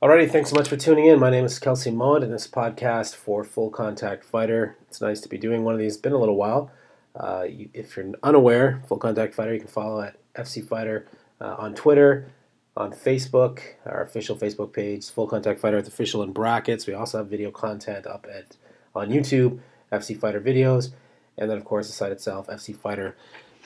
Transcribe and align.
Alrighty, 0.00 0.30
thanks 0.30 0.50
so 0.50 0.54
much 0.54 0.68
for 0.68 0.76
tuning 0.76 1.06
in. 1.06 1.18
My 1.18 1.28
name 1.28 1.44
is 1.44 1.58
Kelsey 1.58 1.90
Mohd, 1.90 2.22
and 2.22 2.32
this 2.32 2.46
podcast 2.46 3.16
for 3.16 3.42
Full 3.42 3.68
Contact 3.68 4.22
Fighter. 4.22 4.76
It's 4.82 5.00
nice 5.00 5.20
to 5.22 5.28
be 5.28 5.38
doing 5.38 5.64
one 5.64 5.74
of 5.74 5.80
these. 5.80 5.94
It's 5.94 6.00
been 6.00 6.12
a 6.12 6.18
little 6.18 6.36
while. 6.36 6.70
Uh, 7.16 7.46
you, 7.48 7.68
if 7.74 7.96
you're 7.96 8.12
unaware, 8.22 8.80
Full 8.86 8.98
Contact 8.98 9.34
Fighter, 9.34 9.54
you 9.54 9.58
can 9.58 9.68
follow 9.68 10.00
at 10.00 10.16
FC 10.34 10.64
Fighter 10.64 11.08
uh, 11.40 11.56
on 11.58 11.74
Twitter, 11.74 12.30
on 12.76 12.92
Facebook, 12.92 13.60
our 13.86 14.04
official 14.04 14.36
Facebook 14.36 14.72
page, 14.72 15.10
Full 15.10 15.26
Contact 15.26 15.58
Fighter 15.58 15.78
with 15.78 15.88
official 15.88 16.22
in 16.22 16.32
brackets. 16.32 16.86
We 16.86 16.94
also 16.94 17.18
have 17.18 17.26
video 17.26 17.50
content 17.50 18.06
up 18.06 18.24
at 18.32 18.56
on 18.94 19.08
YouTube, 19.08 19.58
FC 19.90 20.16
Fighter 20.16 20.40
videos, 20.40 20.92
and 21.36 21.50
then 21.50 21.58
of 21.58 21.64
course 21.64 21.88
the 21.88 21.92
site 21.92 22.12
itself, 22.12 22.46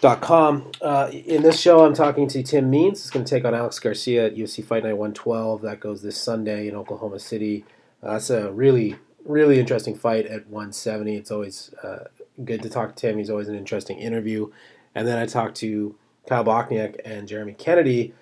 fcfighter.com. 0.03 0.73
Uh, 0.81 1.11
in 1.13 1.43
this 1.43 1.61
show, 1.61 1.85
I'm 1.85 1.95
talking 1.95 2.29
to 2.29 2.43
Tim 2.43 2.69
Means. 2.71 3.03
He's 3.03 3.11
going 3.11 3.25
to 3.25 3.31
take 3.31 3.45
on 3.45 3.55
Alex 3.55 3.79
Garcia 3.79 4.27
at 4.27 4.37
UFC 4.37 4.65
Fight 4.65 4.85
Night 4.85 4.95
112. 4.95 5.63
That 5.63 5.81
goes 5.81 6.03
this 6.03 6.17
Sunday 6.17 6.69
in 6.69 6.75
Oklahoma 6.75 7.19
City. 7.19 7.65
Uh, 8.03 8.15
that's 8.15 8.31
a 8.31 8.53
really, 8.53 8.97
really 9.25 9.61
interesting 9.61 9.95
fight 9.95 10.27
at 10.27 10.47
170. 10.49 11.17
It's 11.17 11.31
always 11.31 11.73
uh, 11.83 12.05
good 12.45 12.63
to 12.63 12.69
talk 12.69 12.97
to 12.97 13.01
Tim. 13.01 13.19
He's 13.19 13.31
always 13.31 13.49
an 13.49 13.55
interesting 13.55 13.99
interview. 13.99 14.51
And 14.95 15.07
then 15.07 15.19
I 15.19 15.27
talked 15.27 15.57
to 15.59 15.95
Kyle 16.27 16.45
Bochniak 16.45 17.01
and 17.05 17.29
Jeremy 17.29 17.55
Kennedy 17.55 18.13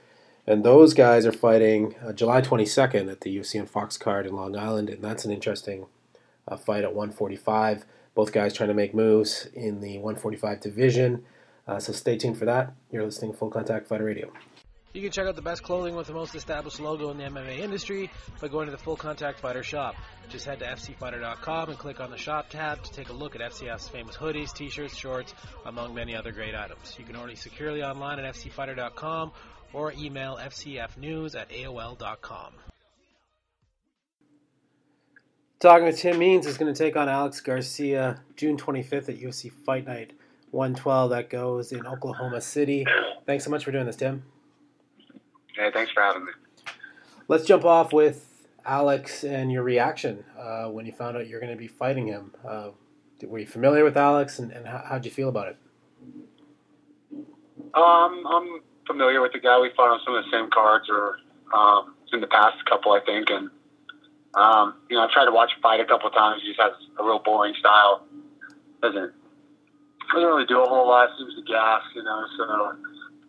and 0.47 0.65
those 0.65 0.95
guys 0.95 1.27
are 1.27 1.33
fighting 1.33 1.95
uh, 2.05 2.13
July 2.13 2.41
22nd 2.41 3.09
at 3.09 3.21
the 3.21 3.37
UFC 3.37 3.59
and 3.59 3.71
Fox 3.71 3.97
card 3.97 4.27
in 4.27 4.35
Long 4.35 4.57
Island, 4.57 4.91
and 4.91 5.01
that's 5.01 5.25
an 5.25 5.31
interesting 5.31 5.87
uh, 6.49 6.57
fight 6.57 6.83
at 6.83 6.95
145. 6.95 7.85
Both 8.17 8.33
guys 8.33 8.53
trying 8.53 8.69
to 8.71 8.75
make 8.75 8.93
moves 8.93 9.49
in 9.55 9.81
the 9.81 9.99
145 9.99 10.61
division. 10.61 11.25
Uh, 11.71 11.79
so 11.79 11.93
stay 11.93 12.17
tuned 12.17 12.37
for 12.37 12.47
that. 12.47 12.75
You're 12.91 13.05
listening 13.05 13.31
to 13.31 13.39
Full 13.39 13.49
Contact 13.49 13.87
Fighter 13.87 14.03
Radio. 14.03 14.33
You 14.93 15.03
can 15.03 15.13
check 15.13 15.29
out 15.29 15.37
the 15.37 15.43
best 15.43 15.63
clothing 15.63 15.95
with 15.95 16.09
the 16.09 16.13
most 16.13 16.35
established 16.35 16.81
logo 16.81 17.11
in 17.11 17.19
the 17.19 17.23
MMA 17.23 17.61
industry 17.61 18.11
by 18.41 18.49
going 18.49 18.67
to 18.67 18.73
the 18.73 18.79
Full 18.79 18.97
Contact 18.97 19.39
Fighter 19.39 19.63
shop. 19.63 19.95
Just 20.29 20.47
head 20.47 20.59
to 20.59 20.65
fcfighter.com 20.65 21.69
and 21.69 21.79
click 21.79 22.01
on 22.01 22.11
the 22.11 22.17
shop 22.17 22.49
tab 22.51 22.83
to 22.83 22.93
take 22.93 23.09
a 23.11 23.13
look 23.13 23.37
at 23.37 23.41
FCF's 23.41 23.89
famous 23.89 24.17
hoodies, 24.17 24.53
t-shirts, 24.53 24.97
shorts, 24.97 25.33
among 25.65 25.95
many 25.95 26.17
other 26.17 26.33
great 26.33 26.57
items. 26.57 26.97
You 26.99 27.05
can 27.05 27.15
order 27.15 27.37
securely 27.37 27.85
online 27.85 28.19
at 28.19 28.35
fcfighter.com 28.35 29.31
or 29.73 29.93
email 29.93 30.41
fcfnews 30.43 31.41
at 31.41 31.51
aol.com. 31.51 32.55
Talking 35.61 35.85
with 35.85 35.99
Tim 35.99 36.19
Means 36.19 36.47
is 36.47 36.59
going 36.59 36.75
to 36.75 36.77
take 36.77 36.97
on 36.97 37.09
Alex 37.09 37.41
Garcia 37.41 38.23
June 38.35 38.57
25th 38.57 39.09
at 39.09 39.21
UFC 39.21 39.53
Fight 39.53 39.87
Night 39.87 40.15
112. 40.51 41.11
That 41.11 41.31
goes 41.31 41.73
in 41.73 41.87
Oklahoma 41.87 42.41
City. 42.41 42.87
Thanks 43.27 43.45
so 43.45 43.51
much 43.51 43.65
for 43.65 43.73
doing 43.73 43.87
this, 43.87 43.97
Tim. 43.97 44.25
Hey, 45.57 45.71
thanks 45.73 45.93
for 45.93 46.03
having 46.03 46.25
me. 46.25 46.33
Let's 47.29 47.45
jump 47.45 47.65
off 47.65 47.93
with 47.93 48.47
Alex 48.65 49.25
and 49.25 49.53
your 49.53 49.63
reaction 49.63 50.25
uh, 50.39 50.67
when 50.67 50.87
you 50.87 50.93
found 50.93 51.17
out 51.17 51.29
you're 51.29 51.41
going 51.41 51.53
to 51.53 51.59
be 51.59 51.69
fighting 51.69 52.07
him. 52.07 52.33
Uh, 52.47 52.71
were 53.27 53.39
you 53.39 53.47
familiar 53.47 53.85
with 53.85 53.97
Alex, 53.97 54.39
and, 54.39 54.51
and 54.51 54.67
how, 54.67 54.83
how'd 54.87 55.05
you 55.05 55.11
feel 55.11 55.29
about 55.29 55.49
it? 55.49 55.57
Um, 57.75 58.25
I'm 58.27 58.61
familiar 58.87 59.21
with 59.21 59.33
the 59.33 59.41
guy. 59.41 59.61
We 59.61 59.71
fought 59.77 59.91
on 59.91 60.01
some 60.05 60.15
of 60.15 60.25
the 60.25 60.31
same 60.31 60.51
cards, 60.51 60.89
or 60.89 61.19
um, 61.55 61.95
in 62.13 62.21
the 62.21 62.27
past 62.27 62.57
couple, 62.67 62.93
I 62.93 63.01
think. 63.05 63.31
And 63.31 63.51
um, 64.35 64.77
you 64.89 64.97
know, 64.97 65.05
I've 65.05 65.11
tried 65.11 65.27
to 65.27 65.33
watch 65.33 65.53
him 65.55 65.61
fight 65.63 65.81
a 65.81 65.85
couple 65.85 66.09
of 66.09 66.15
times. 66.15 66.43
He 66.43 66.49
just 66.49 66.61
has 66.61 66.73
a 66.99 67.05
real 67.05 67.21
boring 67.21 67.55
style. 67.59 68.07
Doesn't 68.83 69.13
doesn't 70.15 70.29
really 70.29 70.47
do 70.47 70.63
a 70.63 70.69
whole 70.69 70.89
lot. 70.89 71.11
Seems 71.19 71.35
to 71.35 71.43
gas, 71.43 71.83
you 71.95 72.03
know. 72.03 72.27
So 72.37 72.45
uh, 72.45 72.73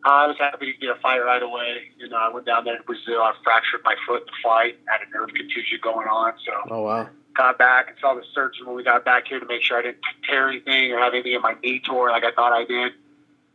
I 0.06 0.28
was 0.28 0.38
happy 0.40 0.72
to 0.72 0.78
get 0.80 0.90
a 0.90 1.00
fight 1.00 1.20
right 1.20 1.42
away. 1.42 1.92
You 1.98 2.10
know, 2.10 2.18
I 2.18 2.30
went 2.30 2.46
down 2.46 2.66
there 2.66 2.78
to 2.78 2.84
Brazil. 2.84 3.22
I 3.22 3.34
fractured 3.44 3.82
my 3.84 3.96
foot 4.08 4.22
in 4.22 4.26
the 4.28 4.40
fight. 4.44 4.78
Had 4.88 5.08
a 5.08 5.12
nerve 5.12 5.30
contusion 5.30 5.80
going 5.82 6.08
on. 6.08 6.34
So 6.46 6.54
oh 6.72 6.82
wow. 6.82 7.10
Got 7.36 7.58
back 7.58 7.88
and 7.88 7.98
saw 8.02 8.14
the 8.14 8.24
surgeon 8.34 8.66
when 8.66 8.76
we 8.76 8.84
got 8.84 9.06
back 9.06 9.28
here 9.28 9.40
to 9.40 9.46
make 9.46 9.62
sure 9.62 9.80
I 9.80 9.84
didn't 9.84 10.04
tear 10.28 10.50
anything 10.50 10.92
or 10.92 11.00
have 11.00 11.14
anything 11.14 11.34
in 11.34 11.42
my 11.42 11.56
knee 11.64 11.82
tore 11.86 12.10
like 12.10 12.26
I 12.26 12.32
thought 12.32 12.52
I 12.52 12.66
did. 12.66 12.92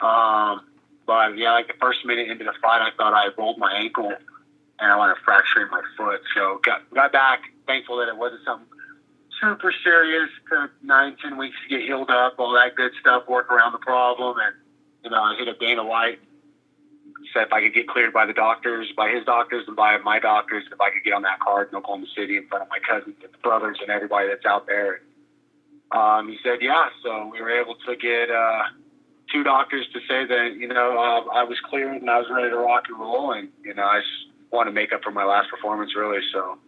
Um, 0.00 0.64
but 1.06 1.36
yeah, 1.36 1.52
like 1.52 1.68
the 1.68 1.74
first 1.80 2.04
minute 2.04 2.28
into 2.30 2.44
the 2.44 2.54
fight, 2.62 2.80
I 2.80 2.90
thought 2.96 3.12
I 3.12 3.28
rolled 3.36 3.58
my 3.58 3.72
ankle 3.74 4.12
and 4.78 4.92
I 4.92 4.96
wound 4.96 5.12
up 5.12 5.18
fracturing 5.24 5.70
my 5.70 5.82
foot. 5.96 6.20
So 6.34 6.60
got 6.64 6.88
got 6.94 7.12
back. 7.12 7.40
Thankful 7.66 7.96
that 7.98 8.08
it 8.08 8.16
wasn't 8.16 8.42
something 8.44 8.68
super 9.40 9.72
serious. 9.84 10.28
Took 10.50 10.70
nine, 10.82 11.16
ten 11.22 11.36
weeks 11.36 11.56
to 11.62 11.68
get 11.68 11.86
healed 11.86 12.10
up, 12.10 12.34
all 12.38 12.52
that 12.54 12.76
good 12.76 12.92
stuff. 13.00 13.28
Work 13.28 13.50
around 13.50 13.72
the 13.72 13.78
problem, 13.78 14.38
and 14.38 14.54
you 15.04 15.10
know, 15.10 15.22
I 15.22 15.36
hit 15.36 15.48
up 15.48 15.58
Dana 15.58 15.84
White. 15.84 16.20
Said 17.32 17.48
if 17.48 17.52
I 17.52 17.60
could 17.60 17.74
get 17.74 17.88
cleared 17.88 18.12
by 18.12 18.26
the 18.26 18.32
doctors, 18.32 18.88
by 18.96 19.10
his 19.10 19.24
doctors, 19.24 19.64
and 19.66 19.76
by 19.76 19.98
my 19.98 20.18
doctors, 20.18 20.64
if 20.70 20.80
I 20.80 20.90
could 20.90 21.02
get 21.04 21.12
on 21.12 21.22
that 21.22 21.40
card 21.40 21.68
in 21.70 21.76
Oklahoma 21.76 22.06
City 22.16 22.36
in 22.36 22.46
front 22.46 22.62
of 22.62 22.68
my 22.68 22.78
cousins 22.78 23.16
and 23.22 23.42
brothers 23.42 23.78
and 23.80 23.90
everybody 23.90 24.28
that's 24.28 24.44
out 24.44 24.66
there. 24.66 25.00
Um, 25.92 26.28
he 26.28 26.38
said, 26.42 26.58
yeah. 26.60 26.88
So 27.02 27.30
we 27.32 27.40
were 27.40 27.50
able 27.50 27.76
to 27.86 27.96
get. 27.96 28.30
Uh, 28.30 28.64
two 29.32 29.42
doctors 29.42 29.86
to 29.92 30.00
say 30.08 30.24
that 30.26 30.56
you 30.56 30.68
know 30.68 30.96
uh, 30.98 31.34
I 31.34 31.42
was 31.44 31.58
cleared 31.68 32.00
and 32.00 32.10
I 32.10 32.18
was 32.18 32.26
ready 32.30 32.50
to 32.50 32.56
rock 32.56 32.84
and 32.88 32.98
roll, 32.98 33.32
and 33.32 33.48
you 33.62 33.74
know 33.74 33.84
I 33.84 34.00
just 34.00 34.30
want 34.52 34.68
to 34.68 34.72
make 34.72 34.92
up 34.92 35.02
for 35.02 35.10
my 35.10 35.24
last 35.24 35.50
performance 35.50 35.94
really. 35.96 36.20
So 36.32 36.58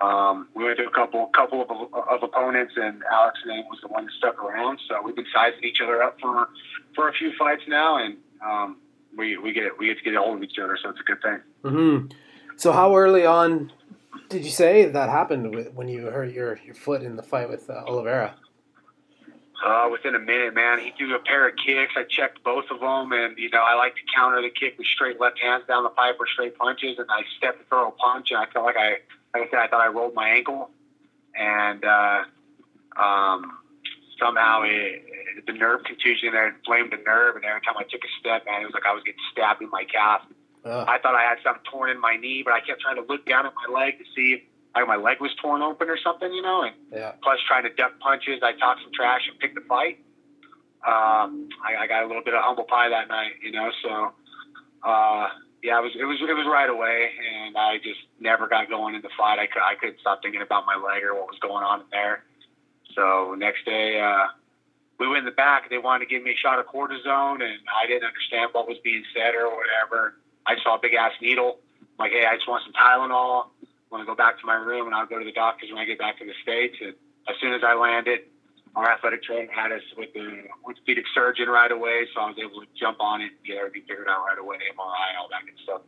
um, 0.00 0.48
we 0.54 0.64
went 0.64 0.78
to 0.78 0.86
a 0.86 0.90
couple 0.90 1.26
couple 1.34 1.62
of, 1.62 1.70
of 1.70 2.22
opponents, 2.22 2.74
and 2.76 3.02
Alex's 3.10 3.44
name 3.46 3.64
was 3.70 3.78
the 3.82 3.88
one 3.88 4.04
that 4.04 4.12
stuck 4.18 4.42
around. 4.42 4.78
So 4.88 5.00
we've 5.02 5.16
been 5.16 5.26
sizing 5.32 5.64
each 5.64 5.80
other 5.82 6.02
up 6.02 6.20
for 6.20 6.48
for 6.94 7.08
a 7.08 7.12
few 7.12 7.32
fights 7.38 7.62
now, 7.66 7.96
and 8.04 8.16
um, 8.44 8.76
we 9.16 9.38
we 9.38 9.52
get 9.52 9.78
we 9.78 9.86
get 9.86 9.98
to 9.98 10.04
get 10.04 10.14
a 10.14 10.20
hold 10.20 10.36
of 10.36 10.42
each 10.42 10.58
other, 10.62 10.78
so 10.82 10.90
it's 10.90 11.00
a 11.00 11.04
good 11.04 11.22
thing. 11.22 11.40
Mm-hmm. 11.64 12.06
So 12.56 12.72
how 12.72 12.96
early 12.96 13.24
on 13.24 13.72
did 14.28 14.44
you 14.44 14.50
say 14.50 14.86
that 14.86 15.08
happened 15.08 15.74
when 15.74 15.88
you 15.88 16.06
hurt 16.06 16.32
your 16.32 16.58
your 16.64 16.74
foot 16.74 17.02
in 17.02 17.16
the 17.16 17.22
fight 17.22 17.48
with 17.48 17.70
uh, 17.70 17.84
Oliveira? 17.86 18.34
Uh, 19.64 19.88
within 19.90 20.14
a 20.14 20.18
minute, 20.18 20.54
man, 20.54 20.78
he 20.78 20.92
threw 20.98 21.14
a 21.14 21.18
pair 21.18 21.48
of 21.48 21.56
kicks. 21.56 21.94
I 21.96 22.04
checked 22.04 22.44
both 22.44 22.66
of 22.70 22.80
them, 22.80 23.12
and 23.12 23.38
you 23.38 23.48
know 23.48 23.62
I 23.62 23.74
like 23.74 23.94
to 23.94 24.02
counter 24.14 24.42
the 24.42 24.50
kick 24.50 24.76
with 24.76 24.86
straight 24.86 25.18
left 25.18 25.40
hands 25.40 25.64
down 25.66 25.82
the 25.82 25.88
pipe 25.88 26.16
or 26.20 26.26
straight 26.26 26.58
punches, 26.58 26.98
and 26.98 27.06
I 27.10 27.22
stepped 27.38 27.60
to 27.60 27.64
throw 27.66 27.88
a 27.88 27.92
punch, 27.92 28.30
and 28.30 28.38
I 28.38 28.46
felt 28.52 28.66
like 28.66 28.76
I, 28.76 28.98
like 29.38 29.48
I 29.48 29.50
said, 29.50 29.60
I 29.60 29.68
thought 29.68 29.80
I 29.80 29.88
rolled 29.88 30.14
my 30.14 30.28
ankle, 30.30 30.70
and 31.34 31.84
uh, 31.84 32.24
um, 33.00 33.58
somehow 34.18 34.62
it, 34.64 35.46
the 35.46 35.52
nerve 35.52 35.84
contusion 35.84 36.32
there 36.32 36.48
inflamed 36.48 36.92
the 36.92 37.02
nerve, 37.04 37.36
and 37.36 37.44
every 37.44 37.60
time 37.60 37.76
I 37.76 37.84
took 37.84 38.00
a 38.02 38.12
step, 38.20 38.44
man, 38.46 38.62
it 38.62 38.64
was 38.64 38.74
like 38.74 38.86
I 38.86 38.92
was 38.92 39.02
getting 39.04 39.20
stabbed 39.32 39.62
in 39.62 39.70
my 39.70 39.84
calf. 39.84 40.22
Uh. 40.64 40.84
I 40.88 40.98
thought 40.98 41.14
I 41.14 41.22
had 41.22 41.38
something 41.44 41.62
torn 41.70 41.90
in 41.90 42.00
my 42.00 42.16
knee, 42.16 42.42
but 42.44 42.52
I 42.52 42.60
kept 42.60 42.80
trying 42.80 42.96
to 42.96 43.04
look 43.08 43.26
down 43.26 43.46
at 43.46 43.52
my 43.54 43.72
leg 43.72 43.98
to 43.98 44.04
see 44.14 44.34
if 44.34 44.40
like 44.74 44.86
my 44.86 44.96
leg 44.96 45.20
was 45.20 45.30
torn 45.40 45.62
open 45.62 45.88
or 45.88 45.96
something, 45.96 46.32
you 46.32 46.42
know, 46.42 46.62
and 46.62 46.74
yeah. 46.92 47.12
plus 47.22 47.38
trying 47.46 47.64
to 47.64 47.70
duck 47.70 47.98
punches, 48.00 48.40
I 48.42 48.52
talked 48.52 48.82
some 48.82 48.92
trash 48.92 49.22
and 49.30 49.38
picked 49.38 49.54
the 49.54 49.62
fight. 49.62 49.98
Um, 50.86 51.48
I, 51.64 51.84
I 51.84 51.86
got 51.86 52.04
a 52.04 52.06
little 52.06 52.22
bit 52.22 52.34
of 52.34 52.42
humble 52.42 52.64
pie 52.64 52.88
that 52.90 53.08
night, 53.08 53.32
you 53.42 53.52
know, 53.52 53.70
so 53.82 54.12
uh, 54.84 55.28
yeah, 55.66 55.82
it 55.82 55.82
was 55.82 55.92
it 55.98 56.04
was 56.06 56.22
it 56.22 56.38
was 56.38 56.46
right 56.46 56.70
away, 56.70 57.10
and 57.18 57.58
I 57.58 57.78
just 57.82 57.98
never 58.20 58.46
got 58.46 58.70
going 58.70 58.94
in 58.94 59.02
the 59.02 59.10
fight. 59.18 59.40
I 59.42 59.50
could 59.50 59.66
I 59.66 59.74
couldn't 59.74 59.98
stop 59.98 60.22
thinking 60.22 60.40
about 60.40 60.64
my 60.64 60.78
leg 60.78 61.02
or 61.02 61.18
what 61.18 61.26
was 61.26 61.42
going 61.42 61.66
on 61.66 61.80
in 61.80 61.86
there. 61.90 62.22
So 62.94 63.34
next 63.34 63.66
day, 63.66 63.98
uh, 63.98 64.30
we 65.00 65.08
went 65.08 65.18
in 65.18 65.24
the 65.24 65.34
back. 65.34 65.68
They 65.68 65.78
wanted 65.82 66.06
to 66.06 66.08
give 66.08 66.22
me 66.22 66.30
a 66.30 66.38
shot 66.38 66.60
of 66.62 66.66
cortisone, 66.70 67.42
and 67.42 67.58
I 67.66 67.90
didn't 67.90 68.06
understand 68.06 68.54
what 68.54 68.68
was 68.70 68.78
being 68.86 69.02
said 69.10 69.34
or 69.34 69.50
whatever. 69.50 70.14
I 70.46 70.54
saw 70.62 70.76
a 70.76 70.80
big 70.80 70.94
ass 70.94 71.18
needle. 71.20 71.58
I'm 71.82 72.06
like, 72.06 72.12
hey, 72.12 72.30
I 72.30 72.36
just 72.36 72.46
want 72.46 72.62
some 72.62 72.72
Tylenol 72.72 73.50
I 73.62 73.94
want 73.94 74.02
to 74.02 74.06
go 74.06 74.14
back 74.14 74.38
to 74.38 74.46
my 74.46 74.54
room, 74.54 74.86
and 74.86 74.94
I'll 74.94 75.06
go 75.06 75.18
to 75.18 75.24
the 75.24 75.34
doctors 75.34 75.70
when 75.70 75.78
I 75.78 75.84
get 75.84 75.98
back 75.98 76.18
to 76.18 76.24
the 76.24 76.34
states. 76.42 76.76
And 76.80 76.94
as 77.28 77.34
soon 77.40 77.54
as 77.54 77.62
I 77.66 77.74
landed, 77.74 78.26
our 78.76 78.92
athletic 78.92 79.22
trainer 79.22 79.50
had 79.50 79.72
us 79.72 79.80
with 79.96 80.12
the 80.12 80.42
orthopedic 80.64 81.04
surgeon 81.14 81.48
right 81.48 81.72
away, 81.72 82.06
so 82.14 82.20
I 82.20 82.26
was 82.26 82.36
able 82.38 82.60
to 82.60 82.66
jump 82.78 82.98
on 83.00 83.22
it 83.22 83.32
and 83.32 83.46
get 83.46 83.56
everything 83.56 83.82
figured 83.88 84.06
out 84.06 84.24
right 84.26 84.38
away, 84.38 84.56
MRI, 84.56 85.18
all 85.18 85.28
that 85.30 85.46
good 85.46 85.58
stuff. 85.64 85.80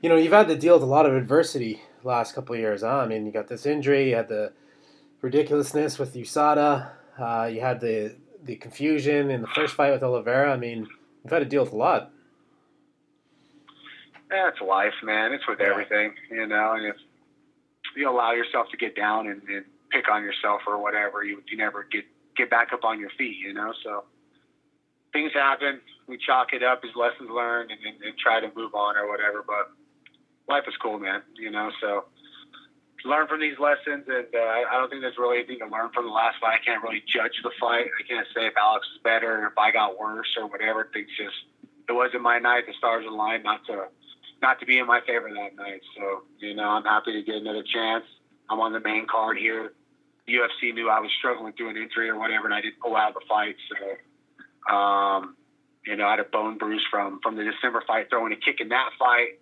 You 0.00 0.08
know, 0.08 0.16
you've 0.16 0.32
had 0.32 0.46
to 0.48 0.56
deal 0.56 0.74
with 0.74 0.84
a 0.84 0.86
lot 0.86 1.04
of 1.04 1.14
adversity 1.14 1.82
the 2.02 2.08
last 2.08 2.34
couple 2.34 2.54
of 2.54 2.60
years. 2.60 2.82
Huh? 2.82 2.98
I 2.98 3.08
mean, 3.08 3.26
you 3.26 3.32
got 3.32 3.48
this 3.48 3.66
injury, 3.66 4.10
you 4.10 4.14
had 4.14 4.28
the 4.28 4.52
ridiculousness 5.20 5.98
with 5.98 6.14
USADA, 6.14 6.90
uh, 7.18 7.50
you 7.52 7.60
had 7.60 7.80
the 7.80 8.14
the 8.44 8.54
confusion 8.54 9.30
in 9.30 9.42
the 9.42 9.48
first 9.48 9.74
fight 9.74 9.90
with 9.90 10.02
Oliveira. 10.04 10.52
I 10.52 10.56
mean, 10.56 10.86
you've 11.24 11.32
had 11.32 11.40
to 11.40 11.44
deal 11.44 11.64
with 11.64 11.72
a 11.72 11.76
lot. 11.76 12.12
Yeah, 14.30 14.48
it's 14.48 14.60
life, 14.60 14.94
man. 15.02 15.32
It's 15.32 15.46
with 15.48 15.60
everything, 15.60 16.12
you 16.30 16.46
know. 16.46 16.74
And 16.74 16.86
if 16.86 16.96
you 17.96 18.08
allow 18.08 18.32
yourself 18.32 18.68
to 18.70 18.76
get 18.76 18.94
down 18.94 19.26
and, 19.26 19.42
and 19.48 19.64
pick 19.90 20.10
on 20.10 20.22
yourself 20.22 20.62
or 20.66 20.80
whatever, 20.82 21.24
you 21.24 21.42
you 21.50 21.56
never 21.56 21.86
get 21.90 22.04
get 22.36 22.50
back 22.50 22.72
up 22.72 22.84
on 22.84 23.00
your 23.00 23.10
feet, 23.18 23.36
you 23.38 23.52
know. 23.52 23.72
So 23.82 24.04
things 25.12 25.32
happen. 25.34 25.80
We 26.06 26.18
chalk 26.18 26.52
it 26.52 26.62
up 26.62 26.80
as 26.84 26.90
lessons 26.96 27.30
learned 27.30 27.70
and, 27.70 27.80
and, 27.84 28.02
and 28.02 28.18
try 28.18 28.40
to 28.40 28.48
move 28.54 28.74
on 28.74 28.96
or 28.96 29.08
whatever. 29.08 29.44
But 29.46 29.70
life 30.48 30.64
is 30.68 30.74
cool, 30.80 30.98
man. 30.98 31.22
You 31.36 31.50
know, 31.50 31.70
so 31.80 32.04
learn 33.04 33.26
from 33.28 33.40
these 33.40 33.58
lessons, 33.58 34.04
and 34.08 34.26
uh, 34.34 34.68
I 34.70 34.78
don't 34.78 34.90
think 34.90 35.02
there's 35.02 35.18
really 35.18 35.38
anything 35.38 35.58
to 35.60 35.70
learn 35.70 35.90
from 35.92 36.06
the 36.06 36.12
last 36.12 36.36
fight. 36.40 36.58
I 36.60 36.64
can't 36.64 36.82
really 36.82 37.02
judge 37.06 37.34
the 37.42 37.50
fight. 37.60 37.86
I 37.86 38.02
can't 38.06 38.26
say 38.34 38.46
if 38.46 38.54
Alex 38.56 38.86
is 38.94 39.02
better 39.02 39.44
or 39.44 39.46
if 39.48 39.58
I 39.58 39.70
got 39.70 39.98
worse 39.98 40.28
or 40.38 40.46
whatever. 40.48 40.88
Things 40.92 41.08
just 41.16 41.36
it 41.88 41.92
wasn't 41.92 42.22
my 42.22 42.38
night. 42.38 42.64
The 42.66 42.74
stars 42.78 43.04
aligned 43.08 43.44
not 43.44 43.64
to 43.66 43.88
not 44.40 44.60
to 44.60 44.66
be 44.66 44.78
in 44.78 44.86
my 44.86 45.00
favor 45.06 45.28
that 45.34 45.56
night. 45.56 45.80
So, 45.96 46.22
you 46.38 46.54
know, 46.54 46.68
I'm 46.68 46.84
happy 46.84 47.12
to 47.12 47.22
get 47.22 47.36
another 47.36 47.64
chance. 47.64 48.04
I'm 48.48 48.60
on 48.60 48.72
the 48.72 48.80
main 48.80 49.06
card 49.06 49.36
here. 49.36 49.72
The 50.28 50.34
UFC 50.34 50.74
knew 50.74 50.90
I 50.90 51.00
was 51.00 51.10
struggling 51.18 51.54
through 51.54 51.70
an 51.70 51.78
injury 51.78 52.10
or 52.10 52.18
whatever, 52.18 52.44
and 52.44 52.52
I 52.52 52.60
didn't 52.60 52.80
pull 52.80 52.94
out 52.94 53.08
of 53.08 53.14
the 53.14 53.26
fight. 53.26 53.56
So, 53.72 54.74
um, 54.74 55.36
you 55.86 55.96
know, 55.96 56.06
I 56.06 56.10
had 56.10 56.20
a 56.20 56.28
bone 56.28 56.58
bruise 56.58 56.84
from 56.90 57.18
from 57.22 57.34
the 57.34 57.44
December 57.44 57.82
fight, 57.86 58.10
throwing 58.10 58.34
a 58.34 58.36
kick 58.36 58.60
in 58.60 58.68
that 58.68 58.90
fight. 58.98 59.40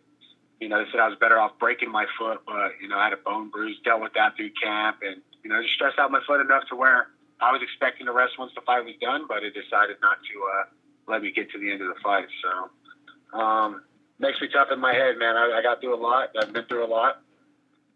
You 0.60 0.68
know, 0.68 0.78
they 0.78 0.88
said 0.92 1.00
I 1.00 1.08
was 1.08 1.18
better 1.18 1.40
off 1.40 1.58
breaking 1.58 1.90
my 1.90 2.06
foot, 2.16 2.46
but 2.46 2.78
you 2.80 2.86
know, 2.86 2.96
I 2.96 3.10
had 3.10 3.12
a 3.12 3.18
bone 3.18 3.50
bruise, 3.50 3.76
dealt 3.84 4.00
with 4.00 4.12
that 4.14 4.36
through 4.36 4.50
camp, 4.62 4.98
and 5.02 5.20
you 5.42 5.50
know, 5.50 5.60
just 5.60 5.74
stressed 5.74 5.98
out 5.98 6.12
my 6.12 6.20
foot 6.24 6.40
enough 6.40 6.62
to 6.70 6.76
where 6.76 7.08
I 7.40 7.50
was 7.50 7.62
expecting 7.62 8.06
to 8.06 8.12
rest 8.12 8.38
once 8.38 8.52
the 8.54 8.60
fight 8.62 8.84
was 8.84 8.94
done, 9.00 9.26
but 9.28 9.42
it 9.42 9.54
decided 9.58 9.96
not 10.00 10.18
to 10.22 10.34
uh, 10.38 10.64
let 11.10 11.20
me 11.20 11.32
get 11.32 11.50
to 11.50 11.58
the 11.58 11.66
end 11.66 11.82
of 11.82 11.88
the 11.88 12.00
fight. 12.00 12.30
So, 12.46 13.38
um, 13.38 13.82
makes 14.20 14.40
me 14.40 14.46
tough 14.54 14.68
in 14.70 14.78
my 14.78 14.94
head, 14.94 15.18
man. 15.18 15.34
I, 15.36 15.58
I 15.58 15.62
got 15.62 15.80
through 15.80 15.96
a 15.96 16.00
lot. 16.00 16.30
I've 16.40 16.52
been 16.52 16.64
through 16.66 16.86
a 16.86 16.92
lot. 16.94 17.22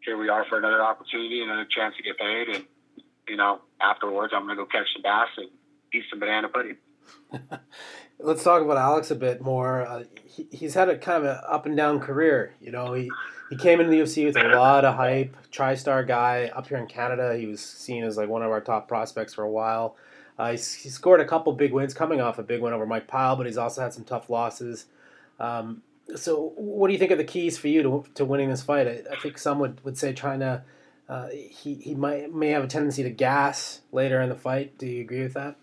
Here 0.04 0.18
we 0.18 0.28
are 0.28 0.44
for 0.46 0.58
another 0.58 0.82
opportunity, 0.82 1.40
another 1.40 1.66
chance 1.70 1.94
to 1.96 2.02
get 2.02 2.18
paid, 2.18 2.48
and 2.48 2.64
you 3.30 3.36
know, 3.36 3.60
afterwards, 3.80 4.32
I'm 4.36 4.42
gonna 4.42 4.56
go 4.56 4.66
catch 4.66 4.86
some 4.92 5.02
bass 5.02 5.28
and 5.36 5.48
eat 5.94 6.02
some 6.10 6.18
banana 6.18 6.48
pudding. 6.48 6.76
Let's 8.18 8.44
talk 8.44 8.62
about 8.62 8.76
Alex 8.76 9.10
a 9.10 9.14
bit 9.14 9.40
more. 9.40 9.86
Uh, 9.86 10.04
he, 10.24 10.46
he's 10.50 10.74
had 10.74 10.88
a 10.88 10.98
kind 10.98 11.24
of 11.24 11.30
an 11.30 11.40
up 11.48 11.64
and 11.64 11.76
down 11.76 12.00
career. 12.00 12.54
You 12.60 12.72
know, 12.72 12.92
he 12.92 13.08
he 13.48 13.56
came 13.56 13.80
into 13.80 13.90
the 13.90 14.00
UFC 14.00 14.26
with 14.26 14.36
a 14.36 14.56
lot 14.56 14.84
of 14.84 14.96
hype, 14.96 15.36
tri-star 15.50 16.04
guy 16.04 16.50
up 16.54 16.66
here 16.66 16.78
in 16.78 16.86
Canada. 16.86 17.36
He 17.36 17.46
was 17.46 17.60
seen 17.60 18.04
as 18.04 18.16
like 18.16 18.28
one 18.28 18.42
of 18.42 18.50
our 18.50 18.60
top 18.60 18.88
prospects 18.88 19.34
for 19.34 19.44
a 19.44 19.50
while. 19.50 19.96
Uh, 20.38 20.52
he, 20.52 20.56
he 20.56 20.88
scored 20.88 21.20
a 21.20 21.24
couple 21.24 21.52
big 21.52 21.72
wins, 21.72 21.94
coming 21.94 22.20
off 22.20 22.38
a 22.38 22.42
big 22.42 22.60
win 22.60 22.72
over 22.72 22.86
Mike 22.86 23.06
Pyle, 23.06 23.36
but 23.36 23.46
he's 23.46 23.58
also 23.58 23.82
had 23.82 23.92
some 23.92 24.04
tough 24.04 24.30
losses. 24.30 24.86
Um, 25.38 25.82
so, 26.16 26.52
what 26.56 26.88
do 26.88 26.92
you 26.92 26.98
think 26.98 27.12
are 27.12 27.16
the 27.16 27.24
keys 27.24 27.56
for 27.58 27.68
you 27.68 27.82
to, 27.82 28.04
to 28.14 28.24
winning 28.24 28.50
this 28.50 28.62
fight? 28.62 28.88
I, 28.88 29.02
I 29.12 29.16
think 29.20 29.38
some 29.38 29.58
would, 29.60 29.84
would 29.84 29.98
say 29.98 30.12
trying 30.12 30.40
to 30.40 30.62
uh, 31.10 31.26
he 31.28 31.74
he 31.74 31.94
might 31.96 32.32
may 32.32 32.50
have 32.50 32.62
a 32.62 32.68
tendency 32.68 33.02
to 33.02 33.10
gas 33.10 33.80
later 33.90 34.20
in 34.20 34.28
the 34.28 34.36
fight. 34.36 34.78
Do 34.78 34.86
you 34.86 35.00
agree 35.00 35.22
with 35.24 35.34
that? 35.34 35.56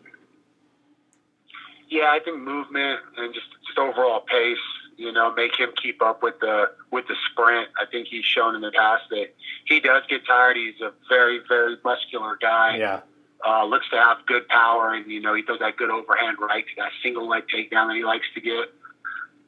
Yeah, 1.90 2.10
I 2.12 2.20
think 2.20 2.40
movement 2.40 3.00
and 3.16 3.34
just 3.34 3.48
just 3.66 3.80
overall 3.80 4.20
pace. 4.20 4.58
You 4.98 5.14
know, 5.14 5.34
make 5.34 5.58
him 5.58 5.70
keep 5.82 6.02
up 6.02 6.22
with 6.22 6.38
the 6.42 6.72
with 6.92 7.08
the 7.08 7.16
sprint. 7.32 7.70
I 7.82 7.86
think 7.90 8.10
he's 8.10 8.26
shown 8.26 8.56
in 8.56 8.62
the 8.62 8.72
past 8.72 9.04
that 9.12 9.28
he 9.64 9.80
does 9.80 10.04
get 10.10 10.26
tired. 10.28 10.58
He's 10.58 10.82
a 10.82 10.92
very 11.08 11.40
very 11.48 11.78
muscular 11.82 12.38
guy. 12.42 12.78
Yeah. 12.78 13.00
Uh, 13.48 13.64
looks 13.64 13.88
to 13.92 13.96
have 13.96 14.18
good 14.26 14.50
power, 14.50 14.94
and 14.94 15.10
you 15.10 15.22
know 15.22 15.34
he 15.34 15.44
throws 15.44 15.60
that 15.60 15.78
good 15.78 15.92
overhand 15.92 16.38
right, 16.42 16.66
that 16.76 16.92
single 17.02 17.26
leg 17.26 17.44
takedown 17.48 17.88
that 17.88 17.96
he 17.96 18.04
likes 18.04 18.26
to 18.34 18.42
get. 18.42 18.66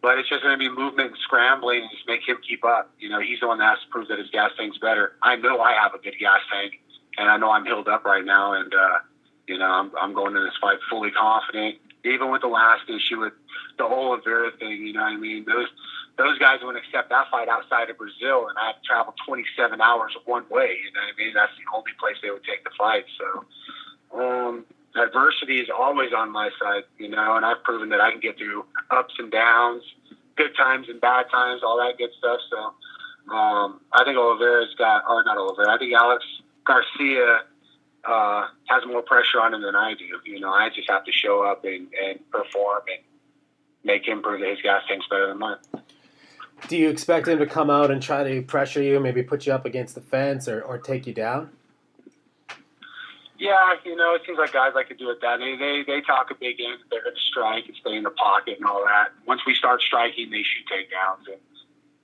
But 0.01 0.17
it's 0.17 0.29
just 0.29 0.43
going 0.43 0.57
to 0.57 0.59
be 0.59 0.69
movement 0.69 1.11
and 1.11 1.19
scrambling 1.23 1.81
and 1.81 1.91
just 1.91 2.07
make 2.07 2.27
him 2.27 2.37
keep 2.47 2.63
up. 2.63 2.89
You 2.99 3.09
know, 3.09 3.19
he's 3.19 3.41
the 3.41 3.47
one 3.47 3.59
that 3.59 3.69
has 3.75 3.79
to 3.83 3.89
prove 3.89 4.07
that 4.07 4.17
his 4.17 4.29
gas 4.29 4.51
tank's 4.57 4.77
better. 4.77 5.13
I 5.21 5.35
know 5.35 5.59
I 5.59 5.73
have 5.73 5.93
a 5.93 5.97
good 5.97 6.15
gas 6.19 6.39
tank, 6.51 6.79
and 7.17 7.29
I 7.29 7.37
know 7.37 7.51
I'm 7.51 7.65
healed 7.65 7.89
up 7.89 8.05
right 8.05 8.23
now, 8.23 8.53
and 8.53 8.73
uh, 8.73 8.99
you 9.47 9.57
know 9.57 9.65
I'm, 9.65 9.91
I'm 9.99 10.13
going 10.13 10.35
into 10.35 10.41
this 10.41 10.57
fight 10.61 10.77
fully 10.89 11.11
confident 11.11 11.75
even 12.03 12.31
with 12.31 12.41
the 12.41 12.47
last 12.47 12.89
issue 12.89 13.19
with 13.19 13.33
the 13.77 13.83
Oliveira 13.83 14.51
thing, 14.59 14.85
you 14.85 14.93
know 14.93 15.01
what 15.01 15.13
I 15.13 15.17
mean? 15.17 15.45
Those 15.45 15.67
those 16.17 16.37
guys 16.37 16.59
wouldn't 16.61 16.83
accept 16.83 17.09
that 17.09 17.31
fight 17.31 17.47
outside 17.47 17.89
of 17.89 17.97
Brazil, 17.97 18.49
and 18.49 18.57
I 18.57 18.67
had 18.67 18.71
to 18.73 18.83
travel 18.85 19.13
27 19.25 19.79
hours 19.79 20.11
one 20.25 20.43
way. 20.49 20.75
You 20.83 20.91
know 20.91 20.99
what 20.99 21.15
I 21.15 21.17
mean? 21.17 21.33
That's 21.33 21.51
the 21.55 21.63
only 21.73 21.91
place 21.97 22.17
they 22.21 22.29
would 22.29 22.43
take 22.43 22.65
the 22.65 22.71
fight. 22.77 23.05
So 23.17 24.19
um, 24.19 24.65
adversity 24.99 25.61
is 25.61 25.69
always 25.71 26.11
on 26.11 26.29
my 26.29 26.49
side, 26.61 26.83
you 26.97 27.07
know, 27.07 27.37
and 27.37 27.45
I've 27.45 27.63
proven 27.63 27.87
that 27.89 28.01
I 28.01 28.11
can 28.11 28.19
get 28.19 28.37
through 28.37 28.65
ups 28.91 29.13
and 29.19 29.31
downs, 29.31 29.83
good 30.35 30.55
times 30.55 30.87
and 30.89 30.99
bad 31.01 31.25
times, 31.29 31.61
all 31.63 31.77
that 31.77 31.97
good 31.97 32.11
stuff. 32.17 32.39
So 32.49 32.57
um, 33.33 33.81
I 33.93 34.03
think 34.03 34.17
Oliveira's 34.17 34.73
got, 34.77 35.03
or 35.09 35.23
not 35.23 35.37
Oliveira, 35.37 35.73
I 35.73 35.77
think 35.77 35.93
Alex 35.93 36.23
Garcia 36.65 37.41
uh, 38.05 38.47
has 38.67 38.83
more 38.87 39.01
pressure 39.01 39.39
on 39.39 39.53
him 39.53 39.61
than 39.61 39.75
I 39.75 39.93
do. 39.93 40.05
You 40.25 40.39
know, 40.39 40.51
I 40.51 40.69
just 40.69 40.89
have 40.89 41.03
to 41.05 41.11
show 41.11 41.43
up 41.43 41.65
and, 41.65 41.87
and 42.03 42.19
perform 42.31 42.83
and 42.87 43.03
make 43.83 44.07
him 44.07 44.21
prove 44.21 44.41
that 44.41 44.49
his 44.49 44.61
gas 44.61 44.83
tank's 44.87 45.07
better 45.07 45.27
than 45.27 45.39
mine. 45.39 45.57
Do 46.67 46.77
you 46.77 46.89
expect 46.89 47.27
him 47.27 47.39
to 47.39 47.45
come 47.45 47.69
out 47.69 47.89
and 47.89 48.01
try 48.01 48.23
to 48.23 48.41
pressure 48.41 48.81
you, 48.81 48.99
maybe 48.99 49.23
put 49.23 49.45
you 49.45 49.53
up 49.53 49.65
against 49.65 49.95
the 49.95 50.01
fence 50.01 50.47
or, 50.47 50.61
or 50.61 50.77
take 50.77 51.07
you 51.07 51.13
down? 51.13 51.51
Yeah, 53.39 53.75
you 53.85 53.95
know, 53.95 54.15
it 54.15 54.21
seems 54.27 54.37
like 54.37 54.51
guys 54.51 54.73
like 54.75 54.89
to 54.89 54.95
do 54.95 55.09
it 55.09 55.21
that. 55.21 55.39
They 55.39 55.55
they, 55.55 55.83
they 55.87 56.01
talk 56.01 56.29
a 56.29 56.35
big 56.35 56.57
game. 56.57 56.75
They're 56.91 57.03
going 57.03 57.15
to 57.15 57.21
strike 57.21 57.65
and 57.67 57.75
stay 57.79 57.95
in 57.95 58.03
the 58.03 58.11
pocket 58.11 58.59
and 58.59 58.67
all 58.67 58.83
that. 58.83 59.15
Once 59.25 59.41
we 59.47 59.55
start 59.55 59.81
striking, 59.81 60.29
they 60.29 60.43
shoot 60.43 60.67
takedowns. 60.67 61.23
And 61.31 61.41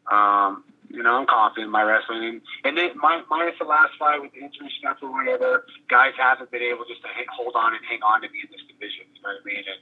um, 0.08 0.64
you 0.90 1.04
know, 1.04 1.20
I'm 1.20 1.28
confident 1.28 1.68
in 1.68 1.72
my 1.72 1.84
wrestling. 1.84 2.24
And, 2.24 2.42
and 2.64 2.78
then 2.78 2.96
my, 2.96 3.22
minus 3.30 3.60
the 3.60 3.66
last 3.66 4.00
fight 4.00 4.22
with 4.22 4.32
the 4.32 4.48
injury 4.48 4.72
stuff 4.80 4.98
or 5.02 5.12
whatever, 5.12 5.66
guys 5.90 6.14
haven't 6.16 6.52
been 6.52 6.62
able 6.64 6.86
just 6.88 7.02
to 7.02 7.10
hang, 7.12 7.26
hold 7.36 7.54
on 7.56 7.76
and 7.76 7.84
hang 7.84 8.00
on 8.00 8.22
to 8.22 8.30
me 8.30 8.48
in 8.48 8.50
this 8.52 8.64
division. 8.72 9.04
You 9.12 9.22
know 9.22 9.36
what 9.36 9.44
I 9.44 9.46
mean? 9.46 9.66
And 9.68 9.81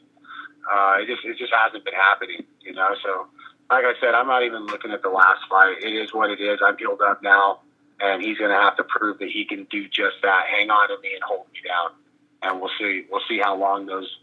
uh, 0.65 0.93
it 1.03 1.05
just 1.05 1.21
it 1.25 1.37
just 1.37 1.53
hasn't 1.53 1.85
been 1.85 1.93
happening. 1.93 2.43
You 2.61 2.73
know, 2.73 2.97
so 3.03 3.27
like 3.69 3.85
I 3.85 3.93
said, 4.01 4.15
I'm 4.15 4.27
not 4.27 4.43
even 4.43 4.65
looking 4.65 4.91
at 4.91 5.01
the 5.03 5.09
last 5.09 5.45
fight. 5.49 5.83
It 5.83 5.93
is 5.93 6.13
what 6.13 6.31
it 6.31 6.39
is. 6.39 6.59
I'm 6.65 6.77
healed 6.77 7.01
up 7.01 7.21
now, 7.21 7.59
and 7.99 8.21
he's 8.21 8.37
going 8.37 8.51
to 8.51 8.57
have 8.57 8.75
to 8.77 8.83
prove 8.83 9.19
that 9.19 9.29
he 9.29 9.45
can 9.45 9.65
do 9.65 9.87
just 9.87 10.17
that. 10.21 10.45
Hang 10.47 10.69
on 10.69 10.89
to 10.89 11.01
me 11.01 11.13
and 11.13 11.23
hold 11.23 11.47
me 11.53 11.59
down, 11.67 11.91
and 12.41 12.61
we'll 12.61 12.71
see. 12.79 13.05
We'll 13.09 13.21
see 13.27 13.39
how 13.39 13.55
long 13.55 13.85
those 13.85 14.17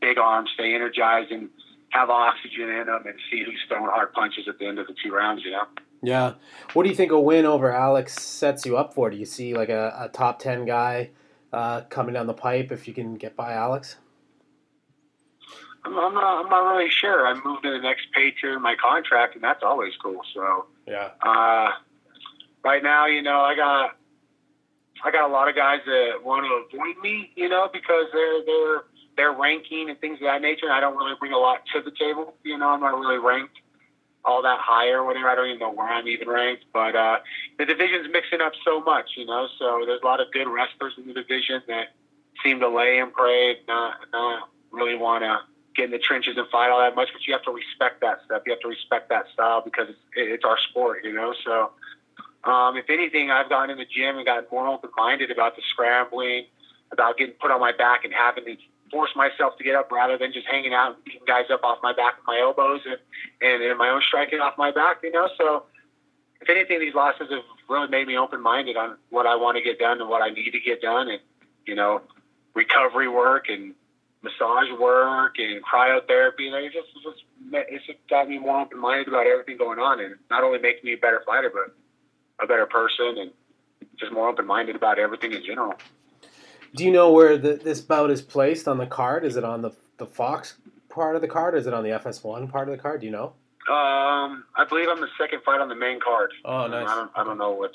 big 0.00 0.18
arms 0.18 0.50
stay 0.54 0.74
energized 0.74 1.30
and 1.30 1.48
have 1.90 2.10
oxygen 2.10 2.68
in 2.68 2.86
them, 2.86 3.02
and 3.06 3.14
see 3.30 3.44
who's 3.44 3.62
throwing 3.68 3.90
hard 3.90 4.12
punches 4.12 4.48
at 4.48 4.58
the 4.58 4.66
end 4.66 4.78
of 4.78 4.86
the 4.86 4.94
two 5.02 5.12
rounds. 5.12 5.44
You 5.44 5.52
know. 5.52 5.64
Yeah. 6.04 6.34
What 6.74 6.82
do 6.82 6.90
you 6.90 6.94
think 6.94 7.12
a 7.12 7.20
win 7.20 7.46
over 7.46 7.72
Alex 7.72 8.14
sets 8.14 8.66
you 8.66 8.76
up 8.76 8.92
for? 8.94 9.08
Do 9.08 9.16
you 9.16 9.24
see 9.24 9.54
like 9.54 9.70
a, 9.70 9.96
a 9.98 10.08
top 10.08 10.38
10 10.38 10.66
guy 10.66 11.10
uh, 11.52 11.82
coming 11.82 12.12
down 12.12 12.26
the 12.26 12.34
pipe 12.34 12.70
if 12.70 12.86
you 12.86 12.92
can 12.92 13.14
get 13.14 13.34
by 13.34 13.54
Alex? 13.54 13.96
I'm, 15.84 15.98
I'm, 15.98 16.14
not, 16.14 16.44
I'm 16.44 16.50
not 16.50 16.74
really 16.74 16.90
sure. 16.90 17.26
I 17.26 17.34
moved 17.42 17.62
to 17.62 17.70
the 17.70 17.78
next 17.78 18.08
pay 18.14 18.32
tier 18.32 18.54
in 18.54 18.62
my 18.62 18.74
contract, 18.76 19.34
and 19.34 19.42
that's 19.42 19.62
always 19.62 19.92
cool. 20.02 20.20
So, 20.34 20.66
yeah. 20.86 21.10
Uh, 21.22 21.70
right 22.64 22.82
now, 22.82 23.06
you 23.06 23.22
know, 23.22 23.40
I 23.40 23.54
got 23.54 23.96
I 25.04 25.10
got 25.10 25.28
a 25.28 25.32
lot 25.32 25.48
of 25.48 25.54
guys 25.54 25.80
that 25.86 26.24
want 26.24 26.46
to 26.46 26.76
avoid 26.76 26.96
me, 27.02 27.30
you 27.36 27.48
know, 27.48 27.68
because 27.72 28.06
they're 28.12 28.44
they're 28.44 28.82
they're 29.16 29.32
ranking 29.32 29.90
and 29.90 30.00
things 30.00 30.16
of 30.16 30.26
that 30.26 30.42
nature. 30.42 30.66
And 30.66 30.72
I 30.72 30.80
don't 30.80 30.96
really 30.96 31.14
bring 31.20 31.32
a 31.32 31.38
lot 31.38 31.60
to 31.74 31.82
the 31.82 31.92
table. 31.92 32.34
You 32.42 32.58
know, 32.58 32.68
I'm 32.68 32.80
not 32.80 32.98
really 32.98 33.18
ranked 33.18 33.58
all 34.24 34.42
that 34.42 34.58
high 34.60 34.88
or 34.88 35.04
whatever. 35.04 35.28
I 35.28 35.34
don't 35.34 35.48
even 35.48 35.58
know 35.60 35.72
where 35.72 35.86
I'm 35.86 36.08
even 36.08 36.28
ranked, 36.28 36.64
but 36.72 36.96
uh, 36.96 37.18
the 37.58 37.66
division's 37.66 38.08
mixing 38.10 38.40
up 38.40 38.52
so 38.64 38.80
much, 38.80 39.10
you 39.16 39.26
know. 39.26 39.46
So 39.58 39.82
there's 39.86 40.00
a 40.02 40.06
lot 40.06 40.20
of 40.20 40.32
good 40.32 40.48
wrestlers 40.48 40.94
in 40.96 41.06
the 41.06 41.12
division 41.12 41.62
that 41.68 41.88
seem 42.42 42.60
to 42.60 42.68
lay 42.68 42.98
and 42.98 43.12
pray, 43.12 43.58
not 43.68 43.96
not 44.12 44.48
really 44.70 44.96
want 44.96 45.22
to 45.22 45.40
get 45.76 45.86
in 45.86 45.90
the 45.90 45.98
trenches 45.98 46.36
and 46.36 46.48
fight 46.48 46.70
all 46.70 46.80
that 46.80 46.94
much. 46.94 47.10
But 47.12 47.26
you 47.26 47.34
have 47.34 47.42
to 47.42 47.50
respect 47.50 48.00
that 48.00 48.20
stuff. 48.24 48.42
You 48.46 48.52
have 48.52 48.60
to 48.60 48.68
respect 48.68 49.10
that 49.10 49.26
style 49.32 49.60
because 49.62 49.88
it's, 49.90 49.98
it's 50.16 50.44
our 50.44 50.58
sport, 50.70 51.04
you 51.04 51.12
know. 51.12 51.34
So 51.44 51.70
um, 52.44 52.76
if 52.76 52.90
anything, 52.90 53.30
I've 53.30 53.48
gone 53.48 53.70
in 53.70 53.78
the 53.78 53.86
gym 53.86 54.16
and 54.16 54.26
gotten 54.26 54.44
more 54.52 54.68
open 54.68 54.90
minded 54.96 55.30
about 55.30 55.56
the 55.56 55.62
scrambling, 55.70 56.44
about 56.92 57.16
getting 57.16 57.34
put 57.40 57.50
on 57.50 57.60
my 57.60 57.72
back 57.72 58.04
and 58.04 58.12
having 58.12 58.44
to 58.44 58.56
force 58.90 59.10
myself 59.16 59.56
to 59.58 59.64
get 59.64 59.74
up 59.74 59.90
rather 59.90 60.18
than 60.18 60.32
just 60.32 60.46
hanging 60.46 60.74
out 60.74 60.94
and 60.94 61.04
beating 61.04 61.26
guys 61.26 61.46
up 61.50 61.64
off 61.64 61.78
my 61.82 61.92
back 61.92 62.16
with 62.18 62.26
my 62.26 62.38
elbows 62.38 62.80
and, 62.84 62.98
and, 63.40 63.62
and 63.62 63.78
my 63.78 63.88
own 63.88 64.02
striking 64.06 64.40
off 64.40 64.54
my 64.58 64.70
back, 64.70 64.98
you 65.02 65.10
know. 65.10 65.28
So, 65.38 65.64
if 66.40 66.50
anything, 66.50 66.80
these 66.80 66.94
losses 66.94 67.28
have 67.30 67.42
really 67.68 67.88
made 67.88 68.06
me 68.06 68.18
open 68.18 68.42
minded 68.42 68.76
on 68.76 68.96
what 69.08 69.26
I 69.26 69.34
want 69.36 69.56
to 69.56 69.62
get 69.62 69.78
done 69.78 70.00
and 70.00 70.10
what 70.10 70.20
I 70.20 70.28
need 70.28 70.50
to 70.50 70.60
get 70.60 70.82
done, 70.82 71.08
and 71.08 71.20
you 71.66 71.74
know, 71.74 72.02
recovery 72.54 73.08
work 73.08 73.46
and 73.48 73.74
massage 74.22 74.70
work 74.78 75.36
and 75.38 75.64
cryotherapy. 75.64 76.52
And 76.52 76.56
it 76.56 76.72
just, 76.72 76.88
it's 76.94 77.04
just 77.04 77.24
it's 77.52 77.86
just 77.86 77.98
got 78.10 78.28
me 78.28 78.38
more 78.38 78.60
open 78.60 78.78
minded 78.78 79.08
about 79.08 79.26
everything 79.26 79.56
going 79.56 79.78
on, 79.78 80.00
and 80.00 80.16
not 80.30 80.44
only 80.44 80.58
making 80.58 80.84
me 80.84 80.92
a 80.92 80.98
better 80.98 81.22
fighter, 81.26 81.50
but 81.52 81.74
a 82.42 82.46
better 82.46 82.66
person 82.66 83.16
and 83.18 83.30
just 83.98 84.12
more 84.12 84.28
open 84.28 84.46
minded 84.46 84.76
about 84.76 84.98
everything 84.98 85.32
in 85.32 85.44
general. 85.44 85.74
Do 86.74 86.84
you 86.84 86.90
know 86.90 87.12
where 87.12 87.38
the, 87.38 87.54
this 87.54 87.80
bout 87.80 88.10
is 88.10 88.20
placed 88.20 88.66
on 88.66 88.78
the 88.78 88.86
card? 88.86 89.24
Is 89.24 89.36
it 89.36 89.44
on 89.44 89.62
the 89.62 89.70
the 89.96 90.06
Fox 90.06 90.56
part 90.88 91.14
of 91.14 91.22
the 91.22 91.28
card? 91.28 91.54
Or 91.54 91.56
is 91.56 91.66
it 91.66 91.74
on 91.74 91.84
the 91.84 91.90
FS1 91.90 92.50
part 92.50 92.68
of 92.68 92.76
the 92.76 92.82
card? 92.82 93.00
Do 93.00 93.06
you 93.06 93.12
know? 93.12 93.34
Um, 93.70 94.44
I 94.56 94.64
believe 94.68 94.88
I'm 94.88 95.00
the 95.00 95.08
second 95.18 95.42
fight 95.44 95.60
on 95.60 95.68
the 95.68 95.74
main 95.74 95.98
card. 96.00 96.32
Oh, 96.44 96.66
nice. 96.66 96.88
I 96.88 96.94
don't, 96.94 97.10
I 97.14 97.24
don't 97.24 97.38
know 97.38 97.52
what. 97.52 97.72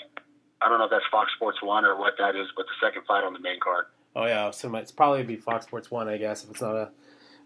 I 0.61 0.67
don't 0.67 0.77
know 0.77 0.85
if 0.85 0.91
that's 0.91 1.05
Fox 1.09 1.31
Sports 1.35 1.59
One 1.63 1.85
or 1.85 1.97
what 1.97 2.13
that 2.19 2.35
is, 2.35 2.47
but 2.55 2.65
the 2.65 2.85
second 2.85 3.05
fight 3.07 3.23
on 3.23 3.33
the 3.33 3.39
main 3.39 3.59
card. 3.59 3.85
Oh 4.15 4.25
yeah, 4.25 4.51
so 4.51 4.73
it's 4.75 4.91
probably 4.91 5.23
be 5.23 5.37
Fox 5.37 5.65
Sports 5.65 5.89
One, 5.89 6.09
I 6.09 6.17
guess. 6.17 6.43
If 6.43 6.51
it's 6.51 6.61
not 6.61 6.75
a, 6.75 6.89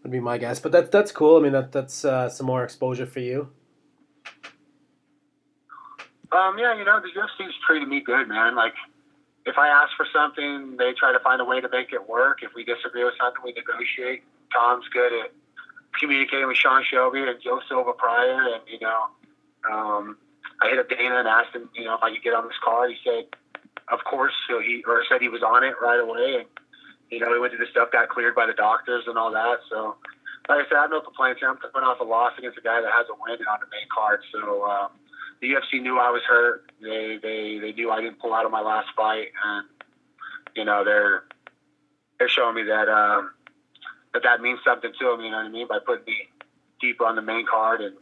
would 0.01 0.11
be 0.11 0.19
my 0.19 0.37
guess. 0.37 0.59
But 0.59 0.71
that's 0.71 0.89
that's 0.89 1.11
cool. 1.11 1.37
I 1.37 1.41
mean, 1.41 1.53
that 1.53 1.71
that's 1.71 2.03
uh, 2.03 2.29
some 2.29 2.47
more 2.47 2.63
exposure 2.63 3.05
for 3.05 3.19
you. 3.19 3.49
Um, 6.33 6.57
yeah, 6.57 6.75
you 6.77 6.85
know, 6.85 6.99
the 7.01 7.09
UFC's 7.09 7.53
treated 7.65 7.87
me 7.87 8.01
good, 8.01 8.27
man. 8.27 8.55
Like 8.55 8.73
if 9.45 9.57
I 9.57 9.67
ask 9.69 9.91
for 9.95 10.07
something, 10.13 10.77
they 10.77 10.93
try 10.93 11.11
to 11.13 11.19
find 11.19 11.41
a 11.41 11.45
way 11.45 11.61
to 11.61 11.69
make 11.69 11.93
it 11.93 12.09
work. 12.09 12.39
If 12.43 12.51
we 12.55 12.63
disagree 12.65 13.03
with 13.03 13.15
something, 13.19 13.41
we 13.43 13.53
negotiate. 13.53 14.23
Tom's 14.53 14.87
good 14.93 15.13
at 15.13 15.31
communicating 15.99 16.47
with 16.47 16.57
Sean 16.57 16.83
Shelby 16.83 17.21
and 17.21 17.37
Joe 17.43 17.61
Silva 17.69 17.93
prior, 17.93 18.53
and 18.53 18.63
you 18.67 18.79
know, 18.79 19.07
Um, 19.71 20.17
I 20.61 20.69
hit 20.69 20.79
up 20.79 20.89
Dana 20.89 21.17
and 21.19 21.27
asked 21.27 21.55
him, 21.55 21.69
you 21.75 21.85
know, 21.85 21.95
if 21.95 22.03
I 22.03 22.11
could 22.11 22.23
get 22.23 22.33
on 22.33 22.45
this 22.47 22.57
card. 22.63 22.91
He 22.91 22.97
said, 23.03 23.25
of 23.91 24.03
course. 24.05 24.33
So 24.49 24.59
he 24.59 24.83
or 24.87 25.03
said 25.09 25.21
he 25.21 25.29
was 25.29 25.43
on 25.43 25.63
it 25.63 25.75
right 25.81 25.99
away, 25.99 26.37
and 26.39 26.47
you 27.09 27.19
know, 27.19 27.33
he 27.33 27.39
went 27.39 27.53
to 27.53 27.59
the 27.59 27.67
stuff, 27.71 27.91
got 27.91 28.09
cleared 28.09 28.35
by 28.35 28.45
the 28.45 28.53
doctors 28.53 29.03
and 29.07 29.17
all 29.17 29.31
that. 29.31 29.59
So, 29.69 29.95
like 30.49 30.65
I 30.65 30.69
said, 30.69 30.77
I 30.77 30.81
have 30.83 30.91
no 30.91 31.01
complaints. 31.01 31.41
I'm 31.45 31.57
coming 31.57 31.87
off 31.87 31.99
a 31.99 32.03
loss 32.03 32.33
against 32.37 32.57
a 32.57 32.61
guy 32.61 32.81
that 32.81 32.91
has 32.91 33.07
a 33.09 33.15
win 33.21 33.39
on 33.45 33.59
the 33.59 33.67
main 33.71 33.87
card. 33.93 34.21
So 34.31 34.65
um, 34.65 34.89
the 35.43 35.51
UFC 35.51 35.81
knew 35.81 35.99
I 35.99 36.09
was 36.09 36.21
hurt. 36.23 36.71
They 36.81 37.19
they 37.21 37.59
they 37.59 37.73
knew 37.73 37.91
I 37.91 37.99
didn't 37.99 38.19
pull 38.19 38.33
out 38.33 38.45
of 38.45 38.51
my 38.51 38.61
last 38.61 38.87
fight, 38.95 39.27
and 39.43 39.67
you 40.55 40.63
know 40.63 40.85
they're 40.85 41.25
they're 42.17 42.29
showing 42.29 42.55
me 42.55 42.63
that 42.63 42.87
um, 42.87 43.31
that 44.13 44.23
that 44.23 44.39
means 44.39 44.59
something 44.63 44.91
to 44.97 45.05
them. 45.05 45.19
You 45.19 45.31
know 45.31 45.37
what 45.37 45.47
I 45.47 45.49
mean 45.49 45.67
by 45.67 45.79
putting 45.85 46.05
me 46.05 46.15
deeper 46.79 47.05
on 47.05 47.17
the 47.17 47.21
main 47.21 47.45
card, 47.45 47.81
and 47.81 47.93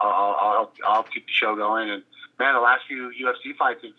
I'll 0.00 0.10
I'll, 0.10 0.72
I'll 0.84 1.02
keep 1.04 1.26
the 1.26 1.32
show 1.32 1.54
going. 1.54 1.88
And 1.88 2.02
man, 2.40 2.54
the 2.54 2.60
last 2.60 2.82
few 2.88 3.12
UFC 3.14 3.56
fights 3.56 3.84
have 3.84 3.92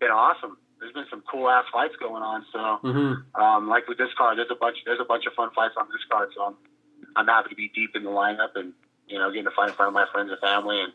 been 0.00 0.10
awesome 0.10 0.58
there's 0.80 0.92
been 0.92 1.06
some 1.10 1.22
cool 1.30 1.48
ass 1.48 1.64
fights 1.72 1.94
going 1.98 2.22
on. 2.22 2.44
So, 2.52 2.58
mm-hmm. 2.58 3.40
um, 3.40 3.68
like 3.68 3.88
with 3.88 3.98
this 3.98 4.10
card, 4.16 4.38
there's 4.38 4.50
a 4.50 4.54
bunch 4.54 4.78
there's 4.86 5.00
a 5.00 5.04
bunch 5.04 5.26
of 5.26 5.34
fun 5.34 5.50
fights 5.54 5.74
on 5.78 5.86
this 5.88 6.02
card. 6.10 6.30
So 6.34 6.42
I'm 6.44 6.54
I'm 7.16 7.26
happy 7.26 7.50
to 7.50 7.54
be 7.54 7.70
deep 7.74 7.94
in 7.94 8.04
the 8.04 8.10
lineup 8.10 8.54
and 8.54 8.72
you 9.06 9.18
know 9.18 9.30
getting 9.30 9.44
to 9.44 9.50
fight 9.50 9.70
in 9.70 9.74
front 9.74 9.88
of 9.88 9.94
my 9.94 10.06
friends 10.12 10.30
and 10.30 10.40
family. 10.40 10.80
And 10.80 10.92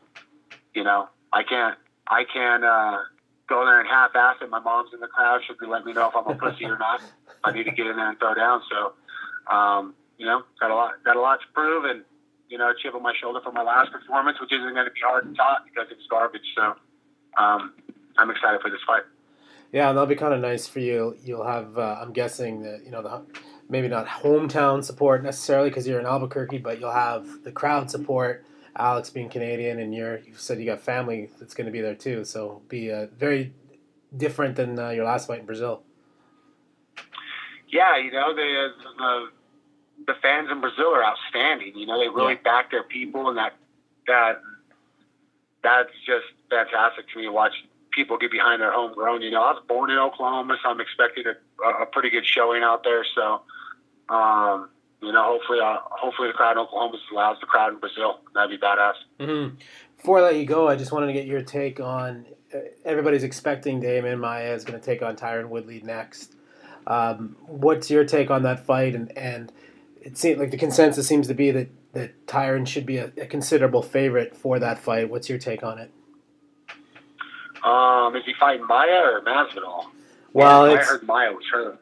you 0.74 0.84
know 0.84 1.10
I 1.34 1.44
can't 1.44 1.78
I 2.08 2.24
can't 2.32 2.63
uh, 2.63 2.98
go 3.50 3.66
there 3.66 3.80
and 3.80 3.90
half-ass 3.90 4.38
it. 4.42 4.50
My 4.50 4.60
mom's 4.60 4.92
in 4.94 5.00
the 5.00 5.08
crowd. 5.08 5.42
She'll 5.46 5.58
be 5.60 5.66
letting 5.66 5.88
me 5.88 5.94
know 5.94 6.10
if 6.10 6.16
I'm 6.16 6.28
a 6.28 6.36
pussy 6.36 6.66
or 6.66 6.78
not. 6.78 7.02
I 7.44 7.52
need 7.52 7.63
to 7.63 7.72
get 7.72 7.88
in 7.88 7.98
there 7.98 8.10
and 8.10 8.20
throw 8.20 8.34
down. 8.36 8.62
So, 8.70 8.94
um, 9.54 9.96
you 10.18 10.25
know, 10.25 10.44
got 10.60 10.72
a 10.72 10.75
lot 10.75 11.04
got 11.04 11.16
a 11.16 11.22
lot 11.22 11.40
to 11.42 11.46
prove 11.54 11.86
and. 11.86 12.04
You 12.50 12.60
know, 12.60 12.72
chip 12.84 12.94
on 12.94 13.02
my 13.02 13.13
shoulder 13.20 13.40
for 13.44 13.52
my 13.52 13.63
last 13.63 13.92
performance, 13.92 14.40
which 14.40 14.52
isn't 14.52 14.74
going 14.75 14.86
to 14.86 14.92
be 14.92 15.00
hard 15.04 15.28
to 15.28 15.34
talk 15.34 15.66
because 15.66 15.88
it's 15.90 16.06
garbage. 16.08 16.44
So, 16.56 16.75
um, 17.36 17.74
I'm 18.16 18.30
excited 18.30 18.62
for 18.62 18.70
this 18.70 18.82
fight. 18.86 19.02
Yeah, 19.72 19.90
and 19.90 19.98
that'll 19.98 20.06
be 20.06 20.16
kind 20.16 20.36
of 20.36 20.40
nice 20.40 20.68
for 20.68 20.80
you. 20.80 21.18
You'll 21.24 21.48
have, 21.48 21.80
uh, 21.80 21.98
I'm 22.00 22.13
guessing 22.13 22.62
that 22.62 22.84
you 22.86 22.92
know 22.92 23.02
the 23.02 23.24
maybe 23.70 23.88
not 23.88 24.06
hometown 24.06 24.84
support 24.84 25.24
necessarily 25.24 25.70
because 25.70 25.88
you're 25.88 26.00
in 26.00 26.06
Albuquerque, 26.06 26.60
but 26.60 26.80
you'll 26.80 26.92
have 26.92 27.44
the 27.44 27.52
crowd 27.52 27.90
support. 27.90 28.46
Alex 28.75 29.10
being 29.10 29.30
Canadian, 29.30 29.80
and 29.80 29.94
you're 29.94 30.20
you 30.20 30.34
said 30.36 30.60
you 30.60 30.65
got 30.65 30.80
family 30.80 31.30
that's 31.39 31.53
going 31.53 31.65
to 31.65 31.72
be 31.72 31.82
there 31.82 31.96
too, 31.96 32.25
so 32.25 32.62
be 32.68 32.92
uh, 32.92 33.08
very 33.18 33.53
different 34.15 34.56
than 34.56 34.80
uh, 34.80 34.89
your 34.89 35.06
last 35.06 35.27
fight 35.27 35.39
in 35.39 35.46
Brazil. 35.46 35.84
Yeah, 37.70 37.98
you 37.98 38.12
know 38.12 38.34
the, 38.36 38.70
the 38.98 39.27
the 40.08 40.13
fans 40.22 40.50
in 40.51 40.62
Brazil 40.62 40.94
are 40.94 41.03
outstanding. 41.03 41.75
You 41.75 41.86
know 41.86 42.00
they 42.00 42.10
really 42.10 42.34
yeah. 42.34 42.42
back 42.44 42.72
their 42.72 42.84
people, 42.84 43.30
and 43.30 43.38
that 43.38 43.53
that 44.08 44.42
that's 45.63 45.92
just 46.06 46.25
fantastic 46.50 47.10
to 47.10 47.18
me 47.18 47.25
to 47.25 47.32
watch 47.32 47.53
people 47.92 48.18
get 48.18 48.32
behind 48.32 48.62
their 48.62 48.72
homegrown. 48.72 49.22
You 49.22 49.32
know, 49.32 49.42
I 49.42 49.51
was 49.51 49.63
born 49.68 49.89
in 49.89 49.98
Oklahoma, 49.98 50.58
so 50.62 50.70
I'm 50.70 50.82
expecting 50.82 51.25
a, 51.27 51.84
a 51.84 51.86
pretty 51.86 52.10
good 52.10 52.25
showing 52.25 52.63
out 52.63 52.84
there. 52.84 53.06
So, 53.15 53.42
um, 54.10 54.70
you 55.03 55.12
know, 55.12 55.24
hopefully, 55.24 55.60
uh, 55.60 55.77
hopefully 55.83 56.29
the 56.29 56.33
crowd 56.33 56.53
in 56.53 56.60
Oklahoma 56.60 56.98
allows 57.12 57.38
the 57.39 57.45
crowd 57.45 57.74
in 57.74 57.79
Brazil. 57.79 58.19
That'd 58.33 58.50
be 58.50 58.57
badass. 58.57 58.93
Mm-hmm. 59.19 59.55
Before 59.98 60.19
I 60.19 60.22
let 60.22 60.36
you 60.36 60.45
go, 60.45 60.67
I 60.67 60.75
just 60.75 60.91
wanted 60.91 61.07
to 61.07 61.13
get 61.13 61.25
your 61.25 61.41
take 61.41 61.79
on. 61.79 62.25
Uh, 62.53 62.60
everybody's 62.86 63.24
expecting 63.24 63.81
Demian 63.81 64.19
Maia 64.19 64.53
is 64.53 64.63
going 64.63 64.79
to 64.79 64.86
take 64.86 65.01
on 65.01 65.15
Tyron 65.15 65.50
Woodley 65.50 65.81
next. 65.81 66.36
Um, 66.88 67.38
what's 67.45 67.89
your 67.89 68.03
take 68.03 68.29
on 68.29 68.43
that 68.43 68.65
fight? 68.65 68.95
And 68.95 69.17
and 69.17 69.51
it 70.01 70.17
seems 70.17 70.39
like 70.39 70.51
the 70.51 70.57
consensus 70.57 71.07
seems 71.07 71.27
to 71.27 71.33
be 71.33 71.51
that 71.51 71.69
that 71.93 72.25
Tyron 72.27 72.67
should 72.67 72.86
be 72.86 72.98
a, 72.98 73.12
a 73.17 73.25
considerable 73.25 73.81
favorite 73.81 74.36
for 74.36 74.60
that 74.60 74.79
fight. 74.79 75.10
What's 75.10 75.29
your 75.29 75.38
take 75.38 75.63
on 75.63 75.79
it? 75.79 75.91
Um, 77.63 78.15
is 78.15 78.24
he 78.25 78.33
fighting 78.39 78.67
Maia 78.67 79.01
or 79.03 79.22
Masvidal? 79.22 79.86
Well, 80.33 80.65
I 80.65 80.77
heard 80.77 81.03
Maia 81.03 81.31
was 81.31 81.45
hurt. 81.51 81.79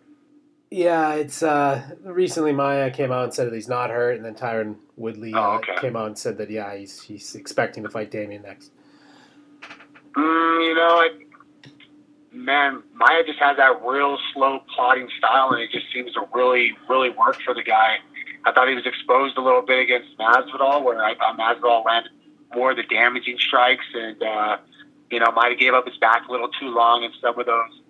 Yeah, 0.73 1.15
it's 1.15 1.43
uh, 1.43 1.83
recently 2.01 2.53
Maia 2.53 2.89
came 2.91 3.11
out 3.11 3.25
and 3.25 3.33
said 3.33 3.47
that 3.47 3.53
he's 3.53 3.67
not 3.67 3.89
hurt, 3.89 4.15
and 4.15 4.23
then 4.23 4.35
Tyron 4.35 4.77
Woodley 4.95 5.33
oh, 5.35 5.55
okay. 5.55 5.73
uh, 5.73 5.81
came 5.81 5.97
out 5.97 6.07
and 6.07 6.17
said 6.17 6.37
that 6.37 6.49
yeah, 6.49 6.73
he's 6.73 7.01
he's 7.01 7.35
expecting 7.35 7.83
to 7.83 7.89
fight 7.89 8.09
Demian 8.09 8.43
next. 8.43 8.71
Mm, 10.15 10.65
you 10.65 10.73
know, 10.73 10.81
I, 10.81 11.09
man, 12.31 12.83
Maia 12.93 13.25
just 13.25 13.39
has 13.39 13.57
that 13.57 13.81
real 13.85 14.17
slow 14.33 14.61
plotting 14.73 15.09
style, 15.17 15.51
and 15.51 15.61
it 15.61 15.71
just 15.71 15.91
seems 15.93 16.13
to 16.13 16.21
really, 16.33 16.71
really 16.87 17.09
work 17.09 17.35
for 17.43 17.53
the 17.53 17.63
guy. 17.63 17.97
I 18.45 18.53
thought 18.53 18.69
he 18.69 18.75
was 18.75 18.85
exposed 18.85 19.37
a 19.37 19.41
little 19.41 19.61
bit 19.61 19.79
against 19.79 20.17
Masvidal, 20.17 20.85
where 20.85 21.03
I 21.03 21.15
thought 21.15 21.37
Masvidal 21.37 21.83
landed 21.83 22.13
more 22.55 22.71
of 22.71 22.77
the 22.77 22.83
damaging 22.83 23.37
strikes, 23.39 23.85
and 23.93 24.23
uh, 24.23 24.57
you 25.11 25.19
know, 25.19 25.31
might 25.33 25.49
have 25.49 25.59
gave 25.59 25.73
up 25.73 25.85
his 25.85 25.97
back 25.97 26.29
a 26.29 26.31
little 26.31 26.49
too 26.61 26.69
long 26.69 27.03
in 27.03 27.11
some 27.19 27.37
of 27.37 27.45
those 27.45 27.81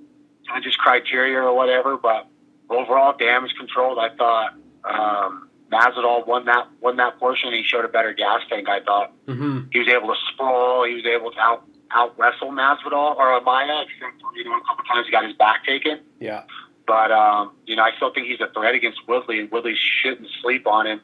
just 0.64 0.80
criteria 0.80 1.40
or 1.40 1.56
whatever. 1.56 1.96
But 1.96 2.28
overall, 2.72 3.16
damage 3.18 3.54
controlled. 3.58 4.00
I 4.00 4.16
thought 4.16 4.54
um, 4.84 5.50
Masvidal 5.72 6.28
won 6.28 6.46
that 6.46 6.68
won 6.82 6.98
that 6.98 7.20
portion. 7.20 7.54
He 7.54 7.64
showed 7.64 7.86
a 7.86 7.88
better 7.88 8.14
gas 8.14 8.42
tank. 8.50 8.68
I 8.70 8.82
thought 8.82 9.14
mm-hmm. 9.28 9.70
he 9.72 9.80
was 9.80 9.88
able 9.88 10.08
to 10.08 10.20
sprawl. 10.34 10.86
He 10.86 10.96
was 10.96 11.06
able 11.06 11.32
to 11.32 11.40
out 11.40 11.64
out 11.92 12.18
wrestle 12.18 12.52
Masvidal 12.52 13.16
or 13.16 13.40
Maia. 13.42 13.84
Except 13.84 14.22
for, 14.22 14.36
you 14.36 14.46
know, 14.46 14.58
a 14.58 14.62
couple 14.66 14.84
times 14.86 15.06
he 15.08 15.12
got 15.12 15.26
his 15.26 15.36
back 15.36 15.66
taken. 15.66 16.00
Yeah. 16.20 16.44
But 16.88 17.12
um, 17.12 17.54
you 17.66 17.76
know, 17.76 17.84
I 17.84 17.92
still 17.96 18.14
think 18.14 18.28
he's 18.28 18.42
a 18.42 18.52
threat 18.54 18.76
against 18.76 19.08
Woodley, 19.08 19.40
and 19.40 19.52
Woodley 19.52 19.76
shouldn't 19.76 20.28
sleep 20.42 20.68
on 20.68 20.88
him. 20.88 21.02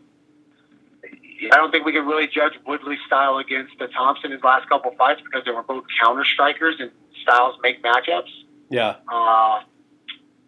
I 1.52 1.56
don't 1.56 1.72
think 1.72 1.86
we 1.86 1.92
can 1.92 2.06
really 2.06 2.28
judge 2.28 2.54
Woodley's 2.66 3.00
style 3.06 3.38
against 3.38 3.78
the 3.78 3.88
Thompson 3.88 4.32
his 4.32 4.44
last 4.44 4.68
couple 4.68 4.92
fights 4.98 5.22
because 5.24 5.46
they 5.46 5.52
were 5.52 5.62
both 5.62 5.84
counter 6.02 6.26
strikers 6.26 6.76
and 6.80 6.90
styles 7.22 7.56
make 7.62 7.84
matchups. 7.84 8.32
Yeah. 8.70 8.96
Uh, 9.08 9.62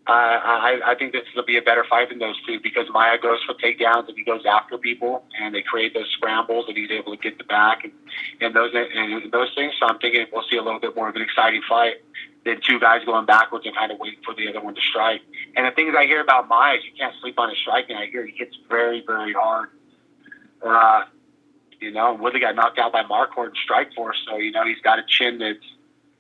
I, 0.07 0.79
I, 0.85 0.95
think 0.95 1.13
this 1.13 1.23
will 1.35 1.45
be 1.45 1.57
a 1.57 1.61
better 1.61 1.85
fight 1.87 2.09
than 2.09 2.17
those 2.17 2.35
two 2.47 2.59
because 2.61 2.87
Maia 2.89 3.19
goes 3.19 3.39
for 3.43 3.53
takedowns 3.53 4.07
and 4.07 4.17
he 4.17 4.23
goes 4.23 4.41
after 4.45 4.77
people 4.77 5.23
and 5.39 5.53
they 5.53 5.61
create 5.61 5.93
those 5.93 6.09
scrambles 6.13 6.65
and 6.67 6.75
he's 6.75 6.89
able 6.89 7.15
to 7.15 7.21
get 7.21 7.37
the 7.37 7.43
back 7.43 7.83
and, 7.83 7.93
and 8.41 8.55
those 8.55 8.71
and 8.73 9.31
those 9.31 9.49
things. 9.55 9.73
So 9.79 9.85
I'm 9.87 9.99
thinking 9.99 10.25
we'll 10.33 10.45
see 10.49 10.57
a 10.57 10.63
little 10.63 10.79
bit 10.79 10.95
more 10.95 11.09
of 11.09 11.15
an 11.15 11.21
exciting 11.21 11.61
fight 11.69 11.97
than 12.45 12.59
two 12.61 12.79
guys 12.79 13.05
going 13.05 13.25
backwards 13.25 13.65
and 13.65 13.75
kind 13.75 13.91
of 13.91 13.99
waiting 13.99 14.19
for 14.25 14.33
the 14.33 14.47
other 14.49 14.61
one 14.61 14.73
to 14.73 14.81
strike. 14.81 15.21
And 15.55 15.67
the 15.67 15.71
things 15.71 15.93
I 15.95 16.05
hear 16.05 16.21
about 16.21 16.47
Maia 16.47 16.77
is 16.77 16.85
you 16.85 16.91
can't 16.97 17.13
sleep 17.21 17.37
on 17.37 17.49
his 17.49 17.59
striking. 17.59 17.95
I 17.95 18.07
hear 18.07 18.25
he 18.25 18.35
hits 18.35 18.57
very 18.67 19.03
very 19.05 19.33
hard. 19.33 19.69
Uh, 20.65 21.03
you 21.79 21.91
know, 21.91 22.13
Woodley 22.13 22.39
got 22.39 22.55
knocked 22.55 22.79
out 22.79 22.91
by 22.91 23.03
Marquardt 23.03 23.49
in 23.49 23.53
Strikeforce, 23.67 24.25
so 24.27 24.37
you 24.37 24.51
know 24.51 24.65
he's 24.65 24.81
got 24.81 24.99
a 24.99 25.03
chin 25.07 25.37
that's 25.37 25.59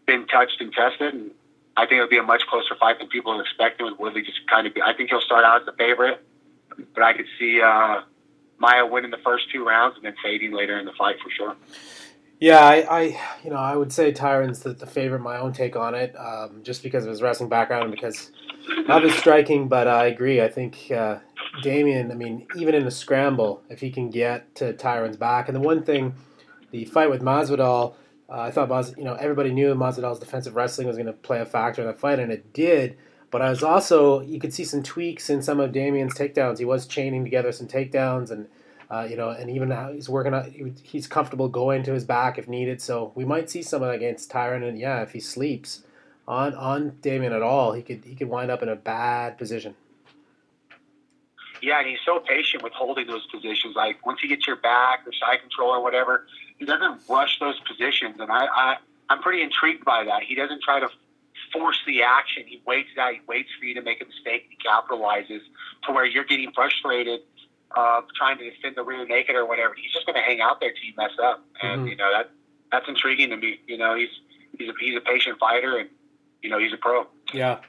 been 0.05 0.27
touched 0.27 0.61
and 0.61 0.71
tested, 0.71 1.13
and 1.13 1.31
I 1.79 1.85
think 1.85 1.99
it'll 1.99 2.09
be 2.09 2.17
a 2.17 2.23
much 2.23 2.41
closer 2.49 2.75
fight 2.79 2.99
than 2.99 3.07
people 3.07 3.31
are 3.31 3.41
expecting. 3.41 3.85
With 3.85 3.97
Woodley 3.99 4.21
just 4.21 4.39
kind 4.49 4.67
of, 4.67 4.73
be, 4.73 4.81
I 4.81 4.93
think 4.93 5.09
he'll 5.09 5.21
start 5.21 5.45
out 5.45 5.61
as 5.61 5.65
the 5.65 5.71
favorite, 5.73 6.21
but 6.93 7.03
I 7.03 7.13
could 7.13 7.27
see 7.39 7.61
uh, 7.61 8.01
Maia 8.57 8.85
winning 8.85 9.11
the 9.11 9.23
first 9.23 9.45
two 9.51 9.65
rounds 9.65 9.95
and 9.95 10.05
then 10.05 10.15
fading 10.21 10.51
later 10.51 10.77
in 10.77 10.85
the 10.85 10.91
fight 10.97 11.15
for 11.23 11.29
sure. 11.29 11.55
Yeah, 12.39 12.59
I, 12.59 12.75
I 12.89 13.01
you 13.43 13.49
know, 13.49 13.57
I 13.57 13.75
would 13.75 13.91
say 13.91 14.11
Tyron's 14.11 14.59
the, 14.59 14.73
the 14.73 14.85
favorite. 14.85 15.19
My 15.19 15.37
own 15.37 15.53
take 15.53 15.75
on 15.75 15.95
it, 15.95 16.15
um, 16.17 16.61
just 16.63 16.83
because 16.83 17.03
of 17.05 17.09
his 17.09 17.21
wrestling 17.21 17.49
background 17.49 17.83
and 17.83 17.91
because 17.91 18.31
of 18.87 19.03
his 19.03 19.13
striking. 19.15 19.67
But 19.67 19.87
I 19.87 20.07
agree. 20.07 20.41
I 20.41 20.47
think 20.47 20.91
uh, 20.91 21.19
Demian, 21.63 22.11
I 22.11 22.15
mean, 22.15 22.47
even 22.55 22.75
in 22.75 22.85
a 22.87 22.91
scramble, 22.91 23.61
if 23.69 23.81
he 23.81 23.89
can 23.89 24.09
get 24.09 24.55
to 24.55 24.73
Tyron's 24.73 25.17
back, 25.17 25.47
and 25.47 25.55
the 25.55 25.61
one 25.61 25.83
thing, 25.83 26.13
the 26.71 26.85
fight 26.85 27.09
with 27.09 27.21
Masvidal, 27.21 27.95
uh, 28.31 28.41
I 28.41 28.51
thought 28.51 28.69
Mas, 28.69 28.93
you 28.97 29.03
know 29.03 29.15
everybody 29.15 29.51
knew 29.51 29.73
Masvidal's 29.73 30.19
defensive 30.19 30.55
wrestling 30.55 30.87
was 30.87 30.97
going 30.97 31.07
to 31.07 31.13
play 31.13 31.39
a 31.39 31.45
factor 31.45 31.81
in 31.81 31.87
the 31.87 31.93
fight, 31.93 32.19
and 32.19 32.31
it 32.31 32.53
did. 32.53 32.97
But 33.31 33.41
I 33.41 33.49
was 33.49 33.63
also 33.63 34.21
you 34.21 34.39
could 34.39 34.53
see 34.53 34.63
some 34.63 34.83
tweaks 34.83 35.29
in 35.29 35.41
some 35.41 35.59
of 35.59 35.71
Demian's 35.71 36.13
takedowns. 36.13 36.59
He 36.59 36.65
was 36.65 36.85
chaining 36.85 37.23
together 37.23 37.51
some 37.51 37.67
takedowns, 37.67 38.31
and 38.31 38.47
uh, 38.91 39.07
you 39.09 39.15
know, 39.15 39.29
and 39.29 39.49
even 39.49 39.71
how 39.71 39.91
he's 39.91 40.09
working 40.09 40.33
on, 40.33 40.75
he's 40.83 41.07
comfortable 41.07 41.47
going 41.47 41.83
to 41.83 41.93
his 41.93 42.05
back 42.05 42.37
if 42.37 42.47
needed. 42.47 42.81
So 42.81 43.11
we 43.15 43.25
might 43.25 43.49
see 43.49 43.63
some 43.63 43.83
against 43.83 44.31
Tyron, 44.31 44.67
and 44.67 44.77
yeah, 44.79 45.01
if 45.01 45.11
he 45.11 45.19
sleeps 45.19 45.83
on 46.27 46.53
on 46.53 46.91
Demian 47.01 47.31
at 47.31 47.41
all, 47.41 47.73
he 47.73 47.81
could 47.81 48.03
he 48.05 48.15
could 48.15 48.29
wind 48.29 48.51
up 48.51 48.61
in 48.61 48.69
a 48.69 48.75
bad 48.75 49.37
position. 49.37 49.75
Yeah, 51.61 51.79
and 51.79 51.89
he's 51.89 51.99
so 52.05 52.19
patient 52.19 52.63
with 52.63 52.73
holding 52.73 53.07
those 53.07 53.25
positions. 53.27 53.75
Like 53.75 54.05
once 54.05 54.19
he 54.21 54.27
gets 54.27 54.47
your 54.47 54.55
back 54.55 55.01
or 55.05 55.11
side 55.13 55.41
control 55.41 55.71
or 55.71 55.83
whatever, 55.83 56.25
he 56.59 56.65
doesn't 56.65 57.01
rush 57.09 57.39
those 57.39 57.59
positions. 57.61 58.19
And 58.19 58.31
I, 58.31 58.45
I 58.45 58.75
I'm 59.09 59.21
pretty 59.21 59.41
intrigued 59.41 59.83
by 59.85 60.03
that. 60.03 60.23
He 60.23 60.35
doesn't 60.35 60.61
try 60.61 60.79
to 60.79 60.89
force 61.51 61.79
the 61.87 62.03
action. 62.03 62.43
He 62.45 62.61
waits 62.65 62.89
out. 62.99 63.13
He 63.13 63.21
waits 63.27 63.49
for 63.57 63.65
you 63.65 63.73
to 63.75 63.81
make 63.81 64.01
a 64.01 64.05
mistake. 64.05 64.49
He 64.49 64.57
capitalizes 64.57 65.41
to 65.85 65.91
where 65.91 66.05
you're 66.05 66.25
getting 66.25 66.51
frustrated, 66.51 67.21
uh, 67.75 68.01
trying 68.15 68.37
to 68.37 68.49
defend 68.49 68.75
the 68.75 68.83
rear 68.83 69.05
naked 69.05 69.35
or 69.35 69.45
whatever. 69.45 69.73
He's 69.73 69.91
just 69.91 70.05
going 70.05 70.15
to 70.15 70.21
hang 70.21 70.41
out 70.41 70.59
there 70.59 70.71
till 70.71 70.83
you 70.83 70.93
mess 70.97 71.11
up. 71.23 71.43
And 71.61 71.81
mm-hmm. 71.81 71.87
you 71.87 71.95
know 71.95 72.11
that 72.11 72.29
that's 72.71 72.87
intriguing 72.87 73.29
to 73.29 73.37
me. 73.37 73.59
You 73.67 73.77
know, 73.77 73.95
he's 73.95 74.09
he's 74.57 74.69
a, 74.69 74.73
he's 74.79 74.95
a 74.95 75.01
patient 75.01 75.39
fighter, 75.39 75.77
and 75.77 75.89
you 76.41 76.49
know 76.49 76.59
he's 76.59 76.73
a 76.73 76.77
pro. 76.77 77.07
Yeah. 77.33 77.59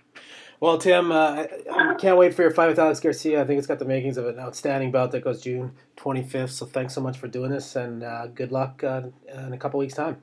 Well, 0.61 0.77
Tim, 0.77 1.11
uh, 1.11 1.47
I 1.73 1.95
can't 1.95 2.19
wait 2.19 2.35
for 2.35 2.43
your 2.43 2.51
fight 2.51 2.69
with 2.69 2.79
Alex 2.79 3.01
Garcia. 3.01 3.41
I 3.41 3.47
think 3.47 3.57
it's 3.57 3.67
got 3.67 3.79
the 3.79 3.87
makings 3.87 4.19
of 4.19 4.27
an 4.27 4.39
outstanding 4.39 4.93
bout 4.93 5.11
that 5.13 5.25
goes 5.25 5.41
June 5.41 5.73
25th. 5.97 6.51
So 6.51 6.67
thanks 6.67 6.95
so 6.95 7.01
much 7.01 7.17
for 7.17 7.29
doing 7.29 7.51
this, 7.51 7.77
and 7.77 8.03
uh, 8.03 8.27
good 8.27 8.53
luck 8.53 8.85
uh, 8.85 9.03
in 9.33 9.55
a 9.55 9.59
couple 9.59 9.81
weeks' 9.81 9.95
time. 9.95 10.21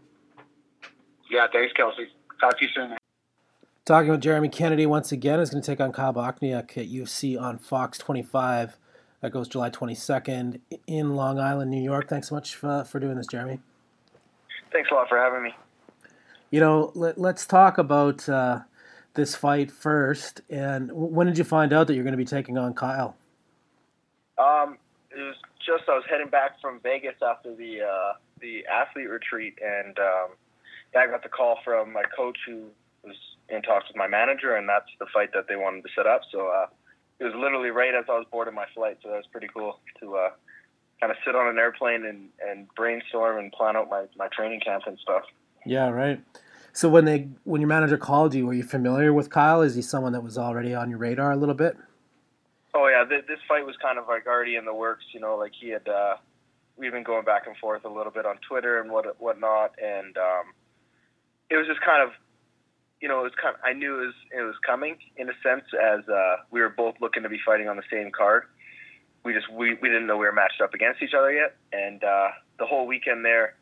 Yeah, 1.31 1.47
thanks, 1.51 1.73
Kelsey. 1.73 2.07
Talk 2.39 2.57
to 2.59 2.65
you 2.65 2.71
soon. 2.73 2.97
Talking 3.83 4.11
with 4.11 4.21
Jeremy 4.21 4.49
Kennedy 4.49 4.85
once 4.85 5.11
again 5.11 5.39
is 5.39 5.49
going 5.49 5.63
to 5.63 5.65
take 5.65 5.79
on 5.79 5.91
Kyle 5.91 6.13
Bochniak 6.13 6.77
at 6.77 6.87
UFC 6.87 7.39
on 7.41 7.57
Fox 7.57 7.97
25. 7.97 8.77
That 9.21 9.31
goes 9.31 9.47
July 9.47 9.71
22nd 9.71 10.59
in 10.85 11.15
Long 11.15 11.39
Island, 11.39 11.71
New 11.71 11.81
York. 11.81 12.07
Thanks 12.07 12.29
so 12.29 12.35
much 12.35 12.55
for, 12.55 12.83
for 12.83 12.99
doing 12.99 13.15
this, 13.15 13.27
Jeremy. 13.27 13.59
Thanks 14.71 14.91
a 14.91 14.93
lot 14.93 15.09
for 15.09 15.17
having 15.17 15.41
me. 15.41 15.55
You 16.51 16.59
know, 16.59 16.91
let, 16.93 17.17
us 17.17 17.47
talk 17.47 17.77
about 17.77 18.27
uh, 18.29 18.59
this 19.17 19.35
fight 19.35 19.69
first. 19.69 20.39
And 20.49 20.89
when 20.93 21.27
did 21.27 21.37
you 21.37 21.43
find 21.43 21.73
out 21.73 21.87
that 21.87 21.95
you're 21.95 22.05
going 22.05 22.13
to 22.13 22.17
be 22.17 22.23
taking 22.23 22.57
on 22.57 22.73
Kyle? 22.73 23.17
Um, 24.37 24.77
it 25.11 25.19
was 25.19 25.35
just 25.65 25.83
I 25.89 25.95
was 25.95 26.05
heading 26.09 26.29
back 26.29 26.61
from 26.61 26.79
Vegas 26.79 27.15
after 27.21 27.53
the 27.53 27.81
uh, 27.81 28.13
the 28.39 28.65
athlete 28.67 29.09
retreat, 29.09 29.57
and 29.61 29.97
um, 29.99 30.29
I 30.95 31.07
got 31.07 31.23
the 31.23 31.29
call 31.29 31.59
from 31.65 31.91
my 31.91 32.03
coach 32.15 32.37
who 32.47 32.67
was 33.03 33.15
in 33.49 33.61
talks 33.63 33.87
with 33.87 33.97
my 33.97 34.07
manager, 34.07 34.55
and 34.55 34.69
that's 34.69 34.89
the 34.99 35.07
fight 35.13 35.33
that 35.33 35.47
they 35.49 35.55
wanted 35.57 35.83
to 35.83 35.89
set 35.95 36.07
up. 36.07 36.21
So 36.31 36.47
uh, 36.47 36.67
it 37.19 37.25
was 37.25 37.33
literally 37.35 37.69
right 37.69 37.93
as 37.93 38.05
I 38.07 38.13
was 38.13 38.25
boarding 38.31 38.53
my 38.53 38.67
flight, 38.73 38.99
so 39.01 39.09
that 39.09 39.17
was 39.17 39.27
pretty 39.31 39.47
cool 39.53 39.79
to 39.99 40.15
uh, 40.15 40.29
kind 40.99 41.11
of 41.11 41.17
sit 41.25 41.35
on 41.35 41.47
an 41.47 41.57
airplane 41.57 42.05
and, 42.05 42.29
and 42.47 42.67
brainstorm 42.75 43.39
and 43.39 43.51
plan 43.51 43.75
out 43.75 43.89
my, 43.89 44.05
my 44.17 44.27
training 44.27 44.59
camp 44.59 44.83
and 44.85 44.97
stuff. 44.99 45.23
Yeah, 45.65 45.89
right. 45.89 46.21
So 46.77 46.87
when 46.87 47.05
they 47.05 47.27
when 47.43 47.59
your 47.59 47.69
manager 47.69 47.97
called 47.97 48.35
you, 48.35 48.45
were 48.45 48.53
you 48.53 48.61
familiar 48.61 49.11
with 49.11 49.31
Kyle? 49.31 49.63
Is 49.63 49.73
he 49.73 49.81
someone 49.81 50.13
that 50.13 50.21
was 50.21 50.37
already 50.37 50.75
on 50.75 50.91
your 50.91 50.99
radar 50.99 51.31
a 51.31 51.35
little 51.35 51.55
bit? 51.55 51.75
Oh 52.75 52.87
yeah, 52.87 53.03
th- 53.03 53.25
this 53.27 53.39
fight 53.47 53.65
was 53.65 53.75
kind 53.81 53.97
of 53.97 54.07
like 54.07 54.27
already 54.27 54.57
in 54.57 54.65
the 54.65 54.75
works. 54.75 55.03
You 55.11 55.19
know, 55.19 55.35
like 55.37 55.53
he 55.59 55.69
had 55.69 55.87
uh, 55.87 56.17
we've 56.77 56.91
been 56.91 57.01
going 57.01 57.25
back 57.25 57.47
and 57.47 57.57
forth 57.57 57.83
a 57.83 57.89
little 57.89 58.11
bit 58.11 58.27
on 58.27 58.37
Twitter 58.47 58.79
and 58.79 58.91
what 58.91 59.19
whatnot, 59.19 59.73
and 59.83 60.15
um, 60.19 60.53
it 61.49 61.55
was 61.55 61.65
just 61.65 61.81
kind 61.81 62.03
of 62.03 62.11
you 63.01 63.07
know 63.07 63.21
it 63.21 63.23
was 63.23 63.33
kind 63.41 63.55
of 63.55 63.61
I 63.65 63.73
knew 63.73 64.03
it 64.03 64.05
was 64.05 64.15
it 64.37 64.41
was 64.43 64.55
coming 64.63 64.97
in 65.17 65.29
a 65.29 65.33
sense 65.41 65.65
as 65.73 66.07
uh, 66.07 66.35
we 66.51 66.61
were 66.61 66.69
both 66.69 66.93
looking 67.01 67.23
to 67.23 67.29
be 67.29 67.39
fighting 67.43 67.67
on 67.67 67.77
the 67.77 67.89
same 67.91 68.11
card. 68.15 68.43
We 69.25 69.33
just 69.33 69.51
we, 69.51 69.73
we 69.81 69.89
didn't 69.89 70.05
know 70.05 70.17
we 70.17 70.27
were 70.27 70.31
matched 70.31 70.61
up 70.61 70.75
against 70.75 71.01
each 71.01 71.15
other 71.17 71.33
yet, 71.33 71.55
and 71.73 72.03
uh, 72.03 72.27
the 72.59 72.67
whole 72.67 72.85
weekend 72.85 73.25
there 73.25 73.55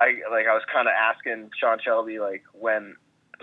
I 0.00 0.24
like 0.30 0.46
I 0.48 0.54
was 0.54 0.64
kind 0.72 0.88
of 0.88 0.94
asking 0.96 1.50
Sean 1.58 1.78
Shelby 1.78 2.18
like 2.18 2.42
when 2.52 2.96